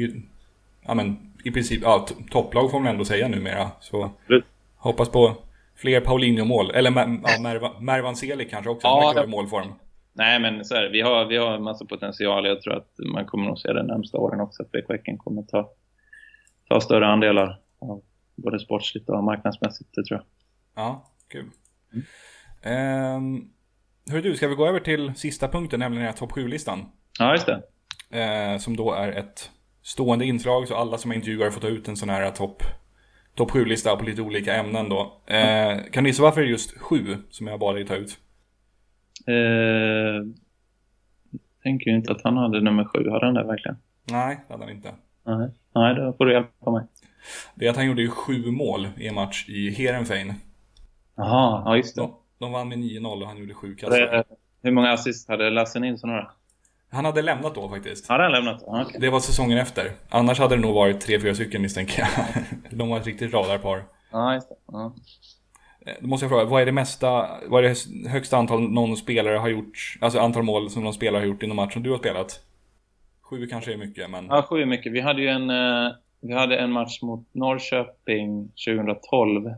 ja, 0.86 0.94
men, 0.94 1.16
i 1.44 1.50
princip 1.50 1.82
ja, 1.82 2.06
topplag 2.30 2.70
får 2.70 2.78
man 2.80 2.92
ändå 2.92 3.04
säga 3.04 3.28
numera. 3.28 3.70
Så 3.80 4.10
mm. 4.28 4.42
hoppas 4.76 5.08
på 5.08 5.36
fler 5.80 6.00
Paulinho-mål. 6.00 6.70
Eller 6.70 6.90
ja, 6.90 7.06
Mervan, 7.42 7.84
Mervan 7.84 8.16
Seli 8.16 8.44
kanske 8.44 8.70
också. 8.70 8.86
Ja, 8.86 9.12
det... 9.16 9.26
målform. 9.26 9.72
Nej, 10.12 10.40
men 10.40 10.64
så 10.64 10.74
här, 10.74 10.88
vi 10.88 11.00
har, 11.00 11.24
vi 11.24 11.36
har 11.36 11.54
en 11.54 11.62
massa 11.62 11.84
potential. 11.84 12.46
Jag 12.46 12.62
tror 12.62 12.74
att 12.76 12.94
man 13.12 13.26
kommer 13.26 13.46
nog 13.46 13.58
se 13.58 13.72
det 13.72 13.82
närmsta 13.82 14.18
åren 14.18 14.40
också 14.40 14.62
att 14.62 14.72
BK 14.72 14.88
Häcken 14.88 15.18
kommer 15.18 15.42
ta, 15.42 15.70
ta 16.68 16.80
större 16.80 17.06
andelar 17.06 17.60
av 17.78 18.02
både 18.36 18.60
sportsligt 18.60 19.08
och 19.08 19.24
marknadsmässigt, 19.24 19.90
det 19.94 20.04
tror 20.04 20.20
jag. 20.20 20.26
Ja, 20.84 21.04
kul. 21.28 21.50
Mm. 21.92 23.16
Um, 23.16 23.50
hör 24.10 24.22
du, 24.22 24.36
ska 24.36 24.48
vi 24.48 24.54
gå 24.54 24.66
över 24.66 24.80
till 24.80 25.14
sista 25.14 25.48
punkten, 25.48 25.80
nämligen 25.80 26.14
topp 26.14 26.32
7-listan? 26.32 26.86
Ja, 27.18 27.32
just 27.32 27.46
det. 27.46 27.62
Uh, 28.14 28.58
som 28.58 28.76
då 28.76 28.92
är 28.92 29.12
ett 29.12 29.50
stående 29.82 30.24
inslag, 30.24 30.68
så 30.68 30.76
alla 30.76 30.98
som 30.98 31.10
är 31.10 31.14
intervjuare 31.14 31.50
får 31.50 31.60
ta 31.60 31.68
ut 31.68 31.88
en 31.88 31.96
sån 31.96 32.10
här 32.10 32.30
topp 32.30 32.62
top 33.40 33.50
7-lista 33.50 33.96
på 33.96 34.04
lite 34.04 34.22
olika 34.22 34.54
ämnen 34.54 34.88
då. 34.88 35.20
Eh, 35.26 35.78
kan 35.92 36.04
du 36.04 36.10
gissa 36.10 36.22
varför 36.22 36.40
det 36.40 36.46
är 36.46 36.50
just 36.50 36.78
sju 36.78 37.16
som 37.30 37.46
jag 37.46 37.60
bad 37.60 37.74
dig 37.74 37.86
ta 37.86 37.94
ut? 37.94 38.18
Eh, 39.26 40.26
tänker 41.62 41.90
ju 41.90 41.96
inte 41.96 42.12
att 42.12 42.22
han 42.22 42.36
hade 42.36 42.60
nummer 42.60 42.84
sju. 42.84 43.10
Hade 43.10 43.26
han 43.26 43.34
det 43.34 43.44
verkligen? 43.44 43.76
Nej, 44.10 44.40
det 44.46 44.54
hade 44.54 44.64
han 44.64 44.72
inte. 44.72 44.94
Nej, 45.26 45.50
Nej 45.74 45.94
då 45.94 46.12
får 46.18 46.24
du 46.24 46.32
hjälpa 46.32 46.70
mig. 46.70 46.86
Det 47.54 47.66
är 47.66 47.70
att 47.70 47.76
han 47.76 47.86
gjorde 47.86 48.02
ju 48.02 48.10
sju 48.10 48.50
mål 48.50 48.88
i 48.96 49.08
en 49.08 49.14
match 49.14 49.48
i 49.48 49.70
Heerenveen. 49.70 50.34
Jaha, 51.16 51.62
ja 51.64 51.76
just 51.76 51.96
det. 51.96 52.02
De, 52.02 52.14
de 52.38 52.52
vann 52.52 52.68
med 52.68 52.78
9-0 52.78 53.22
och 53.22 53.28
han 53.28 53.38
gjorde 53.38 53.54
sju 53.54 53.74
kassar. 53.74 54.24
Hur 54.62 54.70
många 54.70 54.92
assist 54.92 55.28
hade 55.28 55.50
Lasse 55.50 55.80
Nilsson 55.80 56.10
några? 56.10 56.30
Han 56.92 57.04
hade 57.04 57.22
lämnat 57.22 57.54
då 57.54 57.68
faktiskt. 57.68 58.08
Hade 58.08 58.22
han 58.22 58.32
lämnat? 58.32 58.64
Ah, 58.66 58.82
okay. 58.82 59.00
Det 59.00 59.10
var 59.10 59.20
säsongen 59.20 59.58
efter. 59.58 59.92
Annars 60.08 60.38
hade 60.38 60.56
det 60.56 60.62
nog 60.62 60.74
varit 60.74 61.00
tre, 61.00 61.20
fyra 61.20 61.34
stycken 61.34 61.62
misstänker 61.62 62.00
jag. 62.00 62.44
De 62.78 62.88
var 62.88 62.98
ett 62.98 63.06
riktigt 63.06 63.32
radarpar. 63.32 63.84
Ja, 64.12 64.34
just 64.34 64.48
det. 64.48 64.54
Ja. 64.66 64.94
Eh, 65.86 65.94
då 66.00 66.06
måste 66.06 66.24
jag 66.24 66.30
fråga, 66.30 66.44
vad 66.44 66.62
är 66.62 66.66
det 66.66 66.72
mesta, 66.72 67.28
vad 67.46 67.64
är 67.64 67.68
det 67.68 68.08
högsta 68.08 68.36
antal 68.36 68.70
någon 68.70 68.96
spelare 68.96 69.36
har 69.36 69.48
gjort, 69.48 69.98
alltså 70.00 70.18
antal 70.18 70.42
mål 70.42 70.70
som 70.70 70.84
någon 70.84 70.94
spelare 70.94 71.20
har 71.20 71.26
gjort 71.26 71.42
inom 71.42 71.56
match 71.56 71.72
som 71.72 71.82
du 71.82 71.90
har 71.90 71.98
spelat? 71.98 72.40
Sju 73.22 73.46
kanske 73.46 73.72
är 73.72 73.76
mycket, 73.76 74.10
men... 74.10 74.26
Ja, 74.26 74.42
sju 74.42 74.62
är 74.62 74.66
mycket. 74.66 74.92
Vi 74.92 75.00
hade 75.00 75.22
ju 75.22 75.28
en, 75.28 75.50
eh, 75.50 75.92
vi 76.20 76.32
hade 76.32 76.56
en 76.58 76.72
match 76.72 77.02
mot 77.02 77.28
Norrköping 77.32 78.48
2012. 78.66 79.54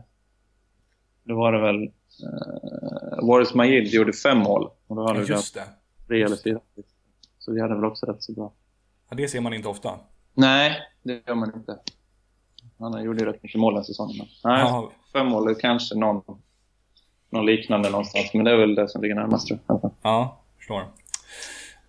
Då 1.23 1.35
var 1.35 1.51
det 1.51 1.61
väl, 1.61 1.83
eh, 1.83 3.27
Waris 3.27 3.53
Majid 3.53 3.87
gjorde 3.87 4.13
fem 4.13 4.37
mål. 4.37 4.69
Och 4.87 4.95
då 4.95 5.07
hade 5.07 5.23
just 5.23 5.55
det. 5.55 5.63
Tre 6.07 6.21
eller 6.23 6.43
fyra. 6.43 6.59
Så 7.45 7.53
vi 7.53 7.61
hade 7.61 7.75
väl 7.75 7.85
också 7.85 8.05
rätt 8.05 8.23
så 8.23 8.33
bra. 8.33 8.51
Ja, 9.09 9.15
det 9.15 9.27
ser 9.27 9.41
man 9.41 9.53
inte 9.53 9.67
ofta. 9.67 9.99
Nej, 10.33 10.81
det 11.03 11.21
gör 11.27 11.35
man 11.35 11.51
inte. 11.55 11.77
Han 12.79 13.03
gjorde 13.03 13.19
ju 13.19 13.25
rätt 13.25 13.43
mycket 13.43 13.59
mål 13.59 13.73
den 13.73 13.83
säsongen. 13.83 14.25
Nej, 14.43 14.59
ja. 14.59 14.91
fem 15.13 15.27
mål, 15.27 15.55
kanske 15.55 15.95
någon, 15.95 16.23
någon 17.29 17.45
liknande 17.45 17.89
någonstans. 17.89 18.33
Men 18.33 18.43
det 18.43 18.51
är 18.51 18.57
väl 18.57 18.75
det 18.75 18.89
som 18.89 19.01
ligger 19.01 19.15
närmast 19.15 19.47
tror 19.47 19.59
jag. 19.67 19.91
Ja, 20.01 20.41
förstår. 20.57 20.81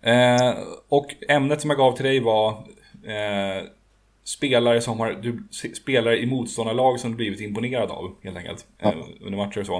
Eh, 0.01 0.53
och 0.89 1.15
ämnet 1.29 1.61
som 1.61 1.69
jag 1.69 1.77
gav 1.77 1.95
till 1.95 2.05
dig 2.05 2.19
var 2.19 2.49
eh, 3.03 3.63
spelare 4.23 4.81
som 4.81 4.99
har, 4.99 5.11
du, 5.11 5.47
spelare 5.73 6.17
i 6.17 6.25
motståndarlag 6.25 6.99
som 6.99 7.11
du 7.11 7.17
blivit 7.17 7.41
imponerad 7.41 7.91
av 7.91 8.15
helt 8.23 8.37
enkelt. 8.37 8.67
Ja. 8.77 8.91
Eh, 8.91 8.97
under 9.21 9.37
matcher 9.37 9.59
och 9.59 9.65
så. 9.65 9.77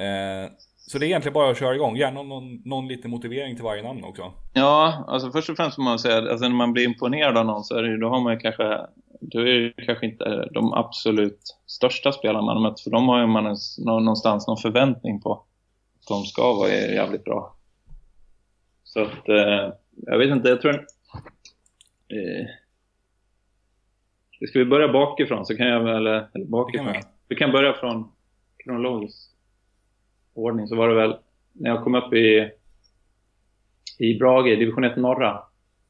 Eh, 0.00 0.50
så 0.86 0.98
det 0.98 1.04
är 1.04 1.08
egentligen 1.08 1.34
bara 1.34 1.50
att 1.50 1.58
köra 1.58 1.74
igång. 1.74 1.96
Gärna 1.96 2.22
någon, 2.22 2.62
någon 2.64 2.88
liten 2.88 3.10
motivering 3.10 3.54
till 3.54 3.64
varje 3.64 3.82
namn 3.82 4.04
också. 4.04 4.32
Ja, 4.52 5.04
alltså 5.08 5.30
först 5.30 5.50
och 5.50 5.56
främst 5.56 5.74
får 5.74 5.82
man 5.82 5.98
säga 5.98 6.18
att 6.18 6.28
alltså 6.28 6.48
när 6.48 6.56
man 6.56 6.72
blir 6.72 6.84
imponerad 6.84 7.36
av 7.36 7.46
någon 7.46 7.64
så 7.64 7.76
är 7.76 7.82
det, 7.82 8.00
då 8.00 8.08
har 8.08 8.20
man 8.20 8.32
ju 8.32 8.38
kanske, 8.38 8.80
då 9.20 9.40
är 9.40 9.74
det 9.76 9.84
kanske 9.86 10.06
inte 10.06 10.48
de 10.54 10.72
absolut 10.72 11.40
största 11.66 12.12
spelarna 12.12 12.42
man 12.42 12.56
har 12.56 12.62
mött. 12.62 12.80
För 12.80 12.90
de 12.90 13.08
har 13.08 13.20
ju 13.20 13.26
man 13.26 13.46
en, 13.46 13.56
någonstans 13.84 14.46
någon 14.46 14.56
förväntning 14.56 15.20
på 15.20 15.32
att 15.32 15.46
de 16.08 16.24
ska 16.24 16.52
vara 16.52 16.68
jävligt 16.68 17.24
bra. 17.24 17.56
Så 18.84 19.02
att, 19.02 19.28
eh, 19.28 19.72
jag 19.90 20.18
vet 20.18 20.30
inte, 20.30 20.48
jag 20.48 20.60
tror... 20.60 20.74
Eh, 22.08 22.46
ska 24.48 24.58
vi 24.58 24.64
börja 24.64 24.92
bakifrån 24.92 25.46
så 25.46 25.56
kan 25.56 25.66
jag 25.66 25.80
väl, 25.80 26.06
eller 26.06 26.44
bakifrån. 26.44 26.86
Vi 26.86 26.92
kan, 26.92 27.02
vi 27.28 27.36
kan 27.36 27.52
börja 27.52 27.72
från 27.72 28.12
kronologiskt 28.64 29.33
ordning 30.34 30.68
så 30.68 30.76
var 30.76 30.88
det 30.88 30.94
väl 30.94 31.16
när 31.52 31.70
jag 31.70 31.84
kom 31.84 31.94
upp 31.94 32.14
i, 32.14 32.50
i 33.98 34.18
Brage, 34.18 34.58
division 34.58 34.84
1 34.84 34.96
norra. 34.96 35.42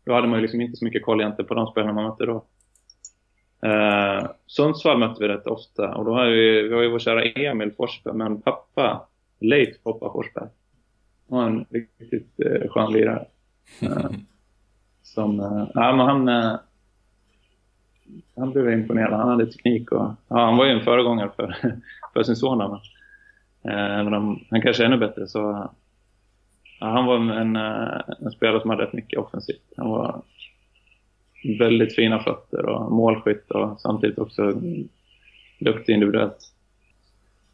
Då 0.07 0.13
hade 0.13 0.29
man 0.29 0.39
ju 0.39 0.43
liksom 0.43 0.61
inte 0.61 0.77
så 0.77 0.85
mycket 0.85 1.05
koll 1.05 1.21
egentligen 1.21 1.49
på 1.49 1.55
de 1.55 1.67
spelarna 1.67 1.93
man 1.93 2.05
mötte 2.05 2.27
då. 2.27 2.45
Eh, 3.65 4.27
Sundsvall 4.47 4.99
mötte 4.99 5.23
vi 5.23 5.29
rätt 5.29 5.47
ofta 5.47 5.95
och 5.95 6.05
då 6.05 6.15
har 6.15 6.27
vi, 6.27 6.63
vi 6.63 6.75
har 6.75 6.83
ju 6.83 6.91
vår 6.91 6.99
kära 6.99 7.25
Emil 7.25 7.73
Forsberg, 7.77 8.15
men 8.15 8.43
pappa, 8.43 9.07
Leif 9.41 9.83
Poppa 9.83 10.13
Forsberg. 10.13 10.49
Han 11.31 11.39
var 11.39 11.47
en 11.47 11.65
riktigt 11.71 12.41
eh, 12.41 12.71
skön 12.71 12.93
lirare. 12.93 13.27
Eh, 13.83 14.11
som, 15.03 15.41
eh, 15.41 15.69
ja, 15.75 15.97
men 15.97 16.07
han, 16.07 16.29
eh, 16.29 16.59
han 18.37 18.53
blev 18.53 18.73
imponerad. 18.73 19.13
Han 19.13 19.29
hade 19.29 19.47
teknik 19.47 19.93
och 19.93 20.13
ja, 20.29 20.45
han 20.45 20.57
var 20.57 20.65
ju 20.65 20.71
en 20.71 20.85
föregångare 20.85 21.31
för, 21.37 21.57
för 22.13 22.23
sin 22.23 22.37
son. 22.37 22.61
Eh, 22.61 22.79
Eh, 23.65 24.01
även 24.01 24.15
om 24.15 24.45
han 24.51 24.63
kanske 24.63 24.83
är 24.83 24.87
ännu 24.87 24.97
bättre 24.97 25.27
så... 25.27 25.71
Ja, 26.81 26.87
han 26.87 27.07
var 27.07 27.17
en, 27.17 27.57
eh, 27.57 28.01
en 28.21 28.31
spelare 28.31 28.61
som 28.61 28.71
hade 28.71 28.83
rätt 28.83 28.93
mycket 28.93 29.19
offensivt. 29.19 29.73
Han 29.77 29.91
var 29.91 30.23
väldigt 31.59 31.95
fina 31.95 32.19
fötter 32.19 32.67
och 32.67 32.93
målskytt 32.93 33.51
och 33.51 33.81
samtidigt 33.81 34.19
också 34.19 34.53
duktig 35.61 35.95
individuellt. 35.95 36.51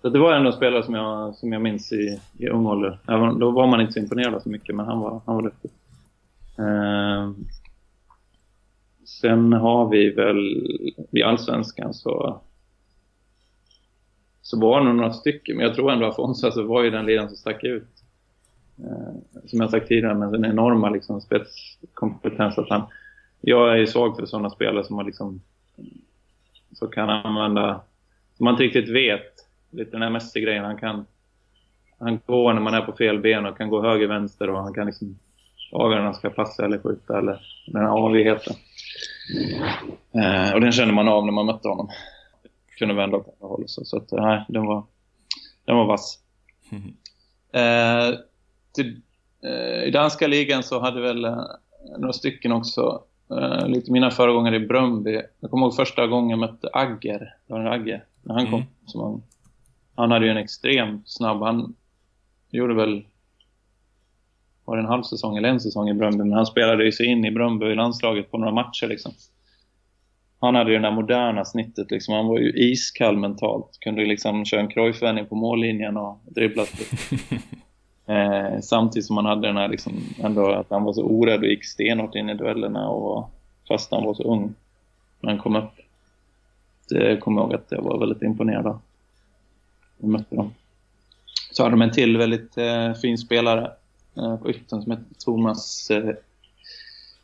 Så 0.03 0.09
det 0.09 0.19
var 0.19 0.35
ändå 0.35 0.51
en 0.51 0.57
spelare 0.57 0.83
som 0.83 0.95
jag, 0.95 1.35
som 1.35 1.53
jag 1.53 1.63
minns 1.63 1.93
i, 1.93 2.21
i 2.39 2.49
ung 2.49 2.67
ålder. 2.67 2.99
Även, 3.09 3.39
då 3.39 3.51
var 3.51 3.67
man 3.67 3.81
inte 3.81 3.93
så 3.93 3.99
imponerad 3.99 4.43
så 4.43 4.49
mycket, 4.49 4.75
men 4.75 4.87
han 4.87 5.01
var, 5.01 5.21
han 5.27 5.35
var 5.35 5.43
duktig. 5.43 5.71
Eh, 6.59 7.31
sen 9.05 9.53
har 9.53 9.89
vi 9.89 10.11
väl 10.11 10.67
i 11.11 11.23
Allsvenskan 11.23 11.95
så 11.95 12.41
så 14.43 14.61
var 14.61 14.81
det 14.81 14.87
nog 14.87 14.95
några 14.95 15.13
stycken, 15.13 15.57
men 15.57 15.67
jag 15.67 15.75
tror 15.75 15.93
ändå 15.93 16.07
Afonso 16.07 16.47
alltså, 16.47 16.63
var 16.63 16.83
ju 16.83 16.91
den 16.91 17.07
ledaren 17.07 17.29
som 17.29 17.37
stack 17.37 17.65
ut. 17.65 17.89
Eh, 18.79 19.47
som 19.47 19.61
jag 19.61 19.71
sagt 19.71 19.89
tidigare, 19.89 20.15
med 20.15 20.33
den 20.33 20.45
enorma 20.45 20.91
liksom, 20.91 21.21
spetskompetens 21.21 22.59
att 22.59 22.69
han... 22.71 22.83
Jag 23.41 23.73
är 23.73 23.77
ju 23.77 23.87
svag 23.87 24.17
för 24.17 24.27
sådana 24.27 24.51
spelare 24.51 24.85
som 24.85 24.97
man 24.97 25.07
liksom... 25.07 25.41
Så 26.73 26.87
kan 26.87 27.11
använda... 27.11 27.81
Som 28.37 28.45
man 28.45 28.55
inte 28.55 28.65
riktigt 28.65 28.89
vet. 28.89 29.33
Lite 29.71 29.91
den 29.91 30.03
här 30.03 30.11
Messi-grejen. 30.11 30.65
Han 30.65 30.77
kan... 30.77 31.07
Han 31.99 32.21
går 32.27 32.53
när 32.53 32.61
man 32.61 32.75
är 32.75 32.81
på 32.81 32.93
fel 32.93 33.19
ben 33.19 33.47
och 33.47 33.57
kan 33.57 33.69
gå 33.71 33.83
höger, 33.83 34.07
vänster 34.07 34.51
och 34.51 34.63
han 34.63 34.75
kan 34.75 34.87
liksom 34.87 35.19
avgöra 35.73 35.99
när 35.99 36.05
han 36.05 36.15
ska 36.15 36.31
passa 36.31 36.65
eller 36.65 36.79
skjuta 36.79 37.19
eller 37.19 37.41
den 37.67 37.83
här 37.83 38.07
avigheten. 38.07 38.55
Eh, 40.15 40.55
och 40.55 40.61
den 40.61 40.73
kände 40.73 40.95
man 40.95 41.09
av 41.09 41.25
när 41.25 41.33
man 41.33 41.47
mötte 41.47 41.69
honom 41.69 41.89
kunde 42.81 42.95
vända 42.95 43.17
åt 43.17 43.27
andra 43.27 43.49
hållet. 43.49 43.71
Så, 43.71 43.85
så 43.85 43.97
att, 43.97 44.13
nej, 44.13 44.45
den 44.49 44.67
var, 44.67 44.85
den 45.65 45.77
var 45.77 45.87
vass. 45.87 46.19
Mm. 46.71 46.83
Eh, 47.53 48.15
till, 48.75 49.01
eh, 49.43 49.85
I 49.85 49.91
danska 49.91 50.27
ligan 50.27 50.63
så 50.63 50.81
hade 50.81 51.01
väl 51.01 51.25
eh, 51.25 51.45
några 51.99 52.13
stycken 52.13 52.53
också 52.53 53.03
uh, 53.33 53.69
lite 53.69 53.93
mina 53.93 54.11
föregångare 54.11 54.57
i 54.57 54.67
Bröndby. 54.67 55.21
Jag 55.41 55.51
kommer 55.51 55.67
ihåg 55.67 55.77
första 55.77 56.07
gången 56.07 56.31
jag 56.31 56.39
mötte 56.39 56.71
Agger. 56.73 57.35
Det 57.47 57.53
var 57.53 57.61
Agger, 57.67 58.05
när 58.23 58.35
han 58.35 58.45
kom 58.47 58.63
Mm. 58.95 59.07
ung. 59.07 59.23
Han 59.95 60.11
hade 60.11 60.25
ju 60.25 60.31
en 60.31 60.37
extremt 60.37 61.09
snabb... 61.09 61.43
Han 61.43 61.75
gjorde 62.51 62.75
väl... 62.75 63.05
Var 64.65 64.77
det 64.77 64.83
en 64.83 64.89
halv 64.89 65.03
säsong 65.03 65.37
eller 65.37 65.49
en 65.49 65.61
säsong 65.61 65.89
i 65.89 65.95
Bröndby? 65.95 66.25
Men 66.25 66.33
han 66.33 66.47
spelade 66.47 66.85
ju 66.85 66.93
sig 66.93 67.07
in 67.07 67.25
i 67.25 67.31
Bröndby 67.31 67.67
i 67.67 67.75
landslaget 67.75 68.31
på 68.31 68.39
några 68.39 68.53
matcher 68.53 68.87
liksom. 68.87 69.13
Han 70.41 70.55
hade 70.55 70.71
ju 70.71 70.79
det 70.79 70.83
där 70.83 70.91
moderna 70.91 71.45
snittet 71.45 71.91
liksom. 71.91 72.15
Han 72.15 72.27
var 72.27 72.39
ju 72.39 72.53
iskall 72.53 73.17
mentalt. 73.17 73.79
Kunde 73.81 74.05
liksom 74.05 74.45
köra 74.45 74.61
en 74.61 74.69
Cruyff-vändning 74.69 75.27
på 75.27 75.35
mållinjen 75.35 75.97
och 75.97 76.19
dribbla 76.25 76.65
Eh, 78.11 78.61
samtidigt 78.61 79.07
som 79.07 79.17
han 79.17 79.27
hade 79.27 79.47
den 79.47 79.57
här 79.57 79.69
liksom, 79.69 79.93
ändå 80.23 80.53
att 80.53 80.71
han 80.71 80.85
var 80.85 80.93
så 80.93 81.03
orädd 81.03 81.41
och 81.41 81.47
gick 81.47 81.65
stenhårt 81.65 82.15
in 82.15 82.31
i 82.31 82.35
duellerna 82.35 82.89
och 82.89 83.31
fast 83.69 83.91
han 83.91 84.05
var 84.05 84.15
så 84.15 84.23
ung 84.23 84.55
när 85.21 85.31
han 85.31 85.39
kom 85.39 85.57
upp. 85.57 85.73
Det 86.89 87.17
kommer 87.17 87.41
jag 87.41 87.51
ihåg 87.51 87.55
att 87.55 87.67
jag 87.69 87.83
var 87.83 87.99
väldigt 87.99 88.23
imponerad 88.23 88.67
av. 88.67 88.81
Jag 89.99 90.11
mötte 90.11 90.37
dem. 90.37 90.55
Så 91.51 91.63
hade 91.63 91.73
de 91.73 91.83
en 91.83 91.93
till 91.93 92.17
väldigt 92.17 92.59
eh, 92.59 92.93
fin 92.95 93.19
spelare 93.19 93.71
eh, 94.17 94.37
på 94.37 94.51
yttern 94.51 94.83
som 94.83 94.91
hette 94.91 95.15
Thomas 95.25 95.91
eh, 95.91 96.15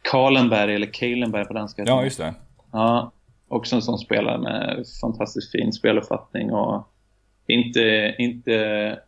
Kalenberg, 0.03 0.75
eller 0.75 0.87
Kalenberg 0.87 1.45
på 1.45 1.53
danska. 1.53 1.85
Ja, 1.87 2.05
just 2.05 2.19
det. 2.19 2.35
Ja, 2.71 3.13
också 3.49 3.77
en 3.77 3.83
sån 3.83 3.99
spelare 3.99 4.39
med 4.39 4.85
fantastiskt 5.01 5.53
fin 5.53 5.73
speluppfattning 5.73 6.53
och 6.53 6.89
inte, 7.47 8.15
inte 8.19 8.99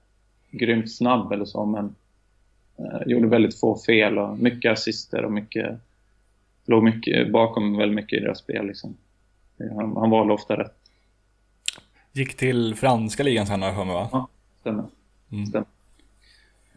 grymt 0.51 0.93
snabb 0.93 1.33
eller 1.33 1.45
så, 1.45 1.65
men 1.65 1.95
eh, 2.79 3.03
gjorde 3.07 3.27
väldigt 3.29 3.61
få 3.61 3.79
fel 3.79 4.19
och 4.19 4.39
mycket 4.39 4.73
assister 4.73 5.25
och 5.25 5.33
mycket 5.33 5.81
låg 6.67 6.83
mycket 6.83 7.33
bakom 7.33 7.77
väldigt 7.77 7.97
mycket 7.97 8.19
i 8.19 8.23
deras 8.23 8.39
spel. 8.39 8.67
Liksom. 8.67 8.97
Han, 9.59 9.97
han 9.97 10.11
valde 10.11 10.35
ofta 10.35 10.57
rätt. 10.57 10.75
Gick 12.13 12.37
till 12.37 12.75
franska 12.75 13.23
ligan 13.23 13.47
sen 13.47 13.63
har 13.63 13.69
jag 13.69 13.77
för 13.77 13.85
mig 13.85 13.95
va? 13.95 14.09
Ja, 14.13 14.29
stämmer. 14.61 14.85
Mm. 15.33 15.47
stämmer. 15.47 15.67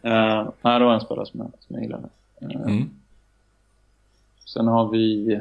Uh, 0.04 0.78
det 0.78 0.84
var 0.84 0.94
en 0.94 1.00
spelare 1.00 1.26
som 1.26 1.40
jag, 1.40 1.50
som 1.60 1.76
jag 1.76 1.82
gillade. 1.82 2.08
Eh, 2.40 2.60
Mm. 2.60 2.90
Sen 4.44 4.66
har 4.66 4.88
vi... 4.90 5.40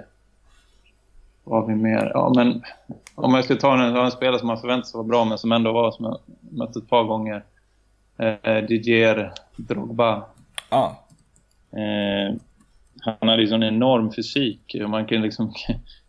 Vad 1.43 1.61
har 1.61 1.67
vi 1.67 1.75
mer? 1.75 2.11
Ja, 2.13 2.33
men 2.35 2.61
om 3.15 3.33
jag 3.33 3.43
ska 3.45 3.55
ta 3.55 3.73
en, 3.73 3.95
en 3.95 4.11
spelare 4.11 4.39
som 4.39 4.47
man 4.47 4.61
förväntar 4.61 4.85
sig 4.85 4.97
vara 4.97 5.07
bra 5.07 5.25
men 5.25 5.37
som 5.37 5.51
ändå 5.51 5.71
var, 5.71 5.91
som 5.91 6.05
jag 6.05 6.19
mött 6.51 6.75
ett 6.75 6.89
par 6.89 7.03
gånger. 7.03 7.43
Eh, 8.17 8.57
Didier 8.67 9.33
Drogba. 9.55 10.23
Ah, 10.69 10.91
Eh, 11.71 12.35
han 13.01 13.29
hade 13.29 13.41
ju 13.41 13.47
sån 13.47 13.63
enorm 13.63 14.11
fysik. 14.11 14.75
Man 14.87 15.05
kan 15.05 15.21
liksom... 15.21 15.53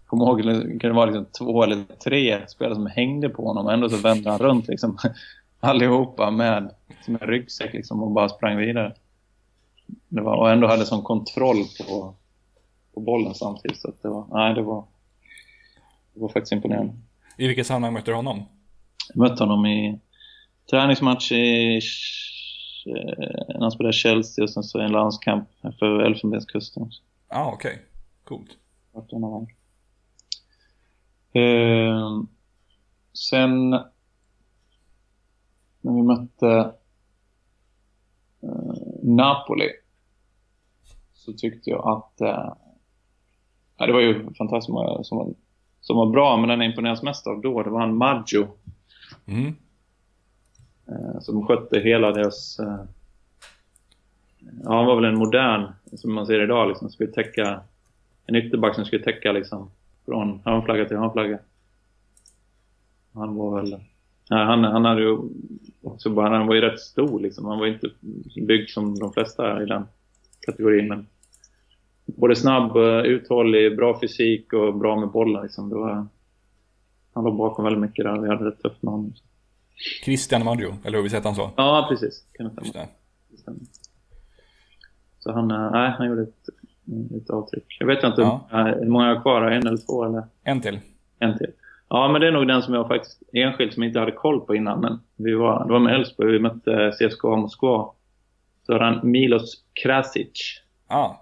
Kommer 0.07 0.25
ihåg, 0.25 0.47
det 0.47 0.79
kunde 0.79 0.93
vara 0.93 1.07
liksom 1.07 1.27
två 1.39 1.63
eller 1.63 1.85
tre 2.05 2.49
spelare 2.49 2.75
som 2.75 2.87
hängde 2.87 3.29
på 3.29 3.47
honom 3.47 3.69
ändå 3.69 3.89
så 3.89 3.97
vände 3.97 4.31
han 4.31 4.39
runt 4.39 4.69
liksom. 4.69 4.99
Allihopa 5.61 6.31
med 6.31 6.71
som 7.05 7.19
en 7.21 7.29
ryggsäck 7.29 7.73
liksom 7.73 8.03
och 8.03 8.11
bara 8.11 8.29
sprang 8.29 8.57
vidare. 8.57 8.95
Det 10.09 10.21
var, 10.21 10.37
och 10.37 10.51
ändå 10.51 10.67
hade 10.67 10.87
sån 10.87 11.03
kontroll 11.03 11.65
på, 11.79 12.15
på 12.95 13.01
bollen 13.01 13.35
samtidigt. 13.35 13.81
Så 13.81 13.89
att 13.89 14.03
det 14.03 14.09
var, 14.09 14.27
nej, 14.31 14.55
det 14.55 14.63
var, 14.63 14.85
det 16.15 16.21
var 16.21 16.29
faktiskt 16.29 16.53
imponerande. 16.53 16.95
I 17.37 17.47
vilket 17.47 17.67
sammanhang 17.67 17.93
mötte 17.93 18.11
du 18.11 18.15
honom? 18.15 18.43
Jag 19.09 19.17
mötte 19.17 19.43
honom 19.43 19.67
i 19.67 20.01
träningsmatch 20.71 21.33
i, 21.33 21.77
eh, 22.87 23.45
när 23.49 23.61
han 23.61 23.71
spelade 23.71 23.91
i 23.91 23.99
Chelsea 23.99 24.45
och 24.45 24.51
sen 24.51 24.63
så 24.63 24.79
en 24.79 24.93
landskamp 24.93 25.49
för 25.79 26.01
Elfenbenskusten 26.01 26.83
också. 26.83 27.03
ah, 27.29 27.53
okej. 27.53 27.83
Coolt. 28.25 28.51
Den 29.11 29.21
var. 29.21 29.47
Ehm, 31.33 32.27
sen 33.13 33.71
när 35.81 35.93
vi 35.95 36.03
mötte 36.03 36.75
eh, 38.43 38.75
Napoli 39.03 39.69
så 41.13 41.33
tyckte 41.33 41.71
jag 41.71 41.89
att 41.89 42.21
eh, 42.21 42.53
ja, 43.77 43.87
det 43.87 43.93
var 43.93 44.01
ju 44.01 44.35
fantastiskt 44.35 44.69
många 44.69 45.05
som 45.05 45.19
var, 45.19 45.35
som 45.83 45.97
var 45.97 46.07
bra, 46.07 46.37
men 46.37 46.49
den 46.49 46.61
jag 46.61 46.71
imponerades 46.71 47.03
mest 47.03 47.27
av 47.27 47.41
då, 47.41 47.63
det 47.63 47.71
var 47.71 47.81
han 47.81 47.97
Maggio 47.97 48.49
Mm. 49.27 49.55
eh, 50.87 51.21
som 51.21 51.47
skötte 51.47 51.79
hela 51.81 52.13
deras... 52.13 52.59
Eh, 52.59 52.81
ja, 54.65 54.77
han 54.77 54.87
var 54.87 54.95
väl 54.95 55.05
en 55.05 55.19
modern, 55.19 55.73
som 55.97 56.15
man 56.15 56.27
ser 56.27 56.43
idag, 56.43 56.69
liksom, 56.69 56.91
skulle 56.91 57.13
täcka 57.13 57.61
en 58.27 58.37
ytterback 58.37 58.75
som 58.75 58.85
skulle 58.85 59.03
täcka 59.05 59.33
liksom 59.33 59.71
från 60.07 60.41
hörnflagga 60.45 60.85
till 60.85 60.97
hörnflagga. 60.97 61.39
Han 63.13 63.35
var 63.35 63.61
väl... 63.61 63.71
Nej, 64.31 64.45
han, 64.45 64.65
han 64.65 64.85
hade 64.85 65.03
ju 65.03 65.19
också 65.83 66.11
bara, 66.11 66.39
han 66.39 66.47
var 66.47 66.55
ju 66.55 66.61
rätt 66.61 66.81
stor 66.81 67.21
liksom. 67.21 67.45
Han 67.47 67.59
var 67.59 67.67
inte 67.67 67.91
byggd 68.47 68.71
som 68.71 68.99
de 68.99 69.13
flesta 69.13 69.63
i 69.63 69.67
den 69.67 69.85
kategorin, 70.41 70.89
men 70.89 71.07
både 72.17 72.37
snabb, 72.37 72.77
eh, 72.77 72.83
uthållig, 73.01 73.77
bra 73.77 74.01
fysik 74.01 74.53
och 74.53 74.75
bra 74.79 75.01
med 75.01 75.09
bollen 75.09 75.43
liksom. 75.43 75.69
Det 75.69 75.75
var, 75.77 76.07
han 77.15 77.25
låg 77.25 77.37
bakom 77.37 77.65
väldigt 77.65 77.81
mycket 77.83 78.05
där. 78.05 78.19
Vi 78.19 78.29
hade 78.29 78.45
det 78.45 78.57
tufft 78.57 78.83
med 78.83 78.93
honom. 78.93 79.13
Christian 80.05 80.45
Maggio, 80.45 80.75
eller 80.85 80.99
hur 80.99 81.03
vi 81.03 81.11
sett 81.11 81.25
han 81.25 81.35
så? 81.35 81.51
Ja, 81.57 81.87
precis. 81.91 82.25
Kan 82.33 82.51
det 82.55 82.67
stämma. 82.69 82.87
Så 85.19 85.33
han, 85.33 85.51
eh, 85.51 85.71
nej, 85.71 85.91
han 85.99 86.07
gjorde 86.07 86.23
ett, 86.23 86.49
ett 87.23 87.31
avtryck. 87.31 87.77
Jag 87.81 87.87
vet 87.87 88.05
inte 88.05 88.21
Ja. 88.21 88.49
hur 88.81 88.89
många 88.89 89.09
jag 89.09 89.15
har 89.15 89.23
kvar. 89.23 89.43
En 89.43 89.67
eller 89.67 89.77
två 89.87 90.05
eller 90.05 90.23
En 90.45 90.61
till. 90.61 90.81
en 91.19 91.39
till. 91.39 91.51
Ja, 91.89 92.09
men 92.13 92.21
det 92.21 92.27
är 92.29 92.33
nog 92.33 92.49
den 92.49 92.63
som 92.63 92.75
jag 92.75 92.89
faktiskt 92.89 93.23
enskilt 93.33 93.75
som 93.75 93.83
inte 93.83 93.99
hade 93.99 94.13
koll 94.13 94.41
på 94.41 94.55
innan. 94.55 94.81
Men 94.81 95.01
vi 95.17 95.35
var, 95.35 95.67
det 95.67 95.73
var 95.73 95.81
med 95.81 95.95
Elfsborg. 95.95 96.33
Vi 96.33 96.39
mötte 96.39 96.93
CSKA 96.99 97.37
Moskva. 97.37 97.91
Så 98.67 98.79
han 98.79 99.01
Milos 99.11 99.65
Krasic. 99.83 100.61
Ah, 100.87 101.15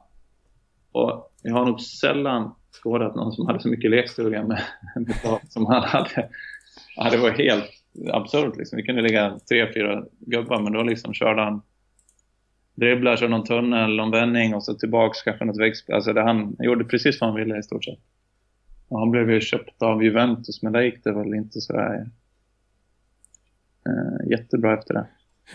och 0.93 1.33
jag 1.43 1.55
har 1.55 1.67
nog 1.67 1.81
sällan 1.81 2.55
skådat 2.83 3.15
någon 3.15 3.33
som 3.33 3.47
hade 3.47 3.61
så 3.61 3.69
mycket 3.69 3.91
lekstuga 3.91 4.43
med, 4.43 4.63
med 4.95 5.15
lag 5.25 5.41
som 5.49 5.67
han 5.67 5.83
hade. 5.83 6.29
Ja, 6.97 7.11
det 7.11 7.17
var 7.17 7.31
helt 7.31 7.71
absurt 8.13 8.57
liksom. 8.57 8.77
Vi 8.77 8.83
kunde 8.83 9.03
ligga 9.03 9.39
tre, 9.49 9.73
fyra 9.75 10.05
gubbar 10.19 10.63
men 10.63 10.73
då 10.73 10.83
liksom 10.83 11.15
körde 11.15 11.43
han 11.43 11.63
dribblar, 12.75 13.17
körde 13.17 13.31
någon 13.31 13.47
tunnel, 13.47 13.97
någon 13.97 14.11
vändning 14.11 14.55
och 14.55 14.65
så 14.65 14.75
tillbaks 14.75 15.23
kanske 15.23 15.45
något 15.45 15.61
väggspel. 15.61 15.95
Alltså 15.95 16.13
det, 16.13 16.23
han, 16.23 16.37
han 16.37 16.67
gjorde 16.67 16.85
precis 16.85 17.21
vad 17.21 17.31
han 17.31 17.39
ville 17.39 17.59
i 17.59 17.63
stort 17.63 17.85
sett. 17.85 17.99
Och 18.89 18.99
han 18.99 19.11
blev 19.11 19.31
ju 19.31 19.41
köpt 19.41 19.83
av 19.83 20.05
Juventus 20.05 20.63
men 20.63 20.73
där 20.73 20.81
gick 20.81 21.05
det 21.05 21.13
väl 21.13 21.35
inte 21.35 21.61
sådär 21.61 22.07
eh, 23.87 24.31
jättebra 24.31 24.79
efter 24.79 24.95
det 24.95 25.07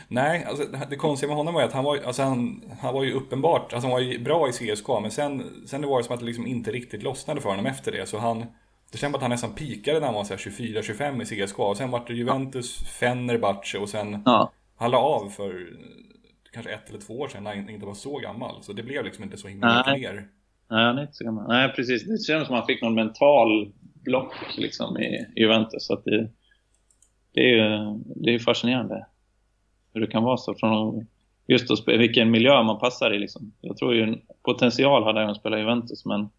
nej, 0.08 0.44
alltså 0.46 0.64
det- 0.90 0.96
konstiga 0.96 1.28
med 1.28 1.38
honom 1.38 1.54
var 1.54 1.62
att 1.64 1.74
han 1.74 1.84
var, 1.84 1.98
alltså 1.98 2.22
han, 2.24 2.64
han 2.82 2.94
var 2.94 3.04
ju 3.04 3.12
uppenbart, 3.14 3.74
alltså 3.74 3.88
han 3.88 3.92
var 3.92 4.00
ju 4.00 4.20
bra 4.20 4.50
i 4.50 4.52
CSKA, 4.52 5.00
men 5.00 5.12
sen, 5.12 5.44
sen 5.68 5.82
det 5.82 5.88
var 5.88 5.98
det 5.98 6.04
som 6.04 6.14
att 6.14 6.20
det 6.20 6.26
liksom 6.26 6.48
inte 6.48 6.72
riktigt 6.72 7.04
lossnade 7.04 7.42
för 7.42 7.50
honom 7.50 7.66
efter 7.66 7.92
det. 7.92 8.06
Så 8.10 8.18
han, 8.18 8.46
det 8.92 8.98
känns 8.98 9.16
att 9.16 9.22
han 9.22 9.30
nästan 9.32 9.54
pikade 9.54 10.00
när 10.00 10.06
han 10.06 10.16
var 10.16 10.24
så 10.24 10.34
här 10.34 10.38
24-25 10.42 11.22
i 11.42 11.46
CSKA. 11.48 11.64
Och 11.64 11.78
sen 11.78 11.92
var 11.92 12.04
det 12.08 12.14
Juventus, 12.14 12.78
Fenerbahce 13.00 13.78
och 13.78 13.90
sen 13.90 14.22
Ja, 14.26 14.52
han 14.78 14.92
la 14.92 14.98
av 14.98 15.30
för 15.30 15.68
kanske 16.54 16.72
ett 16.72 16.90
eller 16.90 17.00
två 17.00 17.20
år 17.20 17.28
sedan 17.28 17.44
när 17.44 17.56
han 17.56 17.70
inte 17.70 17.86
var 17.86 17.94
så 17.94 18.18
gammal. 18.20 18.64
Så 18.64 18.74
det 18.74 18.84
blev 18.84 19.06
liksom 19.06 19.24
inte 19.24 19.38
så 19.38 19.48
himla 19.48 19.78
mycket 19.78 20.02
mer. 20.02 20.28
Nej, 20.70 20.84
han 20.86 20.98
är 20.98 21.02
inte 21.02 21.14
så 21.14 21.24
gammal. 21.24 21.48
Nej, 21.48 21.70
precis. 21.76 22.04
Det 22.04 22.24
känns 22.24 22.48
som 22.48 22.56
att 22.56 22.60
han 22.62 22.68
fick 22.68 22.82
någon 22.82 22.96
mental 22.96 23.72
block 24.04 24.34
liksom, 24.58 24.98
i 24.98 25.26
Juventus. 25.36 25.86
Så 25.88 25.96
det, 26.06 26.30
det 27.34 27.42
är 27.42 27.56
ju 27.56 28.00
det 28.16 28.34
är 28.34 28.40
fascinerande 28.40 29.06
hur 29.96 30.02
det 30.02 30.12
kan 30.12 30.24
vara 30.24 30.38
så. 30.38 30.56
Från 30.56 31.08
just 31.48 31.72
att 31.72 31.78
spela, 31.78 31.98
vilken 31.98 32.32
miljö 32.32 32.64
man 32.64 32.80
passar 32.80 33.14
i. 33.14 33.20
Liksom. 33.20 33.52
Jag 33.62 33.78
tror 33.78 33.96
ju 33.96 34.04
en 34.04 34.22
potential 34.44 35.04
hade 35.04 35.20
han 35.20 35.30
att 35.30 35.38
spela 35.38 35.60
Juventus, 35.60 36.06
men, 36.06 36.30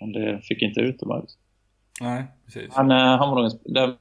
men 0.00 0.12
det 0.12 0.40
fick 0.42 0.62
inte 0.62 0.80
ut 0.80 1.00
det 1.00 1.06
bara. 1.06 1.20
Liksom. 1.20 1.40
Nej, 2.00 2.24
precis. 2.44 2.74
Han, 2.74 2.90
eh, 2.90 2.96
han 2.96 3.30
var 3.30 3.42
nog 3.42 3.52
en, 3.52 3.72
den, 3.72 3.96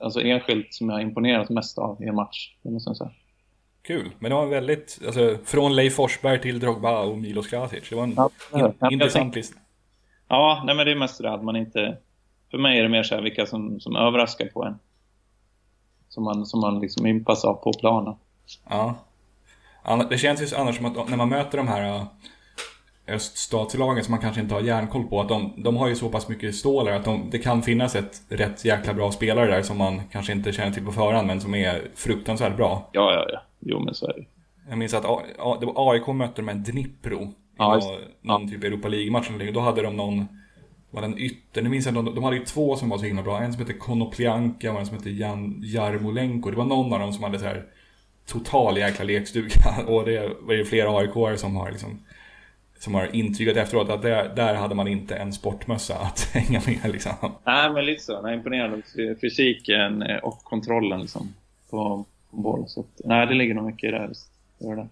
alltså 0.00 0.20
enskilt 0.20 0.74
som 0.74 0.88
jag 0.88 0.96
har 0.96 1.00
imponerat 1.00 1.48
mest 1.48 1.78
av 1.78 2.02
i 2.02 2.06
en 2.06 2.14
match. 2.14 2.54
Det 2.62 2.70
måste 2.70 2.90
jag 2.90 2.96
säga. 2.96 3.10
Kul. 3.82 4.10
Men 4.18 4.30
det 4.30 4.34
var 4.34 4.42
en 4.42 4.50
väldigt, 4.50 5.00
alltså 5.06 5.38
från 5.44 5.76
Leif 5.76 5.94
Forsberg 5.94 6.40
till 6.40 6.60
Drogba 6.60 7.02
och 7.02 7.18
Milos 7.18 7.46
Krasic. 7.46 7.88
Det 7.90 7.96
var 7.96 8.02
en 8.02 8.14
Ja, 8.16 8.30
in, 8.54 8.74
jag 8.78 8.92
intressant 8.92 9.34
lista. 9.34 9.58
Ja, 10.28 10.62
nej, 10.66 10.74
men 10.74 10.86
det 10.86 10.92
är 10.92 10.96
mest 10.96 11.22
det 11.22 11.32
att 11.32 11.44
man 11.44 11.56
inte... 11.56 11.96
För 12.50 12.58
mig 12.58 12.78
är 12.78 12.82
det 12.82 12.88
mer 12.88 13.02
så 13.02 13.14
här 13.14 13.22
vilka 13.22 13.46
som, 13.46 13.80
som 13.80 13.96
överraskar 13.96 14.46
på 14.46 14.64
en. 14.64 14.78
Som 16.18 16.24
man, 16.24 16.46
som 16.46 16.60
man 16.60 16.80
liksom 16.80 17.06
inpass 17.06 17.44
av 17.44 17.54
på 17.54 17.72
planen. 17.72 18.14
Ja. 18.68 18.94
Det 20.10 20.18
känns 20.18 20.42
ju 20.42 20.56
annars 20.56 20.76
som 20.76 20.86
att 20.86 21.08
när 21.08 21.16
man 21.16 21.28
möter 21.28 21.58
de 21.58 21.68
här 21.68 21.96
äh, 21.96 22.04
öststatslagen 23.14 24.04
som 24.04 24.12
man 24.12 24.20
kanske 24.20 24.40
inte 24.40 24.54
har 24.54 24.60
järnkoll 24.60 25.04
på, 25.04 25.20
att 25.20 25.28
de, 25.28 25.52
de 25.56 25.76
har 25.76 25.88
ju 25.88 25.96
så 25.96 26.08
pass 26.08 26.28
mycket 26.28 26.54
stålar 26.54 26.92
att 26.92 27.04
de, 27.04 27.30
det 27.30 27.38
kan 27.38 27.62
finnas 27.62 27.96
ett 27.96 28.22
rätt 28.28 28.64
jäkla 28.64 28.94
bra 28.94 29.12
spelare 29.12 29.50
där 29.50 29.62
som 29.62 29.78
man 29.78 30.00
kanske 30.12 30.32
inte 30.32 30.52
känner 30.52 30.72
till 30.72 30.84
på 30.84 30.92
förhand, 30.92 31.26
men 31.26 31.40
som 31.40 31.54
är 31.54 31.90
fruktansvärt 31.94 32.56
bra. 32.56 32.88
Ja, 32.92 33.12
ja, 33.12 33.26
ja. 33.32 33.40
Jo, 33.60 33.80
men 33.80 33.94
så 33.94 34.06
är 34.06 34.12
det. 34.12 34.24
Jag 34.68 34.78
minns 34.78 34.94
att 34.94 35.04
A, 35.04 35.20
A, 35.38 35.56
det 35.60 35.66
var 35.66 35.92
AIK 35.92 36.06
mötte 36.06 36.42
de 36.42 36.48
en 36.48 36.62
Dnipro 36.62 37.32
ja, 37.58 37.74
någon, 37.74 38.00
någon 38.20 38.50
typ 38.50 38.64
Europa 38.64 38.88
League-match 38.88 39.30
Då 39.54 39.60
hade 39.60 39.82
de 39.82 39.96
någon, 39.96 40.28
var 40.90 41.02
en 41.02 41.18
ytter, 41.18 41.62
nu 41.62 41.68
minns 41.68 41.86
jag, 41.86 41.94
de, 41.94 42.14
de 42.14 42.24
hade 42.24 42.36
ju 42.36 42.44
två 42.44 42.76
som 42.76 42.88
var 42.88 42.98
så 42.98 43.04
himla 43.04 43.22
bra. 43.22 43.42
En 43.42 43.52
som 43.52 43.62
hette 43.62 43.72
Konoplyanka 43.78 44.72
och 44.72 44.80
en 44.80 44.86
som 44.86 44.96
hette 44.96 45.10
Jan 45.10 45.62
Jarmolenko. 45.64 46.50
Det 46.50 46.56
var 46.56 46.64
någon 46.64 46.92
av 46.92 47.00
dem 47.00 47.12
som 47.12 47.24
hade 47.24 47.38
så 47.38 47.44
här 47.44 47.64
total 48.26 48.78
jäkla 48.78 49.04
lekstuga. 49.04 49.54
Och 49.86 50.04
det 50.04 50.32
var 50.40 50.54
ju 50.54 50.64
flera 50.64 50.98
aik 50.98 51.40
som 51.40 51.56
har 51.56 51.70
liksom 51.70 51.98
som 52.78 52.94
har 52.94 53.16
intygat 53.16 53.56
efteråt 53.56 53.90
att 53.90 54.02
där, 54.02 54.34
där 54.36 54.54
hade 54.54 54.74
man 54.74 54.88
inte 54.88 55.16
en 55.16 55.32
sportmössa 55.32 55.94
att 55.94 56.20
hänga 56.32 56.62
med. 56.66 56.92
Liksom. 56.92 57.12
Nej, 57.44 57.70
men 57.72 57.84
lite 57.84 58.02
så. 58.02 58.22
Nej, 58.22 58.34
imponerande 58.34 58.82
fysiken 59.20 60.02
eh, 60.02 60.16
och 60.16 60.44
kontrollen 60.44 61.00
liksom, 61.00 61.34
på, 61.70 62.04
på 62.30 62.36
boll. 62.36 62.64
Så 62.68 62.80
att, 62.80 63.00
nej, 63.04 63.26
det 63.26 63.34
ligger 63.34 63.54
nog 63.54 63.64
mycket 63.64 63.88
i 63.88 63.90
det. 63.90 64.12
det, 64.58 64.66
gör 64.66 64.76
det. 64.76 64.88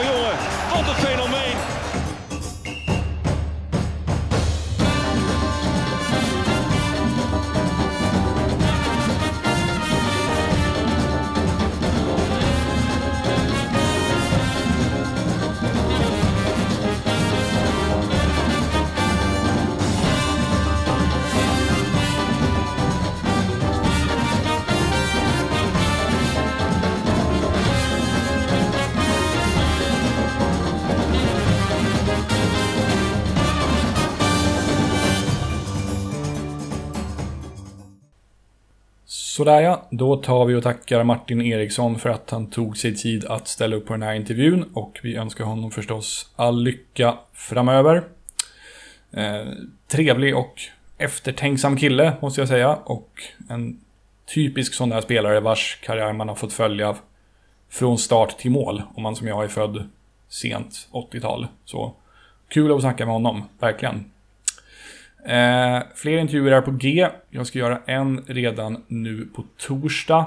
Jongen. 0.00 0.36
Wat 0.70 0.88
een 0.88 1.06
fenomeen. 1.06 1.41
Sådär 39.42 39.60
ja, 39.60 39.88
då 39.90 40.16
tar 40.16 40.44
vi 40.44 40.54
och 40.54 40.62
tackar 40.62 41.04
Martin 41.04 41.42
Eriksson 41.42 41.98
för 41.98 42.10
att 42.10 42.30
han 42.30 42.50
tog 42.50 42.76
sig 42.76 42.96
tid 42.96 43.24
att 43.24 43.48
ställa 43.48 43.76
upp 43.76 43.86
på 43.86 43.92
den 43.92 44.02
här 44.02 44.14
intervjun 44.14 44.70
och 44.74 45.00
vi 45.02 45.16
önskar 45.16 45.44
honom 45.44 45.70
förstås 45.70 46.32
all 46.36 46.62
lycka 46.62 47.18
framöver. 47.32 48.04
Eh, 49.12 49.46
trevlig 49.88 50.36
och 50.36 50.60
eftertänksam 50.98 51.76
kille 51.76 52.12
måste 52.20 52.40
jag 52.40 52.48
säga 52.48 52.74
och 52.84 53.10
en 53.48 53.80
typisk 54.34 54.74
sån 54.74 54.88
där 54.88 55.00
spelare 55.00 55.40
vars 55.40 55.78
karriär 55.82 56.12
man 56.12 56.28
har 56.28 56.36
fått 56.36 56.52
följa 56.52 56.96
från 57.70 57.98
start 57.98 58.38
till 58.38 58.50
mål 58.50 58.82
om 58.94 59.02
man 59.02 59.16
som 59.16 59.28
jag 59.28 59.44
är 59.44 59.48
född 59.48 59.88
sent 60.28 60.88
80-tal. 60.92 61.46
Så 61.64 61.94
kul 62.48 62.72
att 62.72 62.80
snacka 62.80 63.06
med 63.06 63.14
honom, 63.14 63.42
verkligen. 63.58 64.11
Eh, 65.24 65.82
fler 65.94 66.18
intervjuer 66.18 66.52
är 66.52 66.60
på 66.60 66.70
G. 66.70 67.08
Jag 67.30 67.46
ska 67.46 67.58
göra 67.58 67.80
en 67.86 68.24
redan 68.26 68.84
nu 68.88 69.28
på 69.34 69.44
torsdag 69.56 70.26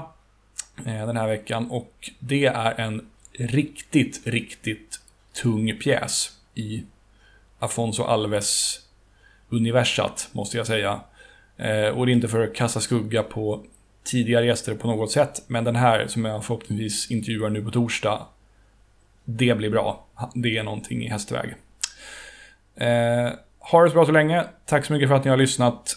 eh, 0.86 1.06
den 1.06 1.16
här 1.16 1.28
veckan. 1.28 1.70
Och 1.70 2.10
det 2.18 2.46
är 2.46 2.80
en 2.80 3.06
riktigt, 3.32 4.26
riktigt 4.26 5.00
tung 5.42 5.78
pjäs 5.78 6.38
i 6.54 6.84
Afonso 7.58 8.02
Alves 8.02 8.80
universat, 9.48 10.28
måste 10.32 10.56
jag 10.56 10.66
säga. 10.66 11.00
Eh, 11.56 11.88
och 11.88 12.06
det 12.06 12.12
är 12.12 12.14
inte 12.14 12.28
för 12.28 12.44
att 12.44 12.54
kasta 12.54 12.80
skugga 12.80 13.22
på 13.22 13.64
tidigare 14.04 14.46
gäster 14.46 14.74
på 14.74 14.86
något 14.86 15.12
sätt, 15.12 15.42
men 15.46 15.64
den 15.64 15.76
här 15.76 16.06
som 16.06 16.24
jag 16.24 16.44
förhoppningsvis 16.44 17.10
intervjuar 17.10 17.50
nu 17.50 17.62
på 17.62 17.70
torsdag, 17.70 18.26
det 19.24 19.56
blir 19.58 19.70
bra. 19.70 20.06
Det 20.34 20.58
är 20.58 20.62
någonting 20.62 21.02
i 21.02 21.08
hästväg. 21.08 21.54
Eh, 22.76 23.30
ha 23.70 23.82
det 23.82 23.90
så 23.90 23.94
bra 23.94 24.06
så 24.06 24.12
länge. 24.12 24.44
Tack 24.66 24.84
så 24.84 24.92
mycket 24.92 25.08
för 25.08 25.16
att 25.16 25.24
ni 25.24 25.30
har 25.30 25.36
lyssnat. 25.36 25.96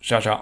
Tja 0.00 0.20
tja. 0.20 0.40